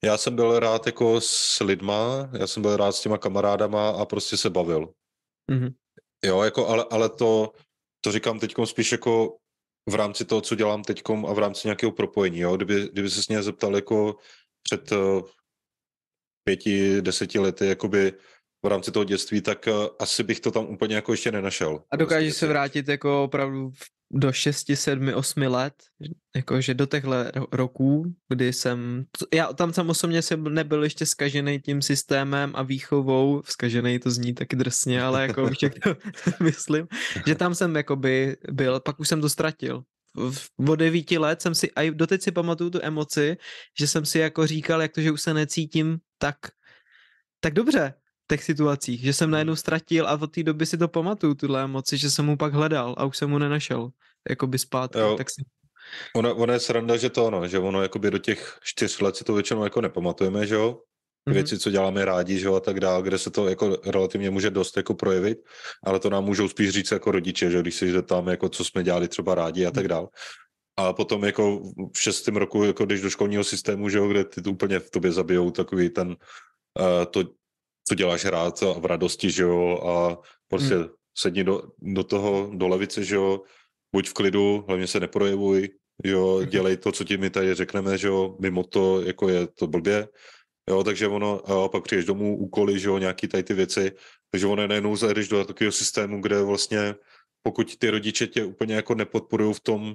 já 0.04 0.18
jsem 0.18 0.36
byl 0.36 0.58
rád 0.58 0.86
jako 0.86 1.20
s 1.20 1.60
lidma, 1.60 2.30
já 2.38 2.46
jsem 2.46 2.62
byl 2.62 2.76
rád 2.76 2.92
s 2.92 3.00
těma 3.00 3.18
kamarádama 3.18 3.88
a 3.88 4.04
prostě 4.04 4.36
se 4.36 4.50
bavil. 4.50 4.94
Mm-hmm. 5.52 5.74
Jo, 6.24 6.42
jako, 6.42 6.68
ale, 6.68 6.84
ale 6.90 7.08
to, 7.08 7.52
to 8.00 8.12
říkám 8.12 8.40
teď 8.40 8.54
spíš 8.64 8.92
jako 8.92 9.36
v 9.90 9.94
rámci 9.94 10.24
toho, 10.24 10.40
co 10.40 10.54
dělám 10.54 10.82
teď 10.82 11.02
a 11.26 11.32
v 11.32 11.38
rámci 11.38 11.68
nějakého 11.68 11.92
propojení. 11.92 12.38
Jo? 12.38 12.56
Kdyby, 12.56 12.88
kdyby 12.92 13.10
se 13.10 13.20
mě 13.28 13.42
zeptal 13.42 13.74
jako 13.74 14.16
před 14.62 14.92
uh, 14.92 15.22
pěti, 16.44 17.02
deseti 17.02 17.38
lety, 17.38 17.66
jakoby 17.66 18.12
v 18.64 18.68
rámci 18.68 18.92
toho 18.92 19.04
dětství, 19.04 19.40
tak 19.40 19.68
uh, 19.68 19.86
asi 19.98 20.22
bych 20.22 20.40
to 20.40 20.50
tam 20.50 20.64
úplně 20.66 20.94
jako 20.94 21.12
ještě 21.12 21.32
nenašel. 21.32 21.84
A 21.90 21.96
dokážeš 21.96 22.28
prostě 22.28 22.38
se 22.38 22.46
vrátit 22.46 22.88
jako 22.88 23.24
opravdu 23.24 23.70
do 24.14 24.32
6, 24.32 24.70
7, 24.74 25.14
8 25.14 25.42
let, 25.42 25.74
jakože 26.36 26.74
do 26.74 26.86
těchto 26.86 27.10
roků, 27.52 28.14
kdy 28.28 28.52
jsem, 28.52 29.04
já 29.34 29.52
tam 29.52 29.72
jsem 29.72 29.90
osobně 29.90 30.22
jsem 30.22 30.54
nebyl 30.54 30.84
ještě 30.84 31.06
skažený 31.06 31.60
tím 31.60 31.82
systémem 31.82 32.52
a 32.54 32.62
výchovou, 32.62 33.42
skažený 33.44 33.98
to 33.98 34.10
zní 34.10 34.34
taky 34.34 34.56
drsně, 34.56 35.02
ale 35.02 35.22
jako 35.22 35.50
jak 35.62 35.72
to 35.78 35.96
myslím, 36.44 36.86
že 37.26 37.34
tam 37.34 37.54
jsem 37.54 37.76
jakoby 37.76 38.36
byl, 38.50 38.80
pak 38.80 39.00
už 39.00 39.08
jsem 39.08 39.20
to 39.20 39.28
ztratil. 39.28 39.82
V, 40.30 40.48
od 40.68 40.76
devíti 40.76 41.18
let 41.18 41.42
jsem 41.42 41.54
si, 41.54 41.70
a 41.70 41.90
doteď 41.90 42.22
si 42.22 42.32
pamatuju 42.32 42.70
tu 42.70 42.78
emoci, 42.82 43.36
že 43.78 43.86
jsem 43.86 44.04
si 44.04 44.18
jako 44.18 44.46
říkal, 44.46 44.82
jak 44.82 44.92
to, 44.92 45.00
že 45.00 45.10
už 45.10 45.20
se 45.20 45.34
necítím 45.34 45.98
tak, 46.18 46.36
tak 47.40 47.54
dobře, 47.54 47.94
těch 48.36 48.44
situacích, 48.44 49.00
že 49.00 49.12
jsem 49.12 49.30
najednou 49.30 49.56
ztratil 49.56 50.06
a 50.06 50.20
od 50.20 50.26
té 50.26 50.42
doby 50.42 50.66
si 50.66 50.78
to 50.78 50.88
pamatuju, 50.88 51.34
tuhle 51.34 51.64
emoci, 51.64 51.98
že 51.98 52.10
jsem 52.10 52.26
mu 52.26 52.36
pak 52.36 52.54
hledal 52.54 52.94
a 52.98 53.04
už 53.04 53.16
jsem 53.16 53.30
mu 53.30 53.38
nenašel, 53.38 53.90
jakoby 54.30 54.58
zpátky, 54.58 54.98
jo. 54.98 55.14
tak 55.16 55.30
si... 55.30 55.42
Ono, 56.16 56.34
ono 56.34 56.52
je 56.52 56.60
sranda, 56.60 56.96
že 56.96 57.10
to 57.10 57.24
ono, 57.24 57.48
že 57.48 57.58
ono 57.58 57.82
jakoby 57.82 58.10
do 58.10 58.18
těch 58.18 58.58
čtyř 58.62 59.00
let 59.00 59.16
si 59.16 59.24
to 59.24 59.34
většinou 59.34 59.64
jako 59.64 59.80
nepamatujeme, 59.80 60.46
že 60.46 60.54
jo? 60.54 60.80
mm-hmm. 61.28 61.34
věci, 61.34 61.58
co 61.58 61.70
děláme 61.70 62.04
rádi, 62.04 62.38
že 62.38 62.46
jo, 62.46 62.54
a 62.54 62.60
tak 62.60 62.80
dále, 62.80 63.02
kde 63.02 63.18
se 63.18 63.30
to 63.30 63.48
jako 63.48 63.78
relativně 63.86 64.30
může 64.30 64.50
dost 64.50 64.76
jako 64.76 64.94
projevit, 64.94 65.38
ale 65.84 66.00
to 66.00 66.10
nám 66.10 66.24
můžou 66.24 66.48
spíš 66.48 66.70
říct 66.70 66.90
jako 66.90 67.10
rodiče, 67.10 67.50
že 67.50 67.60
když 67.60 67.74
se 67.74 67.92
zeptáme, 67.92 68.30
jako 68.30 68.48
co 68.48 68.64
jsme 68.64 68.82
dělali 68.82 69.08
třeba 69.08 69.34
rádi 69.34 69.66
a 69.66 69.70
tak 69.70 69.88
dále. 69.88 70.08
A 70.76 70.92
potom 70.92 71.24
jako 71.24 71.62
v 71.96 72.00
šestém 72.00 72.36
roku, 72.36 72.64
jako 72.64 72.86
když 72.86 73.00
do 73.00 73.10
školního 73.10 73.44
systému, 73.44 73.88
že 73.88 73.98
jo, 73.98 74.08
kde 74.08 74.24
ty 74.24 74.42
to 74.42 74.50
úplně 74.50 74.78
v 74.78 74.90
tobě 74.90 75.12
zabijou 75.12 75.50
takový 75.50 75.90
ten, 75.90 76.08
uh, 76.08 77.04
to, 77.10 77.24
co 77.88 77.94
děláš 77.94 78.24
rád 78.24 78.62
a 78.62 78.72
v 78.72 78.84
radosti, 78.84 79.30
že 79.30 79.42
jo, 79.42 79.80
a 79.86 80.22
prostě 80.48 80.74
hmm. 80.74 80.88
sedni 81.18 81.44
do, 81.44 81.62
do 81.78 82.04
toho, 82.04 82.50
do 82.54 82.68
levice, 82.68 83.04
že 83.04 83.14
jo, 83.14 83.42
buď 83.94 84.08
v 84.08 84.14
klidu, 84.14 84.64
hlavně 84.68 84.86
se 84.86 85.00
neprojevuj, 85.00 85.68
jo, 86.04 86.38
mhm. 86.40 86.48
dělej 86.48 86.76
to, 86.76 86.92
co 86.92 87.04
ti 87.04 87.16
my 87.16 87.30
tady 87.30 87.54
řekneme, 87.54 87.98
že 87.98 88.08
jo, 88.08 88.36
mimo 88.40 88.64
to, 88.64 89.02
jako 89.02 89.28
je 89.28 89.46
to 89.46 89.66
blbě, 89.66 90.08
jo, 90.70 90.84
takže 90.84 91.08
ono, 91.08 91.50
a 91.50 91.68
pak 91.68 91.84
přijdeš 91.84 92.04
domů, 92.04 92.36
úkoly, 92.36 92.78
že 92.78 92.88
jo, 92.88 92.98
nějaký 92.98 93.28
tady 93.28 93.42
ty 93.42 93.54
věci, 93.54 93.92
takže 94.30 94.46
ono 94.46 94.66
najednou 94.66 94.96
zajdeš 94.96 95.28
do 95.28 95.44
takového 95.44 95.72
systému, 95.72 96.20
kde 96.20 96.42
vlastně 96.42 96.94
pokud 97.42 97.76
ty 97.76 97.90
rodiče 97.90 98.26
tě 98.26 98.44
úplně 98.44 98.74
jako 98.74 98.94
nepodporují 98.94 99.54
v 99.54 99.60
tom 99.60 99.94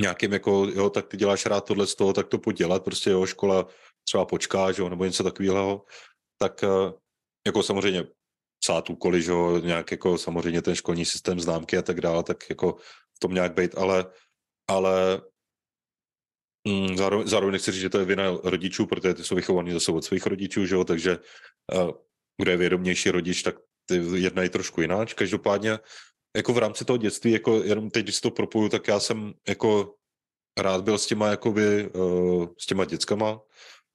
nějakým 0.00 0.32
jako, 0.32 0.68
jo, 0.74 0.90
tak 0.90 1.06
ty 1.06 1.16
děláš 1.16 1.46
rád 1.46 1.64
tohle 1.64 1.86
z 1.86 1.94
toho, 1.94 2.12
tak 2.12 2.28
to 2.28 2.38
pojď 2.38 2.56
dělat, 2.56 2.84
prostě 2.84 3.10
jo, 3.10 3.26
škola 3.26 3.66
třeba 4.04 4.24
počká, 4.24 4.72
že 4.72 4.82
jo, 4.82 4.88
nebo 4.88 5.04
něco 5.04 5.22
takového, 5.22 5.84
tak 6.38 6.64
eh, 6.64 6.92
jako 7.46 7.62
samozřejmě 7.62 8.04
psát 8.60 8.90
úkoly, 8.90 9.22
že 9.22 9.30
jo, 9.30 9.58
nějak 9.58 9.90
jako 9.90 10.18
samozřejmě 10.18 10.62
ten 10.62 10.74
školní 10.74 11.04
systém 11.04 11.40
známky 11.40 11.78
a 11.78 11.82
tak 11.82 12.00
dále, 12.00 12.22
tak 12.22 12.50
jako 12.50 12.76
v 13.16 13.18
tom 13.18 13.34
nějak 13.34 13.54
být, 13.54 13.74
ale, 13.74 14.06
ale 14.68 15.22
mm, 16.68 16.96
zároveň, 16.96 17.28
zároveň 17.28 17.52
nechci 17.52 17.72
říct, 17.72 17.80
že 17.80 17.90
to 17.90 17.98
je 17.98 18.04
vina 18.04 18.24
rodičů, 18.44 18.86
protože 18.86 19.14
ty 19.14 19.24
jsou 19.24 19.34
vychovaní 19.34 19.72
zase 19.72 19.92
od 19.92 20.04
svých 20.04 20.26
rodičů, 20.26 20.66
že 20.66 20.74
jo, 20.74 20.84
takže 20.84 21.18
uh, 21.74 21.90
kdo 22.42 22.50
je 22.50 22.56
vědomější 22.56 23.10
rodič, 23.10 23.42
tak 23.42 23.56
ty 23.86 24.02
jednají 24.14 24.48
trošku 24.48 24.80
jináč. 24.80 25.14
Každopádně 25.14 25.78
jako 26.36 26.52
v 26.52 26.58
rámci 26.58 26.84
toho 26.84 26.96
dětství, 26.96 27.32
jako 27.32 27.62
jenom 27.62 27.90
teď, 27.90 28.02
když 28.02 28.20
to 28.20 28.30
propoju, 28.30 28.68
tak 28.68 28.88
já 28.88 29.00
jsem 29.00 29.32
jako 29.48 29.94
rád 30.58 30.84
byl 30.84 30.98
s 30.98 31.06
těma, 31.06 31.26
jakoby, 31.28 31.90
uh, 31.90 32.46
s 32.58 32.66
těma 32.66 32.84
dětskama, 32.84 33.40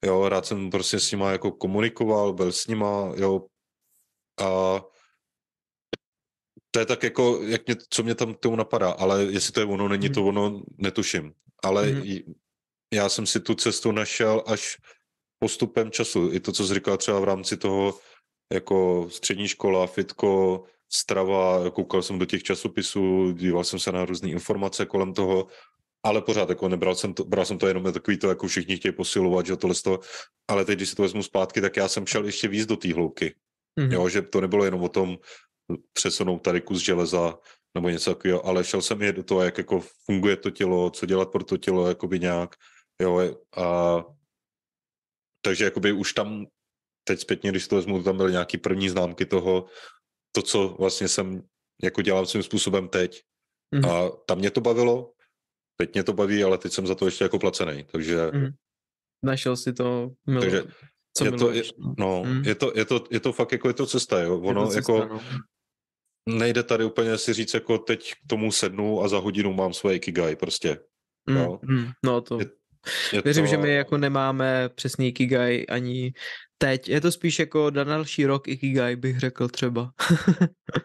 jo, 0.06 0.30
rád 0.30 0.46
jsem 0.46 0.70
prostě 0.70 1.00
s 1.00 1.12
nima 1.12 1.32
jako 1.32 1.52
komunikoval, 1.52 2.34
byl 2.34 2.52
s 2.52 2.68
nima, 2.68 3.12
jo, 3.16 3.46
a 4.42 4.82
to 6.72 6.80
je 6.80 6.86
tak 6.86 7.04
jako, 7.04 7.42
jak 7.44 7.68
mě, 7.68 7.76
co 7.90 8.04
mě 8.04 8.16
tam 8.16 8.34
tomu 8.34 8.56
napadá, 8.56 8.92
ale 8.92 9.24
jestli 9.24 9.54
to 9.54 9.60
je 9.60 9.66
ono, 9.66 9.88
není 9.88 10.10
to 10.10 10.20
mhm. 10.20 10.30
ono, 10.30 10.62
netuším. 10.78 11.34
Ale 11.64 11.88
mm-hmm. 11.88 12.34
já 12.94 13.10
jsem 13.10 13.26
si 13.26 13.40
tu 13.40 13.56
cestu 13.56 13.92
našel 13.92 14.44
až 14.48 14.78
postupem 15.40 15.92
času. 15.92 16.30
I 16.34 16.40
to, 16.40 16.52
co 16.52 16.68
jsi 16.68 16.74
říkal 16.74 16.98
třeba 16.98 17.20
v 17.20 17.24
rámci 17.24 17.58
toho, 17.58 18.00
jako 18.54 19.08
střední 19.12 19.48
škola, 19.48 19.88
fitko, 19.88 20.64
strava, 20.90 21.70
koukal 21.70 22.02
jsem 22.02 22.20
do 22.20 22.26
těch 22.26 22.44
časopisů, 22.44 23.32
díval 23.32 23.64
jsem 23.64 23.80
se 23.80 23.92
na 23.92 24.06
různé 24.06 24.30
informace 24.30 24.86
kolem 24.86 25.14
toho, 25.14 25.48
ale 26.04 26.22
pořád 26.22 26.50
jako 26.50 26.70
nebral 26.70 26.96
jsem 26.96 27.14
to, 27.14 27.24
bral 27.24 27.46
jsem 27.46 27.58
to 27.58 27.68
jenom 27.68 27.94
takový 27.94 28.18
to, 28.18 28.30
jako 28.30 28.48
všichni 28.48 28.78
chtějí 28.78 28.92
posilovat, 28.92 29.46
že 29.46 29.58
tohle 29.58 29.76
to, 29.84 30.00
ale 30.48 30.66
teď, 30.66 30.76
když 30.76 30.90
si 30.90 30.96
to 30.96 31.02
vezmu 31.02 31.24
zpátky, 31.24 31.62
tak 31.62 31.78
já 31.78 31.88
jsem 31.88 32.08
šel 32.08 32.26
ještě 32.26 32.48
víc 32.48 32.66
do 32.66 32.78
té 32.78 32.94
hloubky. 32.94 33.36
Mm-hmm. 33.80 33.94
Jo, 33.94 34.10
že 34.10 34.22
to 34.22 34.42
nebylo 34.42 34.66
jenom 34.66 34.84
o 34.84 34.90
tom 34.90 35.18
přesunout 35.94 36.40
tady 36.40 36.62
kus 36.62 36.82
železa 36.82 37.40
nebo 37.76 37.90
něco 37.90 38.16
takového, 38.16 38.46
ale 38.46 38.64
šel 38.64 38.82
jsem 38.82 39.02
i 39.02 39.14
do 39.14 39.24
toho, 39.24 39.42
jak 39.42 39.58
jako 39.58 39.84
funguje 40.06 40.38
to 40.38 40.50
tělo, 40.52 40.90
co 40.90 41.06
dělat 41.06 41.32
pro 41.32 41.44
to 41.44 41.58
tělo, 41.58 41.88
jakoby 41.88 42.20
nějak, 42.20 42.56
jo, 43.02 43.36
a 43.58 44.04
takže 45.42 45.64
jakoby 45.64 45.92
už 45.92 46.14
tam 46.14 46.46
teď 47.04 47.20
zpětně, 47.20 47.52
když 47.52 47.68
to 47.68 47.76
vezmu, 47.76 48.04
tam 48.04 48.18
byly 48.18 48.32
nějaký 48.32 48.58
první 48.58 48.90
známky 48.90 49.26
toho, 49.26 49.66
to, 50.32 50.42
co 50.42 50.76
vlastně 50.80 51.08
jsem 51.08 51.42
jako 51.84 52.02
dělal 52.02 52.26
svým 52.26 52.44
způsobem 52.44 52.88
teď. 52.88 53.22
Mm-hmm. 53.76 53.90
A 53.90 54.10
tam 54.26 54.38
mě 54.38 54.52
to 54.52 54.62
bavilo, 54.62 55.12
teď 55.78 55.94
mě 55.94 56.04
to 56.04 56.14
baví, 56.14 56.44
ale 56.44 56.58
teď 56.58 56.72
jsem 56.72 56.88
za 56.88 56.96
to 56.96 57.06
ještě 57.06 57.24
jako 57.24 57.40
placený, 57.40 57.86
takže... 57.92 58.18
Mm-hmm. 58.18 58.54
Našel 59.26 59.58
si 59.58 59.74
to 59.74 60.12
milo, 60.28 60.42
takže 60.42 60.64
co 61.18 61.26
je 61.26 61.32
to, 61.32 61.52
je, 61.52 61.64
no, 61.98 62.24
mm. 62.26 62.44
je, 62.46 62.56
to, 62.56 62.72
je, 62.76 62.86
to, 62.86 63.04
je 63.12 63.20
to 63.20 63.34
fakt 63.34 63.52
jako 63.52 63.68
je 63.68 63.74
to 63.74 63.86
cesta, 63.86 64.22
jo. 64.22 64.40
Ono 64.40 64.62
je 64.62 64.68
to 64.68 64.74
jako 64.74 65.00
cesta, 65.00 65.14
no. 65.14 65.22
nejde 66.38 66.64
tady 66.64 66.86
úplně 66.86 67.18
si 67.18 67.34
říct, 67.34 67.54
jako 67.54 67.78
teď 67.78 68.12
k 68.12 68.28
tomu 68.28 68.52
sednu 68.52 69.04
a 69.04 69.08
za 69.08 69.18
hodinu 69.18 69.54
mám 69.54 69.74
svoje 69.74 69.96
ikigai, 69.96 70.36
prostě. 70.36 70.80
Mm, 71.30 71.36
no, 71.36 71.60
mm, 71.64 71.90
no 72.06 72.22
to... 72.22 72.40
Je, 72.40 72.46
je 73.14 73.22
Věřím, 73.22 73.44
to... 73.44 73.50
že 73.50 73.58
my 73.58 73.74
jako 73.74 73.98
nemáme 73.98 74.70
přesný 74.70 75.08
ikigai 75.08 75.66
ani 75.66 76.14
teď. 76.62 76.90
Je 76.90 77.02
to 77.02 77.12
spíš 77.12 77.40
jako 77.40 77.72
na 77.72 77.84
další 77.84 78.26
rok 78.26 78.48
Ikigai, 78.48 78.96
bych 78.96 79.20
řekl 79.20 79.48
třeba. 79.48 79.92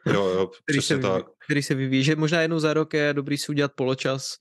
jo, 0.06 0.24
jo, 0.26 0.50
se, 0.80 0.98
tak. 0.98 1.26
Který 1.46 1.62
se 1.62 1.74
vyvíjí. 1.74 2.04
Že 2.04 2.16
možná 2.16 2.40
jednou 2.40 2.58
za 2.58 2.74
rok 2.74 2.94
je 2.94 3.14
dobrý 3.14 3.38
si 3.38 3.48
udělat 3.48 3.72
poločas, 3.74 4.34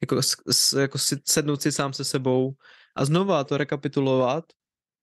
jako, 0.00 0.22
s, 0.50 0.72
jako 0.72 0.98
si, 0.98 1.16
sednout 1.28 1.62
si 1.62 1.72
sám 1.72 1.92
se 1.92 2.04
sebou 2.04 2.52
a 2.96 3.04
znova 3.04 3.44
to 3.44 3.56
rekapitulovat, 3.56 4.44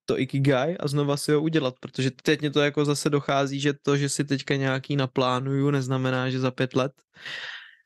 to 0.06 0.20
Ikigai 0.20 0.78
a 0.80 0.88
znova 0.88 1.18
si 1.18 1.32
ho 1.32 1.42
udělat, 1.42 1.76
protože 1.80 2.12
teď 2.24 2.42
mě 2.42 2.52
to 2.52 2.62
jako 2.62 2.86
zase 2.86 3.10
dochází, 3.10 3.60
že 3.60 3.74
to, 3.74 3.98
že 3.98 4.10
si 4.10 4.24
teďka 4.24 4.56
nějaký 4.56 4.96
naplánuju, 4.96 5.70
neznamená, 5.70 6.30
že 6.30 6.40
za 6.40 6.52
pět 6.52 6.76
let 6.76 6.92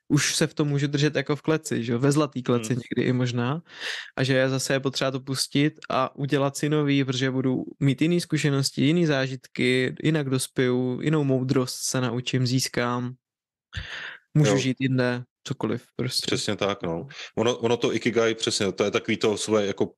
už 0.07 0.35
se 0.35 0.47
v 0.47 0.53
tom 0.53 0.67
můžu 0.67 0.87
držet 0.87 1.15
jako 1.15 1.35
v 1.35 1.41
kleci, 1.41 1.83
že 1.83 1.97
ve 1.97 2.11
zlatý 2.11 2.43
kleci 2.43 2.73
hmm. 2.73 2.81
někdy 2.83 3.09
i 3.09 3.13
možná 3.13 3.61
a 4.15 4.23
že 4.23 4.49
zase 4.49 4.73
je 4.73 4.79
potřeba 4.79 5.11
to 5.11 5.19
pustit 5.19 5.73
a 5.89 6.15
udělat 6.15 6.57
si 6.57 6.69
nový, 6.69 7.03
protože 7.03 7.31
budu 7.31 7.63
mít 7.79 8.01
jiný 8.01 8.21
zkušenosti, 8.21 8.85
jiný 8.85 9.05
zážitky, 9.05 9.95
jinak 10.03 10.29
dospěju, 10.29 11.01
jinou 11.01 11.23
moudrost 11.23 11.75
se 11.75 12.01
naučím, 12.01 12.47
získám, 12.47 13.13
můžu 14.33 14.51
jo. 14.51 14.57
žít 14.57 14.77
jinde, 14.79 15.23
cokoliv 15.43 15.85
prostě. 15.95 16.25
Přesně 16.25 16.55
tak, 16.55 16.83
no. 16.83 17.07
Ono, 17.35 17.57
ono 17.57 17.77
to 17.77 17.93
Ikigai, 17.93 18.35
přesně, 18.35 18.71
to 18.71 18.83
je 18.83 18.91
takový 18.91 19.17
to 19.17 19.37
svoje 19.37 19.67
jako 19.67 19.91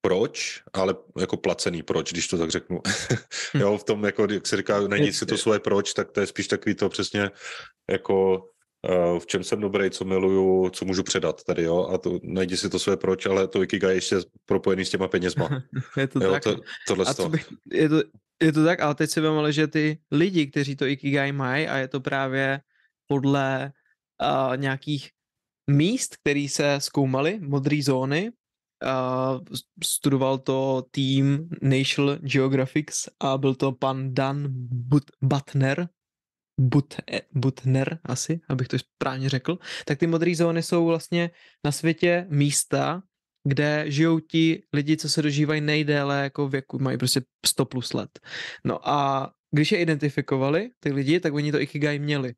proč, 0.00 0.62
ale 0.72 0.94
jako 1.18 1.36
placený 1.36 1.82
proč, 1.82 2.12
když 2.12 2.28
to 2.28 2.38
tak 2.38 2.50
řeknu. 2.50 2.80
jo, 3.54 3.78
v 3.78 3.84
tom, 3.84 4.04
jako, 4.04 4.26
jak 4.30 4.46
se 4.46 4.56
říká, 4.56 4.80
není 4.80 5.12
si 5.12 5.26
to 5.26 5.38
svoje 5.38 5.60
proč, 5.60 5.92
tak 5.92 6.10
to 6.10 6.20
je 6.20 6.26
spíš 6.26 6.48
takový 6.48 6.74
to 6.74 6.88
přesně 6.88 7.30
jako 7.90 8.48
Eh, 8.88 9.20
v 9.20 9.26
čem 9.26 9.44
jsem 9.44 9.60
dobrý, 9.60 9.90
co 9.90 10.04
miluju, 10.04 10.70
co 10.70 10.84
můžu 10.84 11.02
předat 11.02 11.44
tady, 11.44 11.62
jo, 11.62 11.86
a 11.86 11.98
to 11.98 12.18
najdi 12.22 12.56
si 12.56 12.70
to 12.70 12.78
své 12.78 12.96
proč, 12.96 13.26
ale 13.26 13.48
to 13.48 13.62
Ikigai 13.62 13.90
je 13.90 13.96
ještě 13.96 14.16
propojený 14.46 14.84
s 14.84 14.90
těma 14.90 15.08
penězma. 15.08 15.62
je 15.96 16.06
to 16.06 16.24
jo, 16.24 16.32
tak. 16.32 16.42
To, 16.42 16.56
tohle 16.88 17.04
a 17.04 17.14
co 17.14 17.28
bych, 17.28 17.46
je, 17.72 17.88
to, 17.88 18.02
je 18.42 18.52
to 18.52 18.64
tak, 18.64 18.80
ale 18.80 18.94
teď 18.94 19.10
si 19.10 19.20
ale 19.20 19.52
že 19.52 19.66
ty 19.66 19.98
lidi, 20.10 20.46
kteří 20.46 20.76
to 20.76 20.86
Ikigai 20.86 21.32
mají 21.32 21.68
a 21.68 21.76
je 21.78 21.88
to 21.88 22.00
právě 22.00 22.60
podle 23.06 23.72
uh, 24.22 24.56
nějakých 24.56 25.10
míst, 25.70 26.16
který 26.16 26.48
se 26.48 26.80
zkoumaly, 26.80 27.40
modré 27.40 27.82
zóny, 27.82 28.30
uh, 28.30 29.40
studoval 29.84 30.38
to 30.38 30.84
tým 30.90 31.48
National 31.62 32.16
Geographic 32.16 33.08
a 33.20 33.38
byl 33.38 33.54
to 33.54 33.72
pan 33.72 34.14
Dan 34.14 34.46
But- 34.88 35.10
Butner, 35.22 35.88
But, 36.60 36.94
Butner 37.32 37.98
asi, 38.04 38.40
abych 38.48 38.68
to 38.68 38.78
správně 38.78 39.28
řekl, 39.28 39.58
tak 39.84 39.98
ty 39.98 40.06
modré 40.06 40.34
zóny 40.34 40.62
jsou 40.62 40.86
vlastně 40.86 41.30
na 41.64 41.72
světě 41.72 42.26
místa, 42.28 43.02
kde 43.48 43.84
žijou 43.86 44.20
ti 44.20 44.62
lidi, 44.72 44.96
co 44.96 45.08
se 45.08 45.22
dožívají 45.22 45.60
nejdéle 45.60 46.22
jako 46.22 46.48
věku, 46.48 46.78
mají 46.78 46.98
prostě 46.98 47.22
100 47.46 47.64
plus 47.64 47.92
let. 47.92 48.20
No 48.64 48.88
a 48.88 49.30
když 49.50 49.72
je 49.72 49.78
identifikovali, 49.78 50.70
ty 50.80 50.92
lidi, 50.92 51.20
tak 51.20 51.34
oni 51.34 51.52
to 51.52 51.60
Ikigai 51.60 51.98
měli. 51.98 52.34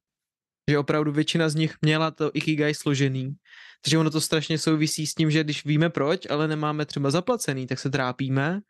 Že 0.70 0.78
opravdu 0.78 1.12
většina 1.12 1.48
z 1.48 1.54
nich 1.54 1.74
měla 1.82 2.10
to 2.10 2.30
Ikigai 2.34 2.74
složený. 2.74 3.34
Takže 3.84 3.98
ono 3.98 4.10
to 4.10 4.20
strašně 4.20 4.58
souvisí 4.58 5.06
s 5.06 5.14
tím, 5.14 5.30
že 5.30 5.44
když 5.44 5.64
víme 5.64 5.90
proč, 5.90 6.30
ale 6.30 6.48
nemáme 6.48 6.86
třeba 6.86 7.10
zaplacený, 7.10 7.66
tak 7.66 7.78
se 7.78 7.90
trápíme 7.90 8.60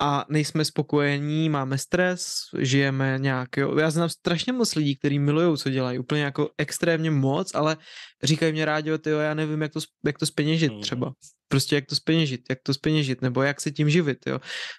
a 0.00 0.24
nejsme 0.28 0.64
spokojení, 0.64 1.48
máme 1.48 1.78
stres, 1.78 2.32
žijeme 2.58 3.18
nějak, 3.18 3.56
jo. 3.56 3.78
Já 3.78 3.90
znám 3.90 4.08
strašně 4.08 4.52
moc 4.52 4.74
lidí, 4.74 4.96
kteří 4.96 5.18
milují, 5.18 5.56
co 5.56 5.70
dělají, 5.70 5.98
úplně 5.98 6.22
jako 6.22 6.50
extrémně 6.58 7.10
moc, 7.10 7.54
ale 7.54 7.76
říkají 8.22 8.52
mě 8.52 8.64
rádi, 8.64 8.90
jo, 8.90 9.18
já 9.18 9.34
nevím, 9.34 9.62
jak 9.62 9.72
to, 9.72 9.80
jak 10.06 10.18
to 10.18 10.26
speněžit 10.26 10.72
mm. 10.72 10.80
třeba 10.80 11.12
prostě 11.48 11.74
jak 11.74 11.86
to 11.86 11.94
speněžit, 11.94 12.40
jak 12.50 12.58
to 12.62 12.74
speněžit, 12.74 13.22
nebo 13.22 13.42
jak 13.42 13.60
se 13.60 13.70
tím 13.70 13.90
živit, 13.90 14.18
jo. 14.26 14.38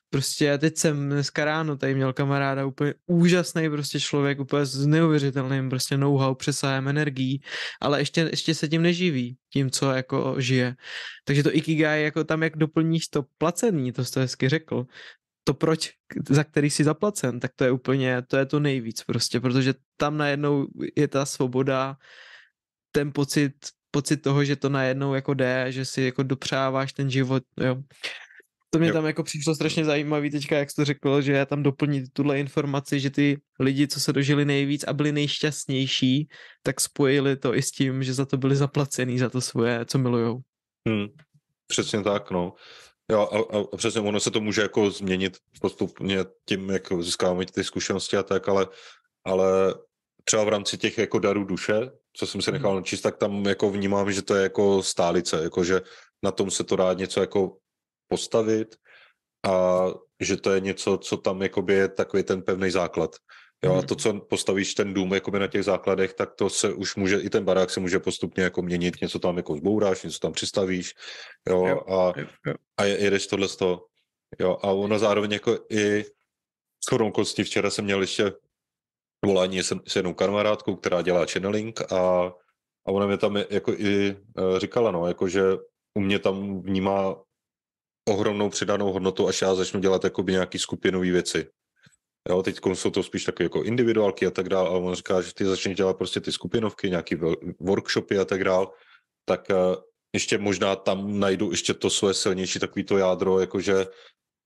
Prostě 0.10 0.58
teď 0.58 0.78
jsem 0.78 1.10
dneska 1.10 1.45
ráno 1.45 1.78
tady 1.78 1.95
měl 1.95 2.13
kamaráda 2.13 2.65
úplně 2.65 2.93
úžasný 3.06 3.69
prostě 3.69 3.99
člověk, 3.99 4.39
úplně 4.39 4.65
s 4.65 4.86
neuvěřitelným 4.86 5.69
prostě 5.69 5.98
know-how, 5.98 6.35
přesahem 6.35 6.87
energií, 6.87 7.42
ale 7.81 8.02
ještě, 8.02 8.21
ještě 8.21 8.56
se 8.56 8.67
tím 8.67 8.81
neživí, 8.81 9.37
tím, 9.54 9.71
co 9.71 9.92
jako 9.92 10.35
žije. 10.37 10.75
Takže 11.25 11.44
to 11.44 11.56
Ikigai, 11.56 12.04
jako 12.04 12.23
tam, 12.23 12.44
jak 12.44 12.58
doplníš 12.58 13.08
to 13.08 13.25
placení, 13.37 13.92
to 13.92 14.06
jste 14.06 14.19
hezky 14.19 14.50
řekl, 14.50 14.85
to 15.44 15.54
proč, 15.54 15.92
za 16.29 16.44
který 16.44 16.69
jsi 16.69 16.83
zaplacen, 16.83 17.40
tak 17.40 17.52
to 17.56 17.63
je 17.63 17.71
úplně, 17.71 18.21
to 18.21 18.37
je 18.37 18.46
to 18.46 18.60
nejvíc 18.60 19.04
prostě, 19.04 19.40
protože 19.40 19.73
tam 19.98 20.17
najednou 20.17 20.67
je 20.96 21.08
ta 21.08 21.25
svoboda, 21.25 21.98
ten 22.92 23.12
pocit 23.13 23.54
pocit 23.92 24.17
toho, 24.17 24.44
že 24.44 24.56
to 24.56 24.69
najednou 24.69 25.13
jako 25.13 25.33
jde, 25.33 25.65
že 25.69 25.85
si 25.85 26.02
jako 26.02 26.23
dopřáváš 26.23 26.94
ten 26.94 27.10
život, 27.10 27.44
jo. 27.62 27.75
To 28.69 28.79
mě 28.79 28.94
tam 28.94 29.06
jako 29.06 29.23
přišlo 29.23 29.56
strašně 29.56 29.85
zajímavý 29.85 30.29
teďka, 30.29 30.58
jak 30.58 30.69
jsi 30.69 30.75
to 30.75 30.85
řekl, 30.85 31.21
že 31.21 31.46
tam 31.46 31.63
doplnit 31.63 32.06
tuhle 32.13 32.40
informaci, 32.40 33.00
že 33.00 33.10
ty 33.10 33.42
lidi, 33.60 33.87
co 33.87 34.00
se 34.00 34.13
dožili 34.13 34.46
nejvíc 34.46 34.83
a 34.83 34.94
byli 34.94 35.12
nejšťastnější, 35.12 36.27
tak 36.63 36.81
spojili 36.81 37.37
to 37.37 37.56
i 37.56 37.62
s 37.62 37.71
tím, 37.71 38.04
že 38.04 38.13
za 38.13 38.25
to 38.25 38.37
byli 38.37 38.56
zaplacený, 38.56 39.19
za 39.19 39.29
to 39.29 39.42
svoje, 39.42 39.85
co 39.85 39.98
milujou. 39.98 40.40
Hmm, 40.87 41.08
přesně 41.67 42.04
tak, 42.04 42.31
no. 42.31 42.54
Jo, 43.12 43.29
a, 43.31 43.58
a 43.58 43.77
přesně 43.77 44.02
ono 44.02 44.19
se 44.19 44.31
to 44.31 44.42
může 44.42 44.62
jako 44.62 44.92
změnit 44.92 45.37
postupně 45.62 46.17
tím, 46.46 46.69
jak 46.69 46.94
získáváme 47.00 47.46
ty 47.46 47.63
zkušenosti 47.63 48.17
a 48.17 48.23
tak, 48.23 48.50
ale, 48.50 48.67
ale 49.25 49.73
třeba 50.23 50.43
v 50.43 50.49
rámci 50.49 50.77
těch 50.77 50.97
jako 50.97 51.19
darů 51.19 51.43
duše, 51.43 51.91
co 52.13 52.27
jsem 52.27 52.41
si 52.41 52.51
nechal 52.51 52.75
načíst, 52.75 53.01
tak 53.01 53.17
tam 53.17 53.45
jako 53.45 53.69
vnímám, 53.69 54.11
že 54.11 54.21
to 54.21 54.35
je 54.35 54.43
jako 54.43 54.83
stálice, 54.83 55.43
jako 55.43 55.63
že 55.63 55.81
na 56.23 56.31
tom 56.31 56.51
se 56.51 56.63
to 56.63 56.75
dá 56.75 56.93
něco 56.93 57.21
jako 57.21 57.57
postavit 58.07 58.75
a 59.45 59.85
že 60.19 60.37
to 60.37 60.51
je 60.51 60.59
něco, 60.59 60.97
co 60.97 61.17
tam 61.17 61.41
jakoby 61.41 61.73
je 61.73 61.87
takový 61.87 62.23
ten 62.23 62.41
pevný 62.41 62.71
základ. 62.71 63.15
Jo, 63.63 63.75
a 63.75 63.81
to, 63.81 63.95
co 63.95 64.19
postavíš 64.19 64.73
ten 64.73 64.93
dům 64.93 65.13
jakoby 65.13 65.39
na 65.39 65.47
těch 65.47 65.63
základech, 65.63 66.13
tak 66.13 66.35
to 66.35 66.49
se 66.49 66.73
už 66.73 66.95
může, 66.95 67.19
i 67.19 67.29
ten 67.29 67.45
barák 67.45 67.69
se 67.69 67.79
může 67.79 67.99
postupně 67.99 68.43
jako 68.43 68.61
měnit, 68.61 69.01
něco 69.01 69.19
tam 69.19 69.37
jako 69.37 69.55
zbouráš, 69.55 70.03
něco 70.03 70.19
tam 70.19 70.31
přistavíš, 70.31 70.93
jo, 71.49 71.65
jo 71.65 71.81
a, 71.87 72.13
jo. 72.19 72.53
a 72.77 72.83
jedeš 72.83 73.27
tohle 73.27 73.47
z 73.47 73.55
toho. 73.55 73.85
Jo, 74.39 74.57
a 74.61 74.71
ono 74.71 74.99
zároveň 74.99 75.31
jako 75.31 75.59
i 75.69 76.05
s 76.85 76.89
chodou 76.89 77.11
včera 77.43 77.69
jsem 77.69 77.85
měl 77.85 78.01
ještě 78.01 78.31
volání 79.25 79.63
s, 79.63 79.73
s 79.87 79.95
jednou 79.95 80.13
kamarádkou, 80.13 80.75
která 80.75 81.01
dělá 81.01 81.25
channeling 81.25 81.91
a, 81.91 82.33
a 82.85 82.91
ona 82.91 83.07
mě 83.07 83.17
tam 83.17 83.37
jako 83.49 83.73
i 83.73 84.15
uh, 84.37 84.59
říkala, 84.59 84.91
no, 84.91 85.07
jako 85.07 85.27
že 85.27 85.43
u 85.93 86.01
mě 86.01 86.19
tam 86.19 86.61
vnímá 86.61 87.15
ohromnou 88.09 88.49
přidanou 88.49 88.91
hodnotu, 88.91 89.27
až 89.27 89.41
já 89.41 89.55
začnu 89.55 89.79
dělat 89.79 90.03
jakoby 90.03 90.31
nějaký 90.31 90.59
skupinové 90.59 91.11
věci. 91.11 91.47
Jo, 92.29 92.43
teď 92.43 92.59
jsou 92.73 92.89
to 92.89 93.03
spíš 93.03 93.23
takové 93.23 93.45
jako 93.45 93.63
individuálky 93.63 94.25
a 94.25 94.31
tak 94.31 94.49
dále, 94.49 94.69
ale 94.69 94.79
on 94.79 94.95
říká, 94.95 95.21
že 95.21 95.33
ty 95.33 95.45
začneš 95.45 95.77
dělat 95.77 95.97
prostě 95.97 96.19
ty 96.19 96.31
skupinovky, 96.31 96.89
nějaký 96.89 97.17
workshopy 97.59 98.17
a 98.17 98.25
tak 98.25 98.43
dále, 98.43 98.67
tak 99.25 99.47
uh, 99.49 99.75
ještě 100.13 100.37
možná 100.37 100.75
tam 100.75 101.19
najdu 101.19 101.51
ještě 101.51 101.73
to 101.73 101.89
své 101.89 102.13
silnější 102.13 102.59
takový 102.59 102.83
to 102.83 102.97
jádro, 102.97 103.39
jakože 103.39 103.85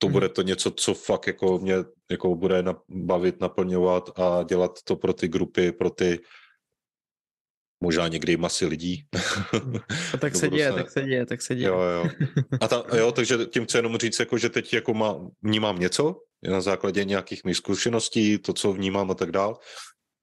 to 0.03 0.09
bude 0.09 0.29
to 0.29 0.41
něco, 0.41 0.71
co 0.71 0.93
fakt 0.93 1.27
jako 1.27 1.59
mě 1.59 1.75
jako 2.11 2.35
bude 2.35 2.63
bavit, 2.89 3.41
naplňovat 3.41 4.19
a 4.19 4.43
dělat 4.43 4.71
to 4.83 4.95
pro 4.95 5.13
ty 5.13 5.27
grupy, 5.27 5.71
pro 5.71 5.89
ty 5.89 6.19
možná 7.83 8.07
někdy 8.07 8.37
masy 8.37 8.65
lidí. 8.65 9.05
A 10.13 10.17
tak 10.17 10.35
se 10.39 10.49
děje, 10.49 10.71
tak 10.71 10.91
se 10.91 11.01
děje, 11.01 11.25
tak 11.25 11.41
se 11.41 11.55
děje. 11.55 11.67
Jo, 11.67 11.79
jo. 11.79 12.09
A 12.61 12.67
ta, 12.67 12.83
jo, 12.97 13.11
takže 13.11 13.45
tím 13.45 13.63
chci 13.63 13.77
jenom 13.77 13.97
říct, 13.97 14.19
jako, 14.19 14.37
že 14.37 14.49
teď 14.49 14.73
jako 14.73 14.93
má, 14.93 15.15
vnímám 15.41 15.79
něco 15.79 16.19
na 16.43 16.61
základě 16.61 17.03
nějakých 17.03 17.43
mých 17.43 17.57
zkušeností, 17.57 18.37
to, 18.37 18.53
co 18.53 18.73
vnímám 18.73 19.11
a 19.11 19.13
tak 19.13 19.31
dál, 19.31 19.59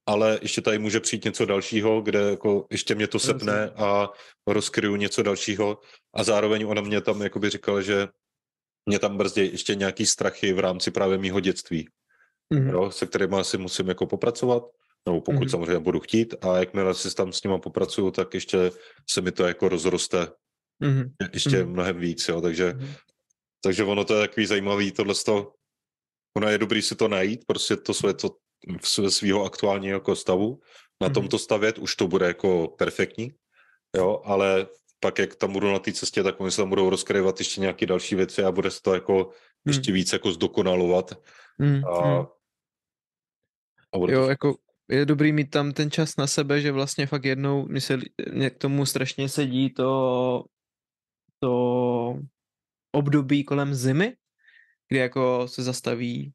ale 0.07 0.39
ještě 0.43 0.61
tady 0.61 0.79
může 0.79 1.01
přijít 1.01 1.25
něco 1.25 1.45
dalšího, 1.45 2.01
kde 2.01 2.19
jako 2.19 2.67
ještě 2.71 2.95
mě 2.95 3.07
to 3.07 3.19
sepne 3.19 3.71
a 3.77 4.09
rozkryju 4.47 4.97
něco 4.97 5.23
dalšího 5.23 5.79
a 6.15 6.25
zároveň 6.25 6.67
ona 6.67 6.83
mě 6.83 7.01
tam 7.01 7.23
jakoby 7.23 7.51
říkala, 7.51 7.81
že 7.81 8.09
mě 8.87 8.99
tam 8.99 9.17
brzdí 9.17 9.41
ještě 9.41 9.75
nějaký 9.75 10.07
strachy 10.07 10.53
v 10.53 10.59
rámci 10.59 10.91
právě 10.91 11.19
mýho 11.19 11.41
dětství, 11.41 11.89
mm-hmm. 12.55 12.73
jo, 12.73 12.91
se 12.91 13.07
kterými 13.07 13.37
asi 13.37 13.59
musím 13.59 13.89
jako 13.89 14.07
popracovat, 14.07 14.63
nebo 15.07 15.21
pokud 15.21 15.43
mm-hmm. 15.43 15.51
samozřejmě 15.51 15.79
budu 15.79 16.01
chtít 16.01 16.35
a 16.45 16.59
jakmile 16.59 16.95
si 16.95 17.15
tam 17.15 17.33
s 17.33 17.43
nima 17.43 17.59
popracuju, 17.59 18.11
tak 18.11 18.35
ještě 18.35 18.71
se 19.11 19.21
mi 19.21 19.33
to 19.33 19.47
jako 19.47 19.69
rozroste 19.69 20.27
mm-hmm. 20.83 21.11
ještě 21.33 21.51
mm-hmm. 21.51 21.67
mnohem 21.67 21.99
víc, 21.99 22.29
jo, 22.29 22.41
takže, 22.41 22.73
mm-hmm. 22.73 22.95
takže 23.63 23.85
ono 23.85 24.05
to 24.05 24.15
je 24.15 24.29
takový 24.29 24.47
zajímavý 24.47 24.93
tohle 24.93 25.15
ono 26.37 26.49
je 26.49 26.59
dobrý 26.59 26.83
si 26.83 26.97
to 26.97 27.09
najít, 27.09 27.45
prostě 27.47 27.77
to 27.77 27.95
své 27.95 28.15
to 28.15 28.31
svého 29.09 29.45
aktuálního 29.45 29.95
jako 29.95 30.17
stavu, 30.17 30.61
na 31.01 31.09
mm-hmm. 31.09 31.15
tomto 31.15 31.39
stavět, 31.39 31.79
už 31.79 31.97
to 31.97 32.09
bude 32.09 32.27
jako 32.27 32.69
perfektní, 32.79 33.33
jo, 33.97 34.23
ale 34.25 34.67
pak 35.01 35.19
jak 35.19 35.37
tam 35.37 35.53
budu 35.53 35.73
na 35.73 35.79
té 35.79 35.93
cestě, 35.93 36.23
tak 36.23 36.41
oni 36.41 36.51
se 36.51 36.57
tam 36.57 36.69
budou 36.69 36.91
rozkryvat 36.91 37.39
ještě 37.39 37.61
nějaké 37.61 37.87
další 37.87 38.15
věci 38.15 38.43
a 38.43 38.53
bude 38.53 38.71
se 38.71 38.83
to 38.83 38.95
jako 38.95 39.15
hmm. 39.15 39.33
ještě 39.67 39.93
víc 39.93 40.13
jako 40.13 40.33
zdokonalovat. 40.33 41.23
Hmm. 41.59 41.85
A, 41.85 42.17
hmm. 42.17 42.27
a 43.95 43.99
bude 43.99 44.13
jo, 44.13 44.23
to... 44.25 44.31
jako 44.31 44.57
je 44.91 45.07
dobrý 45.07 45.33
mít 45.33 45.51
tam 45.51 45.73
ten 45.73 45.91
čas 45.91 46.17
na 46.17 46.27
sebe, 46.27 46.61
že 46.61 46.73
vlastně 46.73 47.07
fakt 47.07 47.25
jednou 47.25 47.67
mi 47.67 47.81
se 47.81 47.99
mě 48.33 48.51
k 48.51 48.59
tomu 48.59 48.87
strašně 48.87 49.29
sedí 49.29 49.71
to, 49.71 50.45
to 51.41 52.19
období 52.93 53.45
kolem 53.45 53.75
zimy, 53.75 54.17
kdy 54.89 54.99
jako 54.99 55.49
se 55.49 55.63
zastaví 55.63 56.33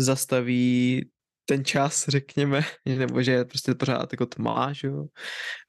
zastaví 0.00 1.10
ten 1.44 1.64
čas, 1.64 2.08
řekněme, 2.08 2.60
nebo 2.98 3.22
že 3.22 3.32
je 3.32 3.44
prostě 3.44 3.74
pořád 3.74 4.12
jako 4.12 4.26
tma, 4.26 4.72
že 4.72 4.88
jo. 4.88 5.06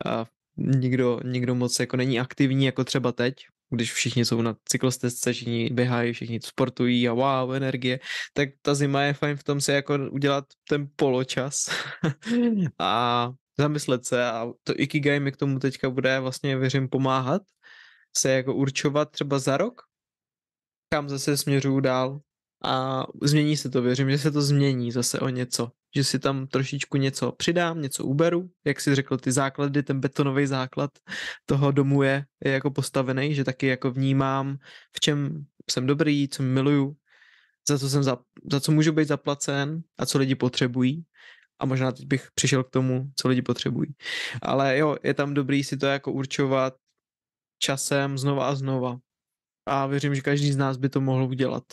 A 0.06 0.26
nikdo, 0.58 1.20
nikdo 1.24 1.56
moc 1.56 1.80
jako 1.80 1.98
není 1.98 2.20
aktivní 2.20 2.66
jako 2.66 2.84
třeba 2.84 3.12
teď, 3.12 3.36
když 3.70 3.94
všichni 3.94 4.26
jsou 4.26 4.42
na 4.42 4.56
cyklostezce, 4.66 5.34
všichni 5.34 5.70
běhají, 5.70 6.14
všichni 6.14 6.40
sportují 6.44 7.10
a 7.10 7.14
wow, 7.14 7.54
energie, 7.54 8.00
tak 8.34 8.50
ta 8.62 8.76
zima 8.76 9.02
je 9.02 9.14
fajn 9.14 9.38
v 9.38 9.44
tom 9.44 9.62
se 9.62 9.74
jako 9.74 9.98
udělat 10.12 10.46
ten 10.70 10.88
poločas 10.96 11.70
a 12.80 13.32
zamyslet 13.60 14.06
se 14.06 14.26
a 14.26 14.52
to 14.64 14.74
Ikigai 14.78 15.20
mi 15.20 15.32
k 15.32 15.38
tomu 15.38 15.60
teďka 15.60 15.90
bude 15.90 16.20
vlastně, 16.20 16.58
věřím, 16.58 16.90
pomáhat 16.90 17.42
se 18.18 18.32
jako 18.32 18.56
určovat 18.56 19.12
třeba 19.12 19.40
za 19.40 19.58
rok, 19.58 19.82
kam 20.90 21.10
zase 21.10 21.38
směřuju 21.38 21.80
dál 21.80 22.20
a 22.64 23.04
změní 23.24 23.58
se 23.58 23.70
to, 23.70 23.82
věřím, 23.82 24.12
že 24.12 24.18
se 24.18 24.32
to 24.32 24.42
změní 24.42 24.92
zase 24.92 25.20
o 25.20 25.30
něco, 25.30 25.72
že 25.96 26.04
si 26.04 26.20
tam 26.20 26.48
trošičku 26.48 26.98
něco 26.98 27.32
přidám, 27.32 27.82
něco 27.82 28.04
uberu, 28.04 28.50
jak 28.66 28.82
si 28.82 28.96
řekl, 28.96 29.18
ty 29.18 29.32
základy, 29.32 29.84
ten 29.84 30.00
betonový 30.00 30.48
základ 30.48 30.92
toho 31.46 31.72
domu 31.72 32.04
je, 32.04 32.26
je 32.46 32.52
jako 32.52 32.72
postavený, 32.72 33.36
že 33.36 33.44
taky 33.44 33.68
jako 33.68 33.92
vnímám, 33.92 34.58
v 34.96 35.00
čem 35.00 35.46
jsem 35.72 35.88
dobrý, 35.88 36.28
co 36.30 36.44
miluju, 36.44 36.96
za 37.70 37.80
co, 37.80 37.90
jsem 37.90 38.04
za, 38.04 38.18
za 38.52 38.60
co 38.60 38.72
můžu 38.72 38.92
být 38.92 39.08
zaplacen 39.08 39.82
a 39.98 40.06
co 40.06 40.18
lidi 40.18 40.36
potřebují. 40.36 41.06
A 41.60 41.66
možná 41.66 41.92
teď 41.92 42.06
bych 42.06 42.28
přišel 42.36 42.64
k 42.64 42.70
tomu, 42.70 43.12
co 43.16 43.28
lidi 43.28 43.42
potřebují. 43.42 43.96
Ale 44.42 44.78
jo, 44.78 44.98
je 45.04 45.14
tam 45.14 45.34
dobrý 45.34 45.64
si 45.64 45.78
to 45.78 45.86
jako 45.86 46.12
určovat 46.12 46.74
časem 47.60 48.18
znova 48.18 48.48
a 48.48 48.56
znova 48.56 48.98
a 49.68 49.86
věřím, 49.86 50.16
že 50.16 50.22
každý 50.22 50.52
z 50.52 50.58
nás 50.58 50.78
by 50.78 50.90
to 50.90 51.02
mohl 51.02 51.24
udělat 51.24 51.64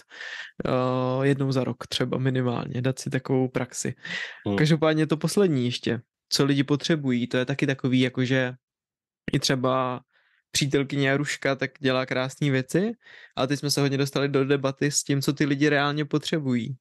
uh, 0.65 1.25
jednou 1.25 1.53
za 1.53 1.65
rok 1.65 1.87
třeba 1.87 2.19
minimálně, 2.19 2.83
dát 2.83 2.99
si 2.99 3.11
takovou 3.11 3.49
praxi. 3.49 3.95
Hmm. 4.47 4.57
Každopádně 4.57 5.07
to 5.07 5.17
poslední 5.17 5.65
ještě, 5.65 6.01
co 6.29 6.45
lidi 6.45 6.65
potřebují, 6.65 7.27
to 7.27 7.37
je 7.37 7.45
taky 7.45 7.67
takový, 7.67 8.01
jakože 8.01 8.55
i 9.33 9.39
třeba 9.39 10.01
přítelkyně 10.51 11.09
Jaruška 11.09 11.57
tak 11.57 11.71
dělá 11.81 12.07
krásné 12.07 12.51
věci, 12.51 12.93
ale 13.37 13.47
teď 13.47 13.59
jsme 13.59 13.71
se 13.71 13.81
hodně 13.81 13.99
dostali 13.99 14.29
do 14.29 14.45
debaty 14.45 14.91
s 14.91 15.05
tím, 15.05 15.23
co 15.23 15.33
ty 15.33 15.45
lidi 15.45 15.69
reálně 15.69 16.05
potřebují 16.05 16.77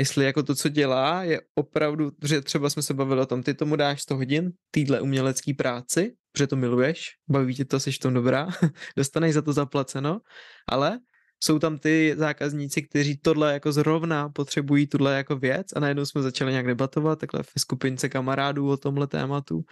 jestli 0.00 0.24
jako 0.24 0.42
to, 0.42 0.54
co 0.54 0.68
dělá, 0.68 1.24
je 1.24 1.40
opravdu, 1.54 2.10
že 2.24 2.40
třeba 2.40 2.70
jsme 2.70 2.82
se 2.82 2.94
bavili 2.94 3.20
o 3.20 3.26
tom, 3.26 3.42
ty 3.42 3.54
tomu 3.54 3.76
dáš 3.76 4.02
100 4.02 4.16
hodin 4.16 4.52
týdle 4.70 5.00
umělecký 5.00 5.54
práci, 5.54 6.16
protože 6.32 6.46
to 6.46 6.56
miluješ, 6.56 7.08
baví 7.28 7.54
tě 7.54 7.64
to, 7.64 7.80
jsi 7.80 7.90
to 7.92 8.10
dobrá, 8.10 8.48
dostaneš 8.96 9.34
za 9.34 9.42
to 9.42 9.52
zaplaceno, 9.52 10.20
ale 10.68 10.98
jsou 11.42 11.58
tam 11.58 11.78
ty 11.78 12.14
zákazníci, 12.16 12.82
kteří 12.82 13.16
tohle 13.16 13.52
jako 13.52 13.72
zrovna 13.72 14.28
potřebují 14.28 14.86
tuhle 14.86 15.16
jako 15.16 15.36
věc 15.36 15.66
a 15.76 15.80
najednou 15.80 16.04
jsme 16.04 16.22
začali 16.22 16.50
nějak 16.50 16.66
debatovat 16.66 17.18
takhle 17.18 17.42
v 17.42 17.60
skupince 17.60 18.08
kamarádů 18.08 18.68
o 18.68 18.76
tomhle 18.76 19.06
tématu 19.06 19.64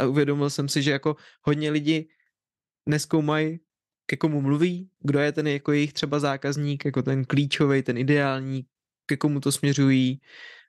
a 0.00 0.06
uvědomil 0.06 0.50
jsem 0.50 0.68
si, 0.68 0.82
že 0.82 0.90
jako 0.90 1.16
hodně 1.42 1.70
lidí 1.70 2.08
neskoumají, 2.88 3.60
ke 4.06 4.16
komu 4.16 4.40
mluví, 4.40 4.88
kdo 5.04 5.18
je 5.18 5.32
ten 5.32 5.46
jako 5.46 5.72
jejich 5.72 5.92
třeba 5.92 6.20
zákazník, 6.20 6.84
jako 6.84 7.02
ten 7.02 7.24
klíčový, 7.24 7.82
ten 7.82 7.98
ideální, 7.98 8.64
ke 9.08 9.16
komu 9.16 9.40
to 9.40 9.52
směřují 9.52 10.20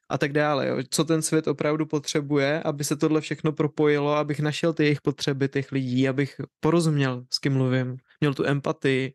a 0.10 0.18
tak 0.18 0.34
dále. 0.34 0.68
Jo. 0.68 0.78
Co 0.90 1.04
ten 1.04 1.22
svět 1.22 1.48
opravdu 1.48 1.86
potřebuje, 1.86 2.64
aby 2.64 2.84
se 2.84 2.96
tohle 2.96 3.22
všechno 3.22 3.52
propojilo, 3.52 4.16
abych 4.16 4.40
našel 4.40 4.74
ty 4.74 4.84
jejich 4.84 5.02
potřeby 5.02 5.50
těch 5.50 5.72
lidí, 5.72 6.10
abych 6.10 6.42
porozuměl, 6.60 7.26
s 7.34 7.40
kým 7.40 7.54
mluvím, 7.54 7.98
měl 8.22 8.34
tu 8.34 8.46
empatii 8.46 9.14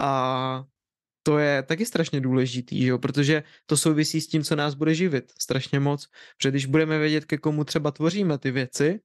a 0.00 0.64
to 1.26 1.38
je 1.38 1.62
taky 1.62 1.86
strašně 1.86 2.20
důležitý, 2.20 2.84
jo, 2.86 2.98
protože 2.98 3.42
to 3.66 3.76
souvisí 3.76 4.20
s 4.20 4.28
tím, 4.28 4.44
co 4.44 4.56
nás 4.56 4.74
bude 4.74 4.94
živit 4.94 5.32
strašně 5.40 5.80
moc, 5.80 6.08
protože 6.36 6.50
když 6.50 6.66
budeme 6.66 6.98
vědět, 6.98 7.24
ke 7.24 7.38
komu 7.38 7.64
třeba 7.64 7.90
tvoříme 7.90 8.38
ty 8.38 8.50
věci, 8.50 9.00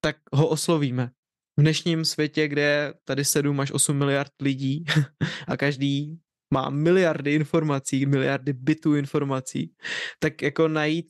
tak 0.00 0.16
ho 0.32 0.48
oslovíme. 0.48 1.10
V 1.56 1.60
dnešním 1.60 2.04
světě, 2.04 2.48
kde 2.48 2.62
je 2.62 2.94
tady 3.04 3.24
7 3.24 3.60
až 3.60 3.72
8 3.72 3.98
miliard 3.98 4.32
lidí 4.40 4.84
a 5.48 5.56
každý 5.56 6.20
má 6.50 6.70
miliardy 6.70 7.34
informací, 7.34 8.06
miliardy 8.06 8.52
bitů 8.52 8.94
informací, 8.94 9.72
tak 10.18 10.42
jako 10.42 10.68
najít 10.68 11.06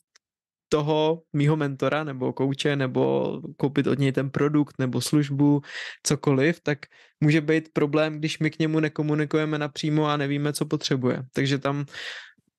toho 0.68 1.22
mýho 1.32 1.56
mentora 1.56 2.04
nebo 2.04 2.32
kouče, 2.32 2.76
nebo 2.76 3.32
koupit 3.56 3.86
od 3.86 3.98
něj 3.98 4.12
ten 4.12 4.30
produkt 4.30 4.74
nebo 4.78 5.00
službu, 5.00 5.60
cokoliv, 6.02 6.60
tak 6.60 6.78
může 7.20 7.40
být 7.40 7.68
problém, 7.72 8.18
když 8.18 8.38
my 8.38 8.50
k 8.50 8.58
němu 8.58 8.80
nekomunikujeme 8.80 9.58
napřímo 9.58 10.06
a 10.06 10.16
nevíme, 10.16 10.52
co 10.52 10.66
potřebuje. 10.66 11.22
Takže 11.34 11.58
tam 11.58 11.84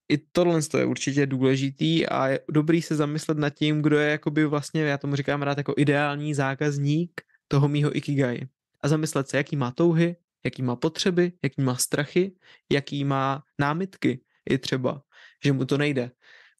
i 0.08 0.18
tohle 0.32 0.60
je 0.78 0.84
určitě 0.84 1.26
důležitý 1.26 2.06
a 2.06 2.28
je 2.28 2.40
dobrý 2.50 2.82
se 2.82 2.94
zamyslet 2.96 3.38
nad 3.38 3.50
tím, 3.50 3.82
kdo 3.82 3.98
je 3.98 4.10
jakoby 4.10 4.44
vlastně, 4.44 4.82
já 4.82 4.98
tomu 4.98 5.16
říkám 5.16 5.42
rád 5.42 5.58
jako 5.58 5.74
ideální 5.76 6.34
zákazník 6.34 7.20
toho 7.48 7.68
mýho 7.68 7.96
ikigai. 7.96 8.40
A 8.80 8.88
zamyslet 8.88 9.28
se, 9.28 9.36
jaký 9.36 9.56
má 9.56 9.70
touhy, 9.70 10.16
jaký 10.44 10.62
má 10.62 10.76
potřeby, 10.76 11.32
jaký 11.44 11.62
má 11.62 11.76
strachy, 11.76 12.32
jaký 12.72 13.04
má 13.04 13.42
námitky 13.58 14.20
i 14.50 14.58
třeba, 14.58 15.02
že 15.44 15.52
mu 15.52 15.64
to 15.64 15.78
nejde. 15.78 16.10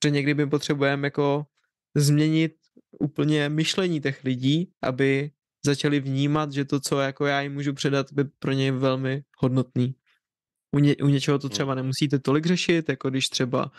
Že 0.04 0.10
někdy 0.10 0.34
my 0.34 0.46
potřebujeme 0.46 1.06
jako 1.06 1.46
změnit 1.96 2.52
úplně 3.00 3.48
myšlení 3.48 4.00
těch 4.00 4.24
lidí, 4.24 4.72
aby 4.82 5.30
začali 5.66 6.00
vnímat, 6.00 6.52
že 6.52 6.64
to, 6.64 6.80
co 6.80 7.00
jako 7.00 7.26
já 7.26 7.40
jim 7.40 7.52
můžu 7.52 7.74
předat, 7.74 8.12
by 8.12 8.24
pro 8.24 8.52
ně 8.52 8.72
velmi 8.72 9.22
hodnotný. 9.38 9.94
U, 10.76 10.78
ně, 10.78 10.96
u 10.96 11.06
něčeho 11.06 11.38
to 11.38 11.46
hmm. 11.46 11.52
třeba 11.52 11.74
nemusíte 11.74 12.18
tolik 12.18 12.46
řešit, 12.46 12.88
jako 12.88 13.10
když 13.10 13.28
třeba 13.28 13.70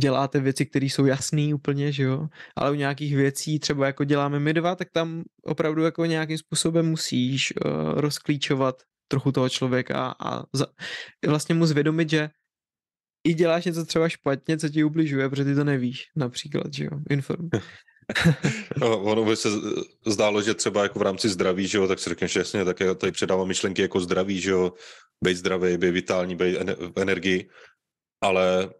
děláte 0.00 0.40
věci, 0.40 0.66
které 0.66 0.86
jsou 0.86 1.06
jasné 1.06 1.54
úplně, 1.54 1.92
že 1.92 2.02
jo, 2.02 2.28
ale 2.56 2.70
u 2.70 2.74
nějakých 2.74 3.16
věcí, 3.16 3.58
třeba 3.58 3.86
jako 3.86 4.04
děláme 4.04 4.40
my 4.40 4.54
dva, 4.54 4.76
tak 4.76 4.88
tam 4.90 5.22
opravdu 5.44 5.82
jako 5.82 6.04
nějakým 6.04 6.38
způsobem 6.38 6.86
musíš 6.86 7.52
uh, 7.56 8.00
rozklíčovat 8.00 8.82
trochu 9.12 9.32
toho 9.32 9.48
člověka 9.48 10.16
a 10.16 10.48
za, 10.52 10.66
vlastně 11.26 11.54
mu 11.54 11.66
zvědomit, 11.66 12.10
že 12.10 12.30
i 13.28 13.34
děláš 13.34 13.64
něco 13.64 13.84
třeba 13.84 14.08
špatně, 14.08 14.58
co 14.58 14.68
ti 14.68 14.84
ubližuje, 14.84 15.28
protože 15.28 15.44
ty 15.44 15.54
to 15.54 15.64
nevíš, 15.64 16.08
například, 16.16 16.72
že 16.72 16.84
jo, 16.84 16.96
inform. 17.10 17.48
no, 18.80 19.02
ono 19.02 19.24
by 19.24 19.36
se 19.36 19.48
zdálo, 20.06 20.42
že 20.42 20.54
třeba 20.54 20.82
jako 20.82 20.98
v 20.98 21.02
rámci 21.02 21.28
zdraví, 21.28 21.66
že 21.66 21.78
jo, 21.78 21.88
tak 21.88 21.98
si 21.98 22.10
řekneš 22.10 22.36
jasně, 22.36 22.64
tak 22.64 22.80
já 22.80 22.94
tady 22.94 23.12
předávám 23.12 23.48
myšlenky 23.48 23.82
jako 23.82 24.00
zdraví, 24.00 24.40
že 24.40 24.50
jo, 24.50 24.72
být 25.24 25.36
zdravý, 25.36 25.76
být 25.76 25.90
vitální, 25.90 26.36
být 26.36 26.56
v 26.96 27.00
energii, 27.00 27.48
ale 28.22 28.72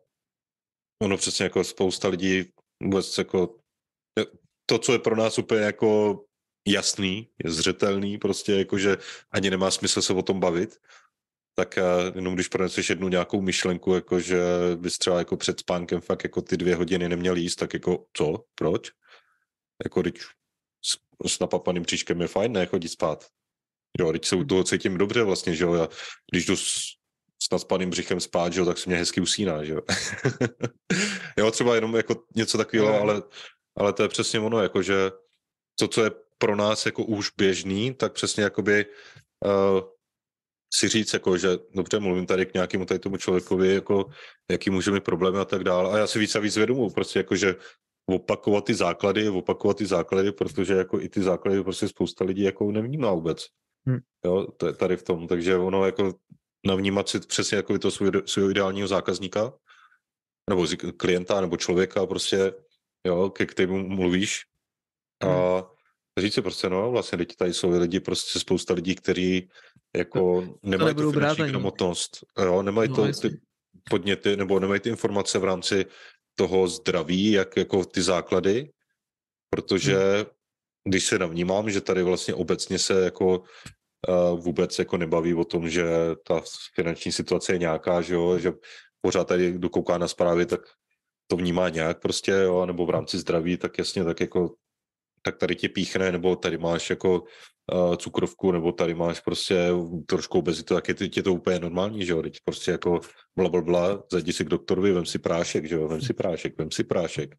ono 1.02 1.16
přesně 1.16 1.44
jako 1.44 1.64
spousta 1.64 2.08
lidí 2.08 2.44
vůbec 2.82 3.18
jako 3.18 3.58
to, 4.66 4.78
co 4.78 4.92
je 4.92 4.98
pro 4.98 5.16
nás 5.16 5.38
úplně 5.38 5.60
jako 5.60 6.20
jasný, 6.66 7.28
je 7.44 7.50
zřetelný, 7.50 8.18
prostě 8.18 8.52
jako, 8.52 8.78
že 8.78 8.96
ani 9.30 9.50
nemá 9.50 9.70
smysl 9.70 10.02
se 10.02 10.12
o 10.12 10.22
tom 10.22 10.40
bavit, 10.40 10.78
tak 11.54 11.78
jenom 12.14 12.34
když 12.34 12.48
proneseš 12.48 12.90
jednu 12.90 13.08
nějakou 13.08 13.40
myšlenku, 13.40 13.94
jako 13.94 14.20
že 14.20 14.42
bys 14.76 14.98
třeba 14.98 15.18
jako 15.18 15.36
před 15.36 15.60
spánkem 15.60 16.00
fakt 16.00 16.24
jako 16.24 16.42
ty 16.42 16.56
dvě 16.56 16.76
hodiny 16.76 17.08
neměl 17.08 17.36
jíst, 17.36 17.56
tak 17.56 17.74
jako 17.74 18.06
co, 18.12 18.44
proč? 18.54 18.90
Jako 19.84 20.02
když 20.02 20.14
s, 20.84 20.98
s 21.26 21.38
napapaným 21.38 21.82
příškem 21.82 22.20
je 22.20 22.28
fajn, 22.28 22.52
ne 22.52 22.66
chodit 22.66 22.88
spát. 22.88 23.26
Jo, 23.98 24.12
teď 24.12 24.24
se 24.24 24.36
u 24.36 24.44
toho 24.44 24.64
cítím 24.64 24.98
dobře 24.98 25.22
vlastně, 25.22 25.54
že 25.54 25.64
jo, 25.64 25.74
já, 25.74 25.88
když 26.30 26.46
jdu 26.46 26.56
s, 26.56 26.62
s 27.42 27.50
naspaným 27.52 27.90
břichem 27.90 28.20
spát, 28.20 28.52
že 28.52 28.60
jo, 28.60 28.66
tak 28.66 28.78
se 28.78 28.90
mě 28.90 28.98
hezky 28.98 29.20
usíná, 29.20 29.64
že 29.64 29.72
jo. 29.72 29.80
jo, 31.38 31.50
třeba 31.50 31.74
jenom 31.74 31.96
jako 31.96 32.24
něco 32.36 32.58
takového, 32.58 33.00
ale, 33.00 33.22
ale 33.76 33.92
to 33.92 34.02
je 34.02 34.08
přesně 34.08 34.40
ono, 34.40 34.62
jako 34.62 34.82
že 34.82 35.10
to, 35.78 35.88
co 35.88 36.04
je 36.04 36.10
pro 36.42 36.56
nás 36.56 36.86
jako 36.86 37.04
už 37.04 37.30
běžný, 37.38 37.94
tak 37.94 38.12
přesně 38.12 38.42
jakoby 38.42 38.86
uh, 39.46 39.80
si 40.74 40.88
říct, 40.88 41.12
jako, 41.12 41.38
že 41.38 41.48
dobře, 41.74 42.00
mluvím 42.00 42.26
tady 42.26 42.46
k 42.46 42.54
nějakému 42.54 42.84
tady 42.84 42.98
tomu 42.98 43.16
člověkovi, 43.16 43.74
jako, 43.74 44.10
jaký 44.50 44.70
může 44.70 44.90
mít 44.90 45.04
problémy 45.04 45.38
a 45.38 45.44
tak 45.44 45.64
dále. 45.64 45.94
A 45.94 45.98
já 45.98 46.06
si 46.06 46.18
víc 46.18 46.34
a 46.34 46.40
víc 46.40 46.56
vědomu, 46.56 46.90
prostě 46.90 47.18
jako, 47.18 47.36
že 47.36 47.54
opakovat 48.10 48.64
ty 48.64 48.74
základy, 48.74 49.28
opakovat 49.28 49.76
ty 49.76 49.86
základy, 49.86 50.32
protože 50.32 50.74
jako 50.74 51.00
i 51.00 51.08
ty 51.08 51.22
základy 51.22 51.62
prostě 51.62 51.88
spousta 51.88 52.24
lidí 52.24 52.42
jako 52.42 52.72
nevnímá 52.72 53.12
vůbec. 53.12 53.46
Hmm. 53.86 53.98
Jo, 54.24 54.46
to 54.56 54.66
je 54.66 54.72
tady 54.72 54.96
v 54.96 55.02
tom. 55.02 55.28
Takže 55.28 55.56
ono 55.56 55.86
jako 55.86 56.14
navnímat 56.66 57.08
si 57.08 57.20
přesně 57.20 57.56
jako 57.56 57.78
to 57.78 57.90
svého 58.26 58.50
ideálního 58.50 58.88
zákazníka, 58.88 59.52
nebo 60.50 60.66
klienta, 60.96 61.40
nebo 61.40 61.56
člověka 61.56 62.06
prostě, 62.06 62.52
jo, 63.06 63.30
ke 63.30 63.46
kterému 63.46 63.88
mluvíš. 63.88 64.40
A 65.22 65.26
hmm. 65.26 65.71
Říct 66.18 66.34
si 66.34 66.42
prostě, 66.42 66.68
no 66.68 66.90
vlastně 66.90 67.18
teď 67.18 67.36
tady 67.36 67.54
jsou 67.54 67.70
lidi, 67.70 68.00
prostě 68.00 68.38
spousta 68.38 68.74
lidí, 68.74 68.94
kteří 68.94 69.48
jako 69.96 70.48
nemají 70.62 70.94
tu 70.94 71.12
finanční 71.12 71.44
gramotnost, 71.44 72.18
jo, 72.38 72.62
nemají 72.62 72.88
no, 72.88 72.96
to, 72.96 73.20
ty 73.20 73.40
podněty, 73.90 74.36
nebo 74.36 74.60
nemají 74.60 74.80
ty 74.80 74.88
informace 74.88 75.38
v 75.38 75.44
rámci 75.44 75.86
toho 76.34 76.68
zdraví, 76.68 77.30
jak 77.30 77.56
jako 77.56 77.84
ty 77.84 78.02
základy, 78.02 78.70
protože 79.50 79.96
hmm. 79.96 80.24
když 80.88 81.06
se 81.06 81.18
navnímám, 81.18 81.70
že 81.70 81.80
tady 81.80 82.02
vlastně 82.02 82.34
obecně 82.34 82.78
se 82.78 83.04
jako 83.04 83.38
uh, 83.38 84.40
vůbec 84.40 84.78
jako 84.78 84.96
nebaví 84.96 85.34
o 85.34 85.44
tom, 85.44 85.68
že 85.68 85.84
ta 86.26 86.42
finanční 86.74 87.12
situace 87.12 87.52
je 87.52 87.58
nějaká, 87.58 88.00
že 88.02 88.14
jo, 88.14 88.38
že 88.38 88.52
pořád 89.00 89.28
tady 89.28 89.58
dokouká 89.58 89.98
na 89.98 90.08
zprávy, 90.08 90.46
tak 90.46 90.60
to 91.26 91.36
vnímá 91.36 91.68
nějak 91.68 92.00
prostě, 92.00 92.30
jo, 92.30 92.66
nebo 92.66 92.86
v 92.86 92.90
rámci 92.90 93.18
zdraví, 93.18 93.56
tak 93.56 93.78
jasně, 93.78 94.04
tak 94.04 94.20
jako 94.20 94.54
tak 95.22 95.36
tady 95.36 95.56
tě 95.56 95.68
píchne, 95.68 96.12
nebo 96.12 96.36
tady 96.36 96.58
máš 96.58 96.90
jako 96.90 97.22
uh, 97.72 97.96
cukrovku, 97.96 98.52
nebo 98.52 98.72
tady 98.72 98.94
máš 98.94 99.20
prostě 99.20 99.68
trošku 100.06 100.38
obezitu, 100.38 100.74
tak 100.74 100.88
je 100.88 100.94
tě 100.94 101.22
to 101.22 101.34
úplně 101.34 101.58
normální, 101.58 102.06
že 102.06 102.12
jo, 102.12 102.22
teď 102.22 102.38
prostě 102.44 102.70
jako 102.70 103.00
bla, 103.36 103.48
bla, 103.48 103.62
bla, 103.62 104.02
zajdi 104.12 104.32
si 104.32 104.44
k 104.44 104.48
doktorovi, 104.48 104.92
vem 104.92 105.06
si 105.06 105.18
prášek, 105.18 105.68
že 105.68 105.74
jo, 105.74 105.88
vem 105.88 106.00
si 106.00 106.12
prášek, 106.12 106.58
vem 106.58 106.70
si 106.70 106.84
prášek. 106.84 107.34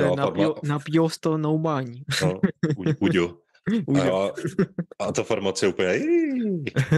No, 0.00 0.16
napijou 0.62 1.08
z 1.08 1.18
toho 1.18 1.38
noubání. 1.38 2.02
No, 2.22 2.40
uďo. 3.00 3.38
A, 4.12 4.30
a 4.98 5.12
ta 5.12 5.22
farmace 5.22 5.68
úplně, 5.68 6.00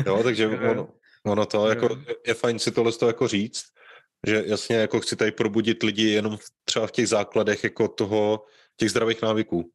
jo, 0.07 0.23
takže 0.23 0.49
ono, 0.71 0.89
ono 1.27 1.47
to 1.47 1.69
jako, 1.69 1.99
je 2.27 2.35
fajn 2.35 2.59
si 2.59 2.71
tohle 2.71 2.93
to 2.93 3.07
jako 3.07 3.29
říct, 3.29 3.63
že 4.27 4.45
jasně 4.47 4.77
jako 4.77 5.01
chci 5.01 5.17
tady 5.17 5.33
probudit 5.33 5.83
lidi 5.83 6.09
jenom 6.09 6.39
třeba 6.65 6.87
v 6.87 6.93
těch 6.93 7.09
základech 7.09 7.65
jako 7.65 7.89
toho, 7.89 8.45
těch 8.77 8.91
zdravých 8.91 9.23
návyků. 9.23 9.71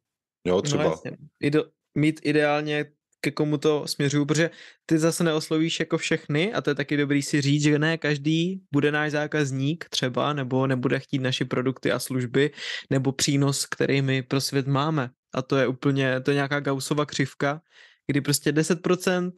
Jo, 0.48 0.56
no 0.56 0.62
třeba. 0.62 0.84
No, 0.84 0.90
jasně. 0.90 1.10
Ide- 1.44 1.64
mít 1.94 2.20
ideálně 2.22 2.86
ke 3.20 3.30
komu 3.30 3.58
to 3.58 3.86
směřuju, 3.86 4.24
protože 4.26 4.50
ty 4.86 4.98
zase 4.98 5.24
neoslovíš 5.24 5.80
jako 5.80 5.98
všechny 5.98 6.52
a 6.52 6.60
to 6.60 6.70
je 6.70 6.74
taky 6.74 6.96
dobrý 6.96 7.22
si 7.22 7.40
říct, 7.40 7.62
že 7.62 7.78
ne 7.78 7.98
každý 7.98 8.62
bude 8.72 8.92
náš 8.92 9.12
zákazník 9.12 9.84
třeba, 9.90 10.32
nebo 10.32 10.66
nebude 10.66 11.00
chtít 11.00 11.18
naše 11.18 11.44
produkty 11.44 11.92
a 11.92 11.98
služby, 11.98 12.50
nebo 12.90 13.12
přínos, 13.12 13.66
který 13.66 14.02
my 14.02 14.22
pro 14.22 14.40
svět 14.40 14.66
máme. 14.66 15.10
A 15.34 15.42
to 15.42 15.56
je 15.56 15.66
úplně, 15.66 16.20
to 16.20 16.30
je 16.30 16.34
nějaká 16.34 16.60
Gaussova 16.60 17.06
křivka, 17.06 17.60
kdy 18.06 18.20
prostě 18.20 18.52
10% 18.52 19.32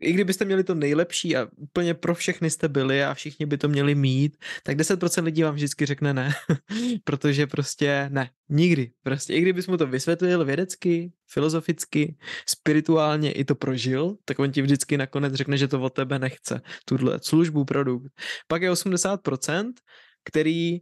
i 0.00 0.12
kdybyste 0.12 0.44
měli 0.44 0.64
to 0.64 0.74
nejlepší 0.74 1.36
a 1.36 1.48
úplně 1.56 1.94
pro 1.94 2.14
všechny 2.14 2.50
jste 2.50 2.68
byli 2.68 3.04
a 3.04 3.14
všichni 3.14 3.46
by 3.46 3.58
to 3.58 3.68
měli 3.68 3.94
mít, 3.94 4.36
tak 4.62 4.76
10% 4.76 5.24
lidí 5.24 5.42
vám 5.42 5.54
vždycky 5.54 5.86
řekne 5.86 6.14
ne, 6.14 6.32
protože 7.04 7.46
prostě 7.46 8.08
ne, 8.12 8.30
nikdy. 8.48 8.92
Prostě 9.02 9.34
i 9.34 9.40
kdybys 9.40 9.66
mu 9.66 9.76
to 9.76 9.86
vysvětlil 9.86 10.44
vědecky, 10.44 11.12
filozoficky, 11.26 12.16
spirituálně 12.46 13.32
i 13.32 13.44
to 13.44 13.54
prožil, 13.54 14.16
tak 14.24 14.38
on 14.38 14.52
ti 14.52 14.62
vždycky 14.62 14.96
nakonec 14.96 15.34
řekne, 15.34 15.56
že 15.56 15.68
to 15.68 15.80
od 15.80 15.90
tebe 15.90 16.18
nechce, 16.18 16.60
tuhle 16.84 17.18
službu, 17.22 17.64
produkt. 17.64 18.12
Pak 18.48 18.62
je 18.62 18.72
80%, 18.72 19.72
který 20.24 20.78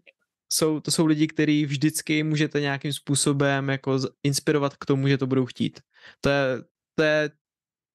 jsou, 0.53 0.81
to 0.81 0.91
jsou 0.91 1.07
lidi, 1.07 1.27
který 1.27 1.67
vždycky 1.67 2.23
můžete 2.23 2.61
nějakým 2.61 2.93
způsobem 2.93 3.69
jako 3.69 3.99
inspirovat 4.23 4.77
k 4.77 4.87
tomu, 4.87 5.09
že 5.09 5.19
to 5.19 5.27
budou 5.27 5.47
chtít. 5.47 5.81
To 6.21 6.29
je, 6.29 6.63
to 6.95 7.03
je 7.03 7.31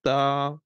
ta 0.02 0.58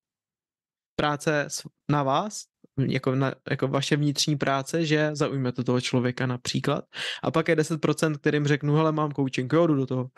práce 0.98 1.48
na 1.90 2.02
vás, 2.02 2.42
jako, 2.78 3.14
na, 3.14 3.34
jako 3.50 3.68
vaše 3.68 3.96
vnitřní 3.96 4.36
práce, 4.36 4.86
že 4.86 5.10
zaujmete 5.12 5.64
toho 5.64 5.80
člověka 5.80 6.26
například. 6.26 6.84
A 7.22 7.30
pak 7.30 7.48
je 7.48 7.56
10%, 7.56 8.18
kterým 8.18 8.46
řeknu, 8.46 8.74
hele, 8.74 8.92
mám 8.92 9.12
coaching, 9.12 9.52
jo, 9.52 9.66
jdu 9.66 9.74
do 9.74 9.86
toho. 9.86 10.08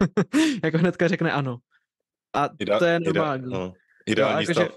jako 0.64 0.78
hnedka 0.78 1.08
řekne 1.08 1.32
ano. 1.32 1.58
A 2.36 2.48
Ida, 2.58 2.78
to 2.78 2.84
je 2.84 3.00
normální. 3.00 3.46
Ida, 3.46 3.58
no. 3.58 3.72
Ideální 4.06 4.34
no, 4.34 4.40
jako, 4.40 4.52
stav. 4.52 4.68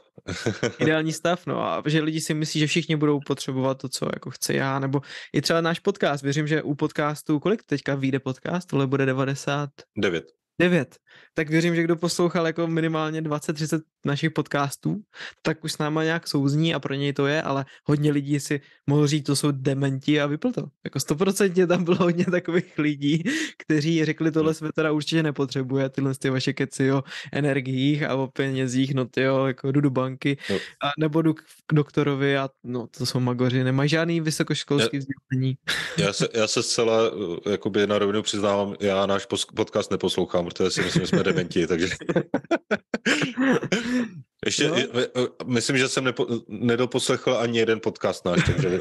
Že, 0.61 0.69
ideální 0.79 1.13
stav, 1.13 1.45
no 1.45 1.63
a 1.63 1.83
že 1.85 2.01
lidi 2.01 2.21
si 2.21 2.33
myslí, 2.33 2.59
že 2.59 2.67
všichni 2.67 2.95
budou 2.95 3.19
potřebovat 3.25 3.77
to, 3.77 3.89
co 3.89 4.05
jako 4.13 4.29
chce 4.29 4.53
já, 4.53 4.79
nebo 4.79 5.01
i 5.33 5.41
třeba 5.41 5.61
náš 5.61 5.79
podcast. 5.79 6.23
Věřím, 6.23 6.47
že 6.47 6.61
u 6.61 6.75
podcastu, 6.75 7.39
kolik 7.39 7.63
teďka 7.63 7.95
vyjde 7.95 8.19
podcast? 8.19 8.69
Tohle 8.69 8.87
bude 8.87 9.05
90? 9.05 9.69
9. 10.59 10.73
9. 10.73 10.95
tak 11.33 11.49
věřím, 11.49 11.75
že 11.75 11.83
kdo 11.83 11.95
poslouchal 11.95 12.47
jako 12.47 12.67
minimálně 12.67 13.21
20-30 13.21 13.81
našich 14.05 14.31
podcastů, 14.31 15.01
tak 15.41 15.63
už 15.63 15.71
s 15.71 15.77
náma 15.77 16.03
nějak 16.03 16.27
souzní 16.27 16.73
a 16.73 16.79
pro 16.79 16.93
něj 16.93 17.13
to 17.13 17.27
je, 17.27 17.41
ale 17.41 17.65
hodně 17.85 18.11
lidí 18.11 18.39
si 18.39 18.61
mohl 18.87 19.07
říct, 19.07 19.25
to 19.25 19.35
jsou 19.35 19.51
dementi 19.51 20.21
a 20.21 20.27
vypl 20.27 20.51
to. 20.51 20.63
Jako 20.83 20.99
100% 20.99 21.67
tam 21.67 21.83
bylo 21.83 21.97
hodně 21.97 22.25
takových 22.25 22.77
lidí, 22.77 23.23
kteří 23.57 24.05
řekli, 24.05 24.31
tohle 24.31 24.49
hmm. 24.49 24.53
svět 24.53 24.71
teda 24.75 24.91
určitě 24.91 25.23
nepotřebuje, 25.23 25.89
tyhle 25.89 26.13
ty 26.15 26.29
vaše 26.29 26.53
keci 26.53 26.91
o 26.91 27.03
energiích 27.33 28.03
a 28.03 28.15
o 28.15 28.27
penězích, 28.27 28.93
no 28.93 29.05
ty 29.05 29.21
jo, 29.21 29.45
jako 29.45 29.71
jdu 29.71 29.81
do 29.81 29.89
banky, 29.89 30.37
no. 30.49 30.55
a 30.55 30.91
nebo 30.99 31.21
jdu 31.21 31.33
k 31.33 31.73
doktorovi 31.73 32.37
a 32.37 32.49
no 32.63 32.87
to 32.97 33.05
jsou 33.05 33.19
magoři, 33.19 33.63
nemají 33.63 33.89
žádný 33.89 34.21
vysokoškolský 34.21 34.97
vzdělání. 34.97 35.57
Já 35.97 36.13
se, 36.13 36.27
já 36.33 36.47
se 36.47 36.63
zcela 36.63 36.97
jakoby 37.51 37.87
na 37.87 37.99
rovinu 37.99 38.21
přiznávám, 38.21 38.75
já 38.79 39.05
náš 39.05 39.27
podcast 39.55 39.91
neposlouchám, 39.91 40.42
protože 40.45 40.71
si 40.71 40.81
myslím, 40.81 41.01
že 41.01 41.07
jsme 41.07 41.23
dementi, 41.23 41.67
takže... 41.67 41.87
Ještě, 44.45 44.67
no. 44.67 44.75
myslím, 45.45 45.77
že 45.77 45.87
jsem 45.87 46.03
nepo, 46.03 46.27
nedoposlechl 46.47 47.37
ani 47.37 47.59
jeden 47.59 47.79
podcast 47.79 48.25
náš, 48.25 48.43
takže... 48.45 48.79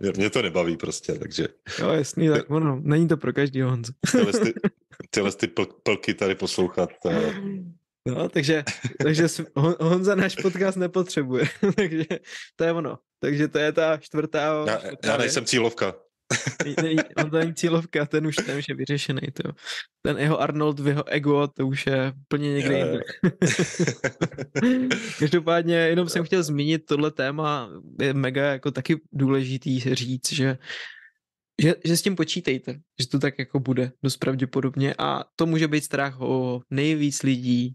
mě, 0.00 0.12
mě 0.16 0.30
to 0.30 0.42
nebaví 0.42 0.76
prostě, 0.76 1.12
takže... 1.12 1.48
Jo, 1.78 1.88
jasný, 1.88 2.28
tak 2.28 2.50
ono, 2.50 2.80
není 2.82 3.08
to 3.08 3.16
pro 3.16 3.32
každý 3.32 3.60
Honzo. 3.60 3.92
tyhle, 4.12 4.32
ty, 4.32 4.54
tyhle 5.10 5.32
ty 5.32 5.46
pl, 5.46 5.66
plky 5.82 6.14
tady 6.14 6.34
poslouchat. 6.34 6.90
No, 8.08 8.28
takže, 8.28 8.64
takže 9.02 9.26
Honza 9.80 10.14
náš 10.14 10.34
podcast 10.34 10.76
nepotřebuje, 10.76 11.44
takže 11.76 12.04
to 12.56 12.64
je 12.64 12.72
ono. 12.72 12.98
Takže 13.20 13.48
to 13.48 13.58
je 13.58 13.72
ta 13.72 13.96
čtvrtá... 13.96 14.64
Já, 14.66 14.76
čtvrtá 14.76 15.08
já 15.08 15.16
nejsem 15.16 15.44
cílovka. 15.44 15.94
On 17.16 17.30
to 17.30 17.38
není 17.38 17.54
cílovka, 17.54 18.06
ten 18.06 18.26
už, 18.26 18.36
ten 18.36 18.58
už 18.58 18.68
je 18.68 18.74
vyřešený. 18.74 19.20
To. 19.42 19.52
Ten 20.02 20.18
jeho 20.18 20.40
Arnold, 20.40 20.80
v 20.80 20.88
jeho 20.88 21.08
ego, 21.08 21.48
to 21.48 21.66
už 21.66 21.86
je 21.86 22.12
plně 22.28 22.52
někde 22.52 22.78
jinde. 22.78 23.00
Každopádně 25.18 25.74
jenom 25.74 26.08
jsem 26.08 26.24
chtěl 26.24 26.42
zmínit 26.42 26.86
tohle 26.86 27.10
téma, 27.10 27.70
je 28.00 28.14
mega 28.14 28.44
jako 28.52 28.70
taky 28.70 29.00
důležitý 29.12 29.80
říct, 29.80 30.32
že 30.32 30.58
že, 31.62 31.74
že 31.84 31.96
s 31.96 32.02
tím 32.02 32.16
počítejte, 32.16 32.80
že 33.00 33.08
to 33.08 33.18
tak 33.18 33.38
jako 33.38 33.60
bude 33.60 33.92
dost 34.02 34.16
pravděpodobně 34.16 34.94
a 34.98 35.24
to 35.36 35.46
může 35.46 35.68
být 35.68 35.84
strach 35.84 36.20
o 36.20 36.60
nejvíc 36.70 37.22
lidí, 37.22 37.74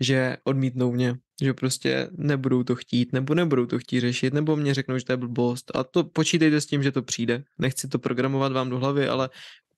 že 0.00 0.36
odmítnou 0.44 0.92
mě, 0.92 1.14
že 1.42 1.54
prostě 1.54 2.08
nebudou 2.12 2.62
to 2.62 2.74
chtít, 2.74 3.12
nebo 3.12 3.34
nebudou 3.34 3.66
to 3.66 3.78
chtít 3.78 4.00
řešit, 4.00 4.34
nebo 4.34 4.56
mě 4.56 4.74
řeknou, 4.74 4.98
že 4.98 5.04
to 5.04 5.12
je 5.12 5.16
blbost. 5.16 5.70
A 5.74 5.84
to 5.84 6.04
počítejte 6.04 6.60
s 6.60 6.66
tím, 6.66 6.82
že 6.82 6.92
to 6.92 7.02
přijde. 7.02 7.44
Nechci 7.58 7.88
to 7.88 7.98
programovat 7.98 8.52
vám 8.52 8.70
do 8.70 8.78
hlavy, 8.78 9.08
ale 9.08 9.30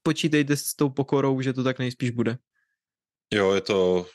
počítejte 0.03 0.57
s 0.57 0.75
tou 0.75 0.91
pokorou, 0.91 1.41
že 1.41 1.53
to 1.53 1.65
tak 1.65 1.79
nejspíš 1.79 2.11
bude. 2.11 2.39
Jo, 3.35 3.53
je 3.53 3.61
to, 3.61 4.07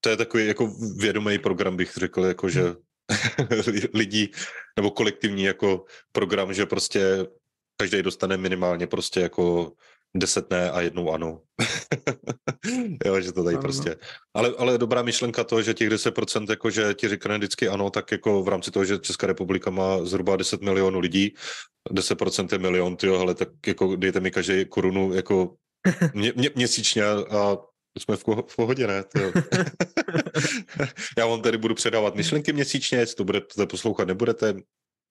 to 0.00 0.08
je 0.08 0.16
takový 0.16 0.46
jako 0.46 0.72
vědomý 0.98 1.38
program, 1.38 1.76
bych 1.76 1.94
řekl, 1.96 2.24
jako 2.24 2.48
že 2.48 2.62
hmm. 2.62 2.76
lidí, 3.94 4.30
nebo 4.76 4.90
kolektivní 4.90 5.42
jako 5.42 5.84
program, 6.12 6.54
že 6.54 6.66
prostě 6.66 7.26
každý 7.76 8.02
dostane 8.02 8.36
minimálně 8.36 8.86
prostě 8.86 9.20
jako 9.20 9.72
deset 10.18 10.50
ne 10.50 10.70
a 10.70 10.80
jednou 10.80 11.12
ano. 11.12 11.40
jo, 13.06 13.20
že 13.20 13.32
to 13.32 13.44
tady 13.44 13.56
ano. 13.56 13.62
prostě. 13.62 13.96
Ale, 14.34 14.52
ale 14.58 14.78
dobrá 14.78 15.02
myšlenka 15.02 15.44
to, 15.44 15.62
že 15.62 15.74
těch 15.74 15.88
10%, 15.88 16.50
jako 16.50 16.70
že 16.70 16.94
ti 16.94 17.08
řekne 17.08 17.38
vždycky 17.38 17.68
ano, 17.68 17.90
tak 17.90 18.12
jako 18.12 18.42
v 18.42 18.48
rámci 18.48 18.70
toho, 18.70 18.84
že 18.84 18.98
Česká 18.98 19.26
republika 19.26 19.70
má 19.70 20.04
zhruba 20.04 20.36
10 20.36 20.62
milionů 20.62 20.98
lidí, 20.98 21.34
10% 21.90 22.48
je 22.52 22.58
milion, 22.58 22.96
tyjo, 22.96 23.18
ale 23.18 23.34
tak 23.34 23.48
jako 23.66 23.96
dejte 23.96 24.20
mi 24.20 24.30
každý 24.30 24.64
korunu 24.64 25.14
jako 25.14 25.54
mě, 26.14 26.32
mě, 26.36 26.50
měsíčně 26.54 27.04
a 27.04 27.56
jsme 27.98 28.16
v, 28.16 28.24
v 28.48 28.56
pohodě, 28.56 28.86
ne? 28.86 29.04
Já 31.18 31.26
vám 31.26 31.42
tady 31.42 31.58
budu 31.58 31.74
předávat 31.74 32.14
myšlenky 32.14 32.52
měsíčně, 32.52 32.98
jestli 32.98 33.16
to 33.16 33.24
budete 33.24 33.66
poslouchat, 33.66 34.08
nebudete, 34.08 34.54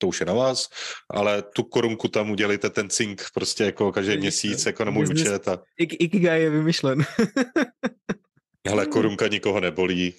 to 0.06 0.10
už 0.10 0.20
je 0.20 0.26
na 0.26 0.34
vás, 0.34 0.70
ale 1.10 1.42
tu 1.42 1.64
korunku 1.64 2.08
tam 2.08 2.32
udělejte 2.32 2.70
ten 2.70 2.90
cink 2.90 3.22
prostě 3.34 3.64
jako 3.64 3.92
každý 3.92 4.18
měsíc 4.18 4.66
jako 4.66 4.86
na 4.86 4.92
můj 4.92 5.06
účet. 5.06 5.48
A... 5.48 5.60
Ikigai 5.78 6.42
je 6.42 6.50
vymyšlen. 6.50 7.06
Ale 8.72 8.86
korunka 8.86 9.28
nikoho 9.28 9.60
nebolí. 9.60 10.14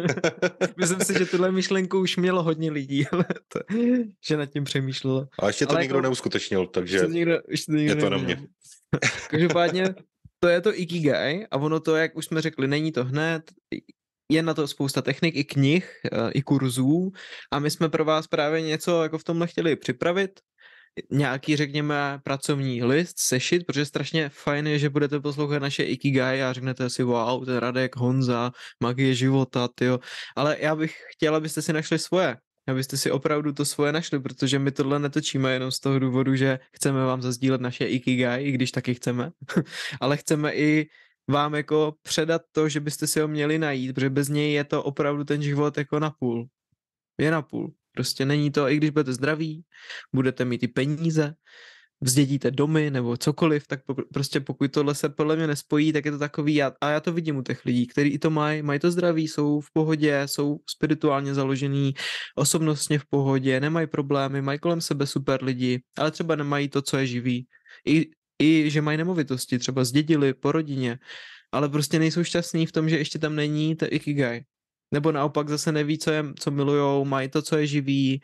Myslím 0.76 1.00
si, 1.00 1.18
že 1.18 1.26
tuhle 1.26 1.52
myšlenku 1.52 2.00
už 2.00 2.16
mělo 2.16 2.42
hodně 2.42 2.70
lidí, 2.70 3.06
ale 3.12 3.24
to, 3.48 3.60
že 4.26 4.36
nad 4.36 4.46
tím 4.46 4.64
přemýšlelo. 4.64 5.28
A 5.42 5.46
ještě 5.46 5.66
to 5.66 5.72
ale 5.72 5.80
nikdo 5.80 5.96
jako, 5.96 6.02
neuskutečnil, 6.02 6.66
takže 6.66 7.00
to 7.00 7.08
ještě 7.48 7.72
to 7.72 7.78
je 7.78 7.96
to 7.96 8.10
na 8.10 8.18
mě. 8.18 8.46
Každopádně 9.28 9.94
to 10.40 10.48
je 10.48 10.60
to 10.60 10.78
Ikigai 10.78 11.46
a 11.50 11.56
ono 11.56 11.80
to, 11.80 11.96
jak 11.96 12.16
už 12.16 12.24
jsme 12.24 12.40
řekli, 12.40 12.68
není 12.68 12.92
to 12.92 13.04
hned, 13.04 13.42
je 14.30 14.42
na 14.42 14.54
to 14.54 14.68
spousta 14.68 15.02
technik 15.02 15.36
i 15.36 15.44
knih, 15.44 16.00
eh, 16.12 16.30
i 16.34 16.42
kurzů. 16.42 17.12
A 17.50 17.58
my 17.58 17.70
jsme 17.70 17.88
pro 17.88 18.04
vás 18.04 18.26
právě 18.26 18.62
něco 18.62 19.02
jako 19.02 19.18
v 19.18 19.24
tomhle 19.24 19.46
chtěli 19.46 19.76
připravit, 19.76 20.30
nějaký, 21.10 21.56
řekněme, 21.56 22.20
pracovní 22.24 22.84
list, 22.84 23.18
sešit, 23.18 23.66
protože 23.66 23.84
strašně 23.84 24.28
fajn 24.28 24.66
je, 24.66 24.78
že 24.78 24.90
budete 24.90 25.20
poslouchat 25.20 25.58
naše 25.58 25.82
Ikigai 25.82 26.42
a 26.42 26.52
řeknete 26.52 26.90
si, 26.90 27.02
wow, 27.02 27.44
ten 27.44 27.56
Radek, 27.56 27.96
Honza, 27.96 28.52
magie 28.82 29.14
života, 29.14 29.68
tyjo. 29.74 29.98
Ale 30.36 30.56
já 30.60 30.76
bych 30.76 30.96
chtěla, 31.14 31.36
abyste 31.36 31.62
si 31.62 31.72
našli 31.72 31.98
svoje, 31.98 32.36
abyste 32.68 32.96
si 32.96 33.10
opravdu 33.10 33.52
to 33.52 33.64
svoje 33.64 33.92
našli, 33.92 34.20
protože 34.20 34.58
my 34.58 34.70
tohle 34.70 34.98
netočíme 34.98 35.52
jenom 35.52 35.70
z 35.70 35.80
toho 35.80 35.98
důvodu, 35.98 36.36
že 36.36 36.58
chceme 36.72 37.04
vám 37.04 37.22
zazdílet 37.22 37.60
naše 37.60 37.84
Ikigai, 37.84 38.44
i 38.44 38.52
když 38.52 38.70
taky 38.70 38.94
chceme, 38.94 39.30
ale 40.00 40.16
chceme 40.16 40.54
i 40.54 40.86
vám 41.28 41.54
jako 41.54 41.94
předat 42.02 42.42
to, 42.52 42.68
že 42.68 42.80
byste 42.80 43.06
si 43.06 43.20
ho 43.20 43.28
měli 43.28 43.58
najít, 43.58 43.94
protože 43.94 44.10
bez 44.10 44.28
něj 44.28 44.52
je 44.52 44.64
to 44.64 44.82
opravdu 44.82 45.24
ten 45.24 45.42
život 45.42 45.78
jako 45.78 45.98
na 45.98 46.10
půl. 46.10 46.48
Je 47.18 47.30
na 47.30 47.42
půl. 47.42 47.72
Prostě 47.92 48.24
není 48.24 48.50
to, 48.50 48.68
i 48.68 48.76
když 48.76 48.90
budete 48.90 49.12
zdraví, 49.12 49.64
budete 50.14 50.44
mít 50.44 50.62
i 50.62 50.68
peníze, 50.68 51.34
vzdědíte 52.00 52.50
domy 52.50 52.90
nebo 52.90 53.16
cokoliv, 53.16 53.66
tak 53.66 53.84
po, 53.84 53.94
prostě 54.14 54.40
pokud 54.40 54.72
tohle 54.72 54.94
se 54.94 55.08
podle 55.08 55.36
mě 55.36 55.46
nespojí, 55.46 55.92
tak 55.92 56.04
je 56.04 56.10
to 56.10 56.18
takový, 56.18 56.62
a, 56.62 56.72
a 56.80 56.90
já 56.90 57.00
to 57.00 57.12
vidím 57.12 57.36
u 57.36 57.42
těch 57.42 57.64
lidí, 57.64 57.86
kteří 57.86 58.10
i 58.10 58.18
to 58.18 58.30
mají, 58.30 58.62
mají 58.62 58.80
to 58.80 58.90
zdraví, 58.90 59.28
jsou 59.28 59.60
v 59.60 59.72
pohodě, 59.72 60.22
jsou 60.26 60.58
spirituálně 60.70 61.34
založený, 61.34 61.94
osobnostně 62.36 62.98
v 62.98 63.06
pohodě, 63.10 63.60
nemají 63.60 63.86
problémy, 63.86 64.42
mají 64.42 64.58
kolem 64.58 64.80
sebe 64.80 65.06
super 65.06 65.44
lidi, 65.44 65.82
ale 65.98 66.10
třeba 66.10 66.36
nemají 66.36 66.68
to, 66.68 66.82
co 66.82 66.96
je 66.96 67.06
živý. 67.06 67.46
I 67.86 68.10
i 68.40 68.70
že 68.70 68.82
mají 68.82 68.98
nemovitosti, 68.98 69.58
třeba 69.58 69.84
zdědili 69.84 70.34
po 70.34 70.52
rodině, 70.52 70.98
ale 71.52 71.68
prostě 71.68 71.98
nejsou 71.98 72.24
šťastní 72.24 72.66
v 72.66 72.72
tom, 72.72 72.88
že 72.88 72.98
ještě 72.98 73.18
tam 73.18 73.36
není 73.36 73.76
to 73.76 73.86
ikigai. 73.90 74.44
Nebo 74.92 75.12
naopak 75.12 75.48
zase 75.48 75.72
neví, 75.72 75.98
co, 75.98 76.10
je, 76.10 76.24
co 76.38 76.50
milujou, 76.50 77.04
mají 77.04 77.28
to, 77.28 77.42
co 77.42 77.56
je 77.56 77.66
živý, 77.66 78.20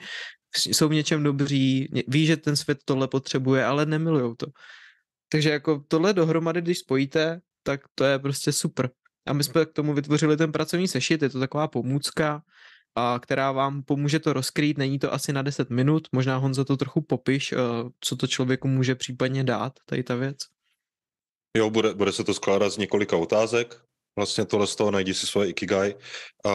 jsou 0.57 0.89
v 0.89 0.95
něčem 0.95 1.23
dobří, 1.23 1.89
ví, 2.09 2.27
že 2.27 2.37
ten 2.37 2.57
svět 2.57 2.79
tohle 2.85 3.09
potřebuje, 3.09 3.64
ale 3.64 3.87
nemilujou 3.87 4.35
to. 4.35 4.47
Takže 5.29 5.51
jako 5.51 5.85
tohle 5.89 6.12
dohromady, 6.12 6.62
když 6.62 6.79
spojíte, 6.79 7.41
tak 7.62 7.81
to 7.95 8.05
je 8.05 8.19
prostě 8.19 8.53
super. 8.53 8.91
A 9.27 9.33
my 9.33 9.45
jsme 9.45 9.67
k 9.67 9.73
tomu 9.73 9.95
vytvořili 9.95 10.37
ten 10.37 10.53
pracovní 10.53 10.89
sešit, 10.89 11.23
je 11.23 11.29
to 11.29 11.41
taková 11.41 11.69
pomůcka, 11.69 12.43
a 12.97 13.18
která 13.18 13.53
vám 13.53 13.82
pomůže 13.82 14.18
to 14.18 14.32
rozkrýt. 14.32 14.78
Není 14.78 14.99
to 14.99 15.12
asi 15.12 15.32
na 15.32 15.42
10 15.42 15.70
minut, 15.70 16.09
možná 16.12 16.36
Honza 16.36 16.64
to 16.64 16.76
trochu 16.76 17.01
popiš, 17.01 17.53
eh, 17.53 17.57
co 18.01 18.16
to 18.16 18.26
člověku 18.26 18.68
může 18.68 18.94
případně 18.94 19.44
dát, 19.44 19.72
tady 19.86 20.03
ta 20.03 20.14
věc. 20.14 20.36
Jo, 21.57 21.70
bude, 21.70 21.94
bude 21.94 22.12
se 22.12 22.24
to 22.24 22.34
skládat 22.34 22.70
z 22.70 22.76
několika 22.76 23.16
otázek. 23.16 23.82
Vlastně 24.18 24.44
tohle 24.44 24.66
z 24.66 24.76
toho 24.76 24.90
najdi 24.90 25.14
si 25.14 25.26
svoje 25.26 25.49
ikigai. 25.49 25.94
A 26.47 26.51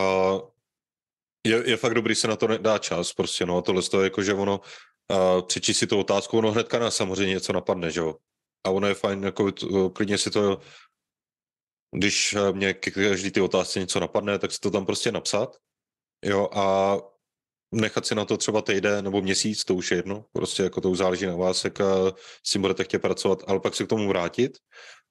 je, 1.47 1.69
je 1.69 1.77
fakt 1.77 1.93
dobrý 1.93 2.15
se 2.15 2.27
na 2.27 2.35
to 2.35 2.47
dá 2.57 2.77
čas, 2.77 3.13
prostě 3.13 3.45
no, 3.45 3.61
tohle 3.61 3.81
z 3.81 3.89
toho 3.89 4.03
jako, 4.03 4.23
že 4.23 4.33
ono 4.33 4.59
uh, 4.59 5.41
přečí 5.47 5.73
si 5.73 5.87
tu 5.87 5.99
otázku, 5.99 6.37
ono 6.37 6.51
hnedka 6.51 6.79
nás 6.79 6.95
samozřejmě 6.95 7.33
něco 7.33 7.53
napadne, 7.53 7.91
že 7.91 7.99
jo. 7.99 8.15
A 8.63 8.69
ono 8.69 8.87
je 8.87 8.93
fajn, 8.93 9.23
jako 9.23 9.51
klidně 9.93 10.17
si 10.17 10.31
to, 10.31 10.61
když 11.95 12.35
mě 12.51 12.73
každý 12.73 13.31
ty 13.31 13.41
otázce 13.41 13.79
něco 13.79 13.99
napadne, 13.99 14.39
tak 14.39 14.51
si 14.51 14.59
to 14.59 14.71
tam 14.71 14.85
prostě 14.85 15.11
napsat 15.11 15.57
Jo, 16.25 16.49
a 16.53 16.97
nechat 17.71 18.05
si 18.05 18.15
na 18.15 18.25
to 18.25 18.37
třeba 18.37 18.61
týden 18.61 19.03
nebo 19.03 19.21
měsíc, 19.21 19.63
to 19.63 19.75
už 19.75 19.91
je 19.91 19.97
jedno, 19.97 20.25
prostě 20.33 20.63
jako 20.63 20.81
to 20.81 20.89
už 20.89 20.97
záleží 20.97 21.25
na 21.25 21.35
vás, 21.35 21.63
jak 21.63 21.81
eh, 21.81 21.85
s 22.45 22.51
tím 22.51 22.61
budete 22.61 22.83
chtět 22.83 23.01
pracovat, 23.01 23.43
ale 23.47 23.59
pak 23.59 23.75
se 23.75 23.83
k 23.83 23.89
tomu 23.89 24.07
vrátit, 24.07 24.57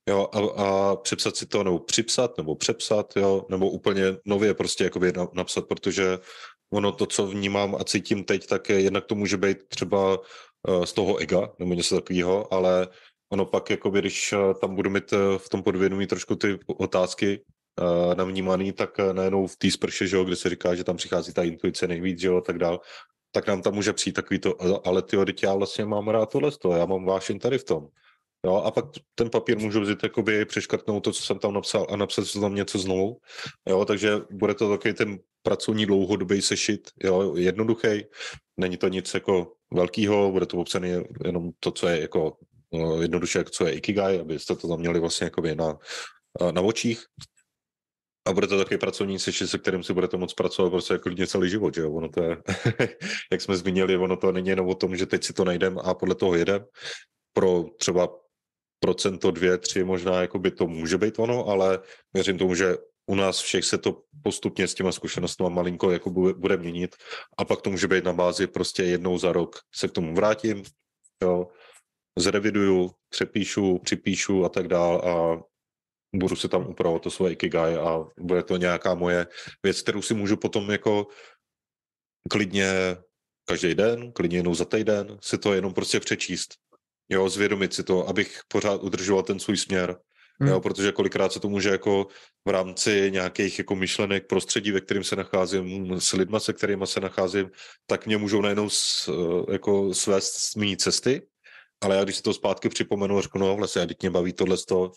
jo, 0.09 0.29
a, 0.33 0.63
a 0.63 0.97
přepsat 0.97 1.37
si 1.37 1.47
to, 1.47 1.65
nebo 1.65 1.79
připsat, 1.79 2.39
nebo 2.39 2.57
přepsat, 2.57 3.17
jo, 3.17 3.47
nebo 3.51 3.71
úplně 3.71 4.03
nově 4.25 4.55
prostě 4.55 4.85
jakoby 4.85 5.13
napsat, 5.33 5.69
protože 5.69 6.19
ono 6.73 6.93
to, 6.93 7.07
co 7.07 7.27
vnímám 7.27 7.75
a 7.75 7.85
cítím 7.85 8.25
teď, 8.25 8.47
tak 8.47 8.69
je, 8.69 8.81
jednak 8.81 9.05
to 9.05 9.15
může 9.15 9.37
být 9.37 9.69
třeba 9.69 10.19
uh, 10.19 10.85
z 10.85 10.93
toho 10.93 11.17
ega, 11.17 11.51
nebo 11.59 11.75
něco 11.75 11.95
takového, 11.95 12.55
ale 12.55 12.89
ono 13.33 13.47
pak, 13.47 13.71
jakoby, 13.71 13.99
když 13.99 14.33
uh, 14.33 14.55
tam 14.55 14.75
budu 14.75 14.91
mít 14.91 15.11
v 15.39 15.49
tom 15.49 15.63
podvědomí 15.63 16.07
trošku 16.07 16.37
ty 16.37 16.59
otázky, 16.67 17.45
uh, 17.81 18.14
navnímaný, 18.14 18.73
tak 18.73 18.99
uh, 18.99 19.12
najednou 19.12 19.47
v 19.47 19.57
té 19.57 19.71
sprše, 19.71 20.07
že 20.07 20.16
jo, 20.16 20.25
kde 20.25 20.37
se 20.37 20.49
říká, 20.51 20.75
že 20.75 20.85
tam 20.85 20.97
přichází 20.97 21.33
ta 21.33 21.43
intuice 21.43 21.89
nejvíc, 21.89 22.21
že 22.21 22.29
jo, 22.29 22.41
tak 22.41 22.59
dál, 22.59 22.81
tak 23.33 23.47
nám 23.47 23.62
tam 23.62 23.75
může 23.75 23.93
přijít 23.93 24.12
takový 24.12 24.41
to, 24.41 24.55
ale 24.87 25.03
ty 25.03 25.16
já 25.43 25.55
vlastně 25.55 25.85
mám 25.85 26.09
rád 26.09 26.31
tohle, 26.31 26.51
to, 26.51 26.73
já 26.73 26.87
mám 26.87 27.05
vášen 27.05 27.39
tady 27.39 27.59
v 27.59 27.64
tom. 27.64 27.89
Jo, 28.47 28.55
a 28.55 28.71
pak 28.71 28.85
ten 29.14 29.31
papír 29.31 29.59
můžu 29.59 29.81
vzít, 29.81 30.03
jakoby 30.03 30.45
přeškrtnout 30.45 31.05
to, 31.05 31.12
co 31.12 31.23
jsem 31.23 31.39
tam 31.39 31.55
napsal 31.55 31.87
a 31.91 31.97
napsat 31.97 32.25
tam 32.41 32.55
něco 32.55 32.79
znovu. 32.79 33.16
Jo, 33.68 33.85
takže 33.85 34.16
bude 34.31 34.55
to 34.55 34.71
takový 34.71 34.95
ten 34.95 35.18
pracovní 35.43 35.87
dlouhodobý 35.87 36.43
sešit, 36.43 36.91
jo, 37.05 37.37
jednoduchý. 37.37 38.05
Není 38.57 38.77
to 38.77 38.89
nic 38.89 39.14
jako 39.14 39.53
velkého, 39.73 40.33
bude 40.33 40.47
to 40.47 40.57
popsané 40.57 41.05
jenom 41.25 41.51
to, 41.61 41.71
co 41.71 41.89
je 41.89 42.01
jako 42.01 42.37
no, 42.73 43.03
jednoduše, 43.03 43.45
co 43.45 43.66
je 43.66 43.73
Ikigai, 43.73 44.18
abyste 44.21 44.57
to 44.57 44.68
tam 44.68 44.79
měli 44.79 45.01
vlastně 45.01 45.25
jakoby 45.25 45.55
na, 45.55 45.79
na 46.51 46.61
očích. 46.61 47.05
A 48.29 48.33
bude 48.33 48.47
to 48.47 48.59
takový 48.59 48.79
pracovní 48.79 49.18
sešit, 49.18 49.49
se 49.49 49.59
kterým 49.59 49.83
si 49.83 49.93
budete 49.93 50.16
moc 50.16 50.35
pracovat 50.35 50.71
prostě 50.71 50.95
jako 50.95 51.03
klidně 51.03 51.27
celý 51.27 51.51
život, 51.51 51.75
že 51.75 51.81
jo? 51.81 51.93
Ono 51.93 52.09
to 52.09 52.23
je, 52.23 52.37
jak 53.33 53.41
jsme 53.41 53.57
zmínili, 53.57 53.97
ono 53.97 54.16
to 54.16 54.33
není 54.33 54.49
jenom 54.49 54.68
o 54.68 54.75
tom, 54.75 54.97
že 54.97 55.07
teď 55.07 55.25
si 55.25 55.33
to 55.33 55.45
najdem 55.45 55.79
a 55.79 55.95
podle 55.95 56.14
toho 56.14 56.35
jedem. 56.35 56.64
Pro 57.33 57.64
třeba 57.79 58.09
procento, 58.81 59.31
dvě, 59.31 59.59
tři 59.59 59.85
možná 59.85 60.21
jako 60.21 60.39
by 60.39 60.51
to 60.51 60.66
může 60.66 60.99
být 60.99 61.18
ono, 61.18 61.47
ale 61.47 61.79
věřím 62.14 62.39
tomu, 62.39 62.55
že 62.55 62.77
u 63.07 63.14
nás 63.14 63.41
všech 63.41 63.64
se 63.64 63.79
to 63.79 64.03
postupně 64.23 64.68
s 64.68 64.75
těma 64.75 64.93
zkušenostmi 64.93 65.51
malinko 65.51 65.91
jako 65.91 66.11
bude, 66.11 66.35
bude 66.35 66.57
měnit 66.57 66.97
a 67.39 67.45
pak 67.45 67.61
to 67.61 67.71
může 67.71 67.89
být 67.89 68.05
na 68.05 68.12
bázi 68.12 68.47
prostě 68.47 68.83
jednou 68.83 69.18
za 69.18 69.33
rok 69.33 69.57
se 69.75 69.89
k 69.89 69.93
tomu 69.93 70.14
vrátím, 70.14 70.62
jo, 71.23 71.47
zreviduju, 72.18 72.91
přepíšu, 73.09 73.79
připíšu 73.79 74.45
a 74.45 74.49
tak 74.49 74.68
dál 74.68 74.97
a 74.97 75.43
budu 76.15 76.37
se 76.37 76.49
tam 76.49 76.67
upravovat 76.67 77.03
to 77.03 77.11
svoje 77.11 77.33
ikigai 77.33 77.77
a 77.77 78.05
bude 78.21 78.43
to 78.43 78.57
nějaká 78.57 78.95
moje 78.95 79.27
věc, 79.63 79.83
kterou 79.83 80.03
si 80.03 80.15
můžu 80.15 80.37
potom 80.37 80.71
jako 80.71 81.07
klidně 82.31 82.97
každý 83.45 83.75
den, 83.75 84.13
klidně 84.13 84.39
jednou 84.39 84.55
za 84.55 84.65
týden 84.65 85.19
si 85.23 85.39
to 85.39 85.55
jenom 85.55 85.75
prostě 85.75 86.01
přečíst. 86.01 86.55
Jo, 87.09 87.29
zvědomit 87.29 87.75
si 87.75 87.83
to, 87.83 88.09
abych 88.09 88.41
pořád 88.49 88.83
udržoval 88.83 89.23
ten 89.23 89.39
svůj 89.39 89.57
směr. 89.57 89.97
Hmm. 90.41 90.49
Jo, 90.49 90.61
protože 90.61 90.93
kolikrát 90.93 91.33
se 91.33 91.41
to 91.41 91.49
může 91.49 91.69
jako 91.69 92.07
v 92.45 92.51
rámci 92.51 93.11
nějakých 93.11 93.59
jako 93.59 93.77
myšlenek, 93.77 94.27
prostředí, 94.27 94.73
ve 94.73 94.81
kterém 94.81 95.05
se 95.05 95.17
nacházím, 95.17 96.01
s 96.01 96.13
lidma, 96.13 96.41
se 96.41 96.53
kterými 96.53 96.87
se 96.87 97.01
nacházím, 97.01 97.51
tak 97.87 98.07
mě 98.07 98.17
můžou 98.17 98.41
najednou 98.41 98.71
s, 98.71 99.11
jako 99.53 99.95
svést 99.95 100.35
z 100.35 100.55
mý 100.55 100.77
cesty, 100.77 101.23
ale 101.81 101.97
já 101.97 102.05
když 102.05 102.17
si 102.17 102.23
to 102.23 102.35
zpátky 102.35 102.69
připomenu 102.69 103.19
a 103.19 103.23
řeknu, 103.23 103.41
no 103.41 103.57
vlastně, 103.57 103.87
teď 103.87 103.97
mě 104.03 104.11
baví 104.11 104.33
tohle 104.33 104.57
toho, 104.69 104.93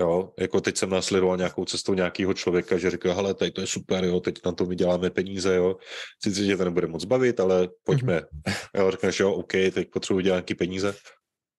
Jo, 0.00 0.32
jako 0.38 0.60
teď 0.60 0.76
jsem 0.76 0.90
následoval 0.90 1.36
nějakou 1.36 1.64
cestou 1.64 1.94
nějakého 1.94 2.34
člověka, 2.34 2.78
že 2.78 2.90
říká, 2.90 3.14
hele, 3.14 3.34
tady 3.34 3.50
to 3.50 3.60
je 3.60 3.66
super, 3.66 4.04
jo, 4.04 4.20
teď 4.20 4.34
na 4.46 4.52
to 4.52 4.66
vyděláme 4.66 5.10
peníze, 5.10 5.56
jo, 5.56 5.76
sice 6.22 6.44
že 6.44 6.56
to 6.56 6.64
nebude 6.64 6.86
moc 6.86 7.04
bavit, 7.04 7.40
ale 7.40 7.68
pojďme. 7.82 8.18
Mm-hmm. 8.18 8.54
Jo, 8.76 8.90
řekneš, 8.90 9.20
jo, 9.20 9.32
OK, 9.32 9.52
teď 9.52 9.90
potřebuji 9.90 10.20
dělat 10.20 10.36
nějaké 10.36 10.54
peníze, 10.54 10.94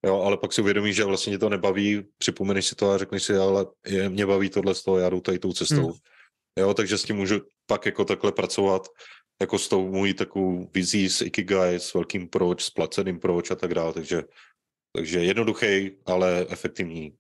jo, 0.06 0.22
ale 0.22 0.38
pak 0.38 0.54
si 0.54 0.62
uvědomíš, 0.62 0.96
že 0.96 1.04
vlastně 1.04 1.34
tě 1.34 1.40
to 1.40 1.50
nebaví, 1.50 2.04
připomeneš 2.18 2.66
si 2.66 2.76
to 2.76 2.92
a 2.92 2.98
řekneš 2.98 3.24
si, 3.24 3.36
ale 3.36 3.66
je, 3.88 4.10
mě 4.10 4.26
baví 4.26 4.50
tohle 4.50 4.76
z 4.76 4.84
toho, 4.84 4.98
já 4.98 5.10
jdu 5.10 5.22
tady 5.22 5.40
tou 5.40 5.54
cestou. 5.54 5.88
Mm. 5.88 5.94
Jo, 6.60 6.74
takže 6.74 6.98
s 6.98 7.04
tím 7.04 7.16
můžu 7.16 7.42
pak 7.66 7.86
jako 7.86 8.06
takhle 8.06 8.32
pracovat, 8.32 8.88
jako 9.42 9.60
s 9.60 9.68
tou 9.68 9.92
můj 9.92 10.14
takovou 10.14 10.70
vizí 10.74 11.10
s 11.10 11.22
Ikigai, 11.22 11.80
s 11.80 11.94
velkým 11.94 12.28
proč, 12.30 12.64
s 12.64 12.70
placeným 12.70 13.20
proč 13.20 13.52
a 13.52 13.56
tak 13.56 13.74
dále, 13.74 13.94
takže, 13.94 14.24
takže 14.96 15.20
jednoduchý, 15.20 15.92
ale 16.06 16.46
efektivní 16.50 17.16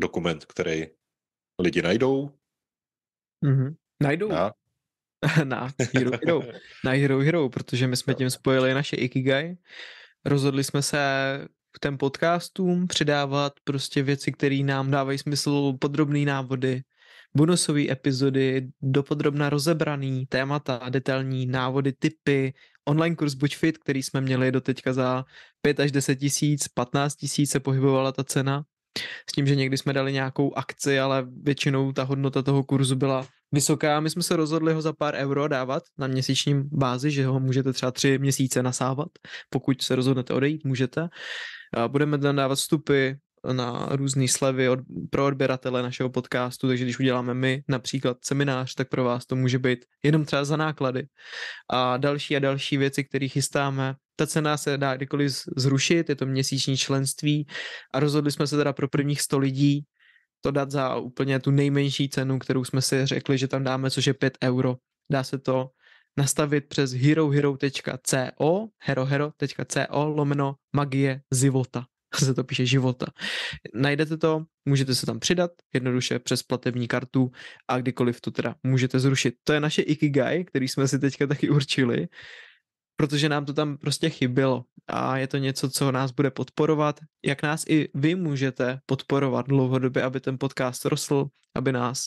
dokument, 0.00 0.44
který 0.44 0.86
lidi 1.58 1.82
najdou. 1.82 2.30
Mm-hmm. 3.44 3.74
Najdou? 4.02 4.28
Na? 4.28 4.52
na 5.44 5.70
Hero 5.94 6.10
Hero. 6.10 6.42
na 6.84 6.92
Hero 6.92 7.18
Hero, 7.18 7.48
protože 7.48 7.86
my 7.86 7.96
jsme 7.96 8.14
tím 8.14 8.30
spojili 8.30 8.74
naše 8.74 8.96
Ikigai. 8.96 9.56
Rozhodli 10.24 10.64
jsme 10.64 10.82
se 10.82 10.98
k 11.72 11.78
těm 11.78 11.98
podcastům 11.98 12.86
přidávat 12.86 13.52
prostě 13.64 14.02
věci, 14.02 14.32
které 14.32 14.56
nám 14.56 14.90
dávají 14.90 15.18
smysl, 15.18 15.72
podrobné 15.80 16.24
návody, 16.24 16.82
bonusové 17.36 17.90
epizody, 17.90 18.68
dopodrobna 18.82 19.50
rozebraný 19.50 20.26
témata, 20.26 20.80
detailní 20.88 21.46
návody, 21.46 21.92
typy, 21.92 22.54
online 22.84 23.16
kurz 23.16 23.34
Buďfit, 23.34 23.78
který 23.78 24.02
jsme 24.02 24.20
měli 24.20 24.52
do 24.52 24.60
teďka 24.60 24.92
za 24.92 25.24
5 25.62 25.80
až 25.80 25.92
10 25.92 26.16
tisíc, 26.16 26.68
15 26.68 27.14
tisíc 27.14 27.50
se 27.50 27.60
pohybovala 27.60 28.12
ta 28.12 28.24
cena 28.24 28.64
s 29.30 29.32
tím, 29.32 29.46
že 29.46 29.56
někdy 29.56 29.78
jsme 29.78 29.92
dali 29.92 30.12
nějakou 30.12 30.54
akci, 30.54 31.00
ale 31.00 31.26
většinou 31.42 31.92
ta 31.92 32.02
hodnota 32.02 32.42
toho 32.42 32.64
kurzu 32.64 32.96
byla 32.96 33.26
vysoká. 33.52 34.00
My 34.00 34.10
jsme 34.10 34.22
se 34.22 34.36
rozhodli 34.36 34.74
ho 34.74 34.82
za 34.82 34.92
pár 34.92 35.14
euro 35.14 35.48
dávat 35.48 35.82
na 35.98 36.06
měsíčním 36.06 36.68
bázi, 36.72 37.10
že 37.10 37.26
ho 37.26 37.40
můžete 37.40 37.72
třeba 37.72 37.92
tři 37.92 38.18
měsíce 38.18 38.62
nasávat. 38.62 39.08
Pokud 39.50 39.82
se 39.82 39.96
rozhodnete 39.96 40.34
odejít, 40.34 40.64
můžete. 40.64 41.08
Budeme 41.88 42.18
tam 42.18 42.36
dávat 42.36 42.54
vstupy 42.54 43.10
na 43.52 43.88
různé 43.90 44.28
slevy 44.28 44.68
od, 44.68 44.78
pro 45.10 45.26
odběratele 45.26 45.82
našeho 45.82 46.10
podcastu, 46.10 46.68
takže 46.68 46.84
když 46.84 46.98
uděláme 46.98 47.34
my 47.34 47.62
například 47.68 48.16
seminář, 48.24 48.74
tak 48.74 48.88
pro 48.88 49.04
vás 49.04 49.26
to 49.26 49.36
může 49.36 49.58
být 49.58 49.84
jenom 50.02 50.24
třeba 50.24 50.44
za 50.44 50.56
náklady. 50.56 51.06
A 51.70 51.96
další 51.96 52.36
a 52.36 52.38
další 52.38 52.76
věci, 52.76 53.04
které 53.04 53.28
chystáme, 53.28 53.94
ta 54.20 54.26
cena 54.26 54.56
se 54.56 54.78
dá 54.78 54.96
kdykoliv 54.96 55.42
zrušit, 55.56 56.08
je 56.08 56.16
to 56.16 56.26
měsíční 56.26 56.76
členství 56.76 57.46
a 57.94 58.00
rozhodli 58.00 58.32
jsme 58.32 58.46
se 58.46 58.56
teda 58.56 58.72
pro 58.72 58.88
prvních 58.88 59.20
100 59.20 59.38
lidí 59.38 59.84
to 60.40 60.50
dát 60.50 60.70
za 60.70 60.96
úplně 60.96 61.40
tu 61.40 61.50
nejmenší 61.50 62.08
cenu, 62.08 62.38
kterou 62.38 62.64
jsme 62.64 62.82
si 62.82 63.06
řekli, 63.06 63.38
že 63.38 63.48
tam 63.48 63.64
dáme, 63.64 63.90
což 63.90 64.06
je 64.06 64.14
5 64.14 64.38
euro. 64.44 64.76
Dá 65.12 65.24
se 65.24 65.38
to 65.38 65.70
nastavit 66.16 66.68
přes 66.68 66.92
herohero.co 66.92 68.68
herohero.co 68.82 70.04
lomeno 70.04 70.54
magie 70.76 71.20
života 71.34 71.86
se 72.14 72.34
to 72.34 72.44
píše 72.44 72.66
života. 72.66 73.06
Najdete 73.74 74.16
to, 74.16 74.44
můžete 74.64 74.94
se 74.94 75.06
tam 75.06 75.20
přidat 75.20 75.50
jednoduše 75.74 76.18
přes 76.18 76.42
platební 76.42 76.88
kartu 76.88 77.30
a 77.68 77.78
kdykoliv 77.78 78.20
to 78.20 78.30
teda 78.30 78.54
můžete 78.62 79.00
zrušit. 79.00 79.34
To 79.44 79.52
je 79.52 79.60
naše 79.60 79.82
Ikigai, 79.82 80.44
který 80.44 80.68
jsme 80.68 80.88
si 80.88 80.98
teďka 80.98 81.26
taky 81.26 81.50
určili, 81.50 82.08
protože 83.00 83.28
nám 83.28 83.44
to 83.44 83.52
tam 83.52 83.76
prostě 83.76 84.10
chybělo 84.10 84.64
a 84.86 85.16
je 85.16 85.26
to 85.26 85.36
něco, 85.36 85.70
co 85.70 85.92
nás 85.92 86.10
bude 86.10 86.30
podporovat, 86.30 87.00
jak 87.24 87.42
nás 87.42 87.64
i 87.68 87.88
vy 87.94 88.14
můžete 88.14 88.80
podporovat 88.86 89.46
dlouhodobě, 89.48 90.02
aby 90.02 90.20
ten 90.20 90.38
podcast 90.38 90.84
rostl, 90.84 91.26
aby 91.54 91.72
nás 91.72 92.06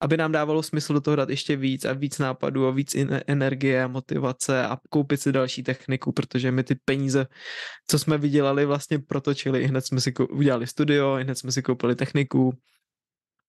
aby 0.00 0.16
nám 0.16 0.32
dávalo 0.32 0.62
smysl 0.62 0.92
do 0.92 1.00
toho 1.00 1.16
dát 1.16 1.28
ještě 1.28 1.56
víc 1.56 1.84
a 1.84 1.92
víc 1.92 2.18
nápadů 2.18 2.66
a 2.66 2.70
víc 2.70 2.96
energie 3.26 3.84
a 3.84 3.88
motivace 3.88 4.66
a 4.66 4.78
koupit 4.90 5.20
si 5.20 5.32
další 5.32 5.62
techniku, 5.62 6.12
protože 6.12 6.50
my 6.52 6.64
ty 6.64 6.74
peníze, 6.84 7.26
co 7.88 7.98
jsme 7.98 8.18
vydělali, 8.18 8.66
vlastně 8.66 8.98
protočili. 8.98 9.66
Hned 9.66 9.86
jsme 9.86 10.00
si 10.00 10.14
udělali 10.16 10.66
studio, 10.66 11.18
hned 11.22 11.38
jsme 11.38 11.52
si 11.52 11.62
koupili 11.62 11.96
techniku 11.96 12.52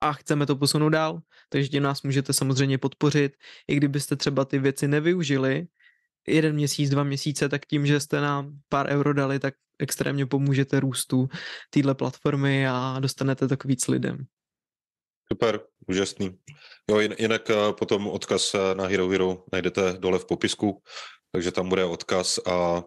a 0.02 0.14
chceme 0.14 0.46
to 0.46 0.56
posunout 0.56 0.90
dál, 0.90 1.20
takže 1.50 1.70
tím 1.70 1.84
nás 1.84 2.04
můžete 2.04 2.34
samozřejmě 2.34 2.78
podpořit. 2.78 3.32
I 3.68 3.76
kdybyste 3.76 4.16
třeba 4.16 4.46
ty 4.46 4.60
věci 4.60 4.88
nevyužili, 4.88 5.68
jeden 6.28 6.56
měsíc, 6.56 6.90
dva 6.90 7.04
měsíce, 7.04 7.50
tak 7.50 7.66
tím, 7.66 7.86
že 7.86 8.00
jste 8.00 8.22
nám 8.22 8.52
pár 8.70 8.90
euro 8.90 9.14
dali, 9.14 9.40
tak 9.40 9.54
extrémně 9.80 10.26
pomůžete 10.26 10.80
růstu 10.80 11.30
téhle 11.70 11.96
platformy 11.96 12.68
a 12.68 12.98
dostanete 13.00 13.48
tak 13.48 13.66
víc 13.66 13.88
lidem. 13.88 14.18
Super, 15.34 15.60
úžasný. 15.88 16.40
Jo, 16.92 17.00
jinak 17.00 17.50
eh, 17.50 17.74
potom 17.80 18.08
odkaz 18.08 18.56
eh, 18.56 18.76
na 18.76 18.88
Hero 18.88 19.10
Hero 19.10 19.44
najdete 19.54 19.94
dole 20.00 20.20
v 20.20 20.26
popisku, 20.26 20.82
takže 21.32 21.52
tam 21.52 21.70
bude 21.70 21.86
odkaz 21.86 22.40
a 22.48 22.84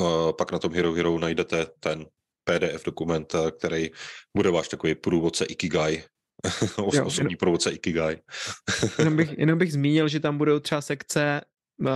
eh, 0.00 0.32
pak 0.38 0.52
na 0.52 0.58
tom 0.58 0.74
Hero 0.74 0.92
Hero 0.92 1.18
najdete 1.18 1.66
ten 1.80 2.06
PDF 2.44 2.84
dokument, 2.84 3.34
který 3.58 3.90
bude 4.36 4.50
váš 4.50 4.68
takový 4.68 4.94
průvodce 4.94 5.44
Ikigai, 5.44 6.04
jo, 6.92 7.04
osobní 7.04 7.36
průvodce 7.36 7.70
Ikigai. 7.70 8.16
jenom, 8.98 9.16
bych, 9.16 9.30
jenom 9.38 9.58
bych 9.58 9.72
zmínil, 9.72 10.08
že 10.08 10.20
tam 10.20 10.38
budou 10.38 10.60
třeba 10.60 10.80
sekce 10.80 11.40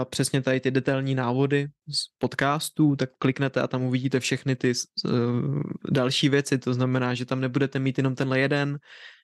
přesně 0.04 0.42
tady 0.42 0.60
ty 0.60 0.70
detailní 0.70 1.14
návody 1.14 1.66
z 1.88 2.18
podcastů, 2.18 2.96
tak 2.96 3.10
kliknete 3.18 3.60
a 3.60 3.66
tam 3.66 3.82
uvidíte 3.82 4.20
všechny 4.20 4.56
ty 4.56 4.72
další 5.90 6.28
věci, 6.28 6.58
to 6.58 6.74
znamená, 6.74 7.14
že 7.14 7.24
tam 7.24 7.40
nebudete 7.40 7.78
mít 7.78 7.98
jenom 7.98 8.14
tenhle 8.14 8.40
jeden, 8.40 8.78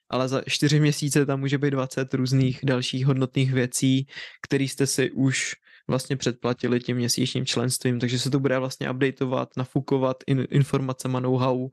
ale 0.09 0.27
za 0.27 0.41
čtyři 0.47 0.79
měsíce 0.79 1.25
tam 1.25 1.39
může 1.39 1.57
být 1.57 1.71
20 1.71 2.13
různých 2.13 2.59
dalších 2.63 3.05
hodnotných 3.05 3.53
věcí, 3.53 4.07
které 4.47 4.63
jste 4.63 4.87
si 4.87 5.11
už 5.11 5.53
vlastně 5.87 6.17
předplatili 6.17 6.79
tím 6.79 6.97
měsíčním 6.97 7.45
členstvím, 7.45 7.99
takže 7.99 8.19
se 8.19 8.29
to 8.29 8.39
bude 8.39 8.59
vlastně 8.59 8.91
updateovat, 8.91 9.49
nafukovat 9.57 10.17
in, 10.27 10.47
informacema, 10.49 11.19
know-how. 11.19 11.69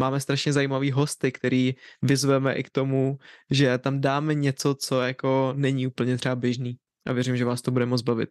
Máme 0.00 0.20
strašně 0.20 0.52
zajímavý 0.52 0.90
hosty, 0.90 1.32
který 1.32 1.74
vyzveme 2.02 2.54
i 2.54 2.62
k 2.62 2.70
tomu, 2.70 3.18
že 3.50 3.78
tam 3.78 4.00
dáme 4.00 4.34
něco, 4.34 4.74
co 4.74 5.00
jako 5.00 5.52
není 5.56 5.86
úplně 5.86 6.16
třeba 6.16 6.36
běžný. 6.36 6.76
A 7.06 7.12
věřím, 7.12 7.36
že 7.36 7.44
vás 7.44 7.62
to 7.62 7.70
bude 7.70 7.86
moc 7.86 8.02
bavit. 8.02 8.30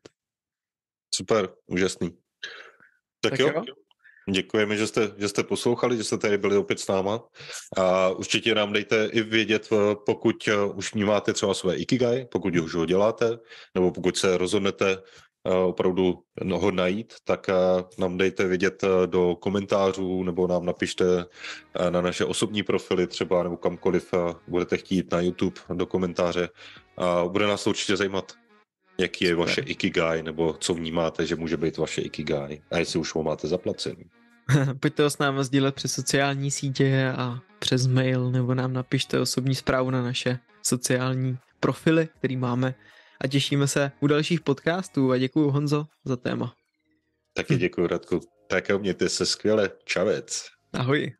Super, 1.15 1.49
úžasný. 1.67 2.09
Tak, 3.21 3.31
tak 3.31 3.39
jo, 3.39 3.51
jo, 3.55 3.75
Děkujeme, 4.29 4.77
že 4.77 4.87
jste, 4.87 5.11
že 5.17 5.27
jste 5.27 5.43
poslouchali, 5.43 5.97
že 5.97 6.03
jste 6.03 6.17
tady 6.17 6.37
byli 6.37 6.57
opět 6.57 6.79
s 6.79 6.87
náma. 6.87 7.23
A 7.77 8.09
určitě 8.09 8.55
nám 8.55 8.73
dejte 8.73 9.05
i 9.05 9.21
vědět, 9.21 9.69
eh, 9.71 9.95
pokud 10.05 10.47
eh, 10.47 10.65
už 10.73 10.93
vnímáte 10.93 11.33
třeba 11.33 11.53
své 11.53 11.75
Ikigai, 11.75 12.25
pokud 12.31 12.55
už 12.55 12.75
ho 12.75 12.85
děláte, 12.85 13.39
nebo 13.75 13.91
pokud 13.91 14.17
se 14.17 14.37
rozhodnete 14.37 14.97
opravdu 15.65 16.23
ho 16.53 16.71
najít, 16.71 17.13
tak 17.23 17.47
nám 17.97 18.17
dejte 18.17 18.47
vědět 18.47 18.83
do 19.05 19.35
komentářů 19.35 20.23
nebo 20.23 20.47
nám 20.47 20.65
napište 20.65 21.05
na 21.89 22.01
naše 22.01 22.25
osobní 22.25 22.63
profily 22.63 23.07
třeba 23.07 23.43
nebo 23.43 23.57
kamkoliv 23.57 24.13
budete 24.47 24.77
chtít 24.77 25.11
na 25.11 25.21
YouTube 25.21 25.61
do 25.73 25.85
komentáře. 25.85 26.49
A 26.97 27.25
bude 27.25 27.47
nás 27.47 27.63
to 27.63 27.69
určitě 27.69 27.97
zajímat, 27.97 28.31
jaký 28.97 29.25
je 29.25 29.35
vaše 29.35 29.61
Ikigai 29.61 30.23
nebo 30.23 30.53
co 30.59 30.73
vnímáte, 30.73 31.25
že 31.25 31.35
může 31.35 31.57
být 31.57 31.77
vaše 31.77 32.01
Ikigai 32.01 32.61
a 32.71 32.77
jestli 32.77 32.99
už 32.99 33.15
ho 33.15 33.23
máte 33.23 33.47
zaplacený. 33.47 34.03
Pojďte 34.79 35.03
ho 35.03 35.09
s 35.09 35.17
námi 35.17 35.43
sdílet 35.43 35.75
přes 35.75 35.93
sociální 35.93 36.51
sítě 36.51 37.13
a 37.17 37.39
přes 37.59 37.87
mail, 37.87 38.31
nebo 38.31 38.53
nám 38.53 38.73
napište 38.73 39.19
osobní 39.19 39.55
zprávu 39.55 39.89
na 39.89 40.03
naše 40.03 40.39
sociální 40.63 41.37
profily, 41.59 42.09
který 42.17 42.37
máme. 42.37 42.75
A 43.21 43.27
těšíme 43.27 43.67
se 43.67 43.91
u 43.99 44.07
dalších 44.07 44.41
podcastů 44.41 45.11
a 45.11 45.17
děkuji 45.17 45.49
Honzo 45.49 45.85
za 46.05 46.15
téma. 46.15 46.53
Taky 47.33 47.55
děkuji 47.55 47.87
Radku. 47.87 48.19
Tak 48.47 48.71
mějte 48.71 49.09
se 49.09 49.25
skvěle. 49.25 49.71
Čavec. 49.83 50.45
Ahoj. 50.73 51.13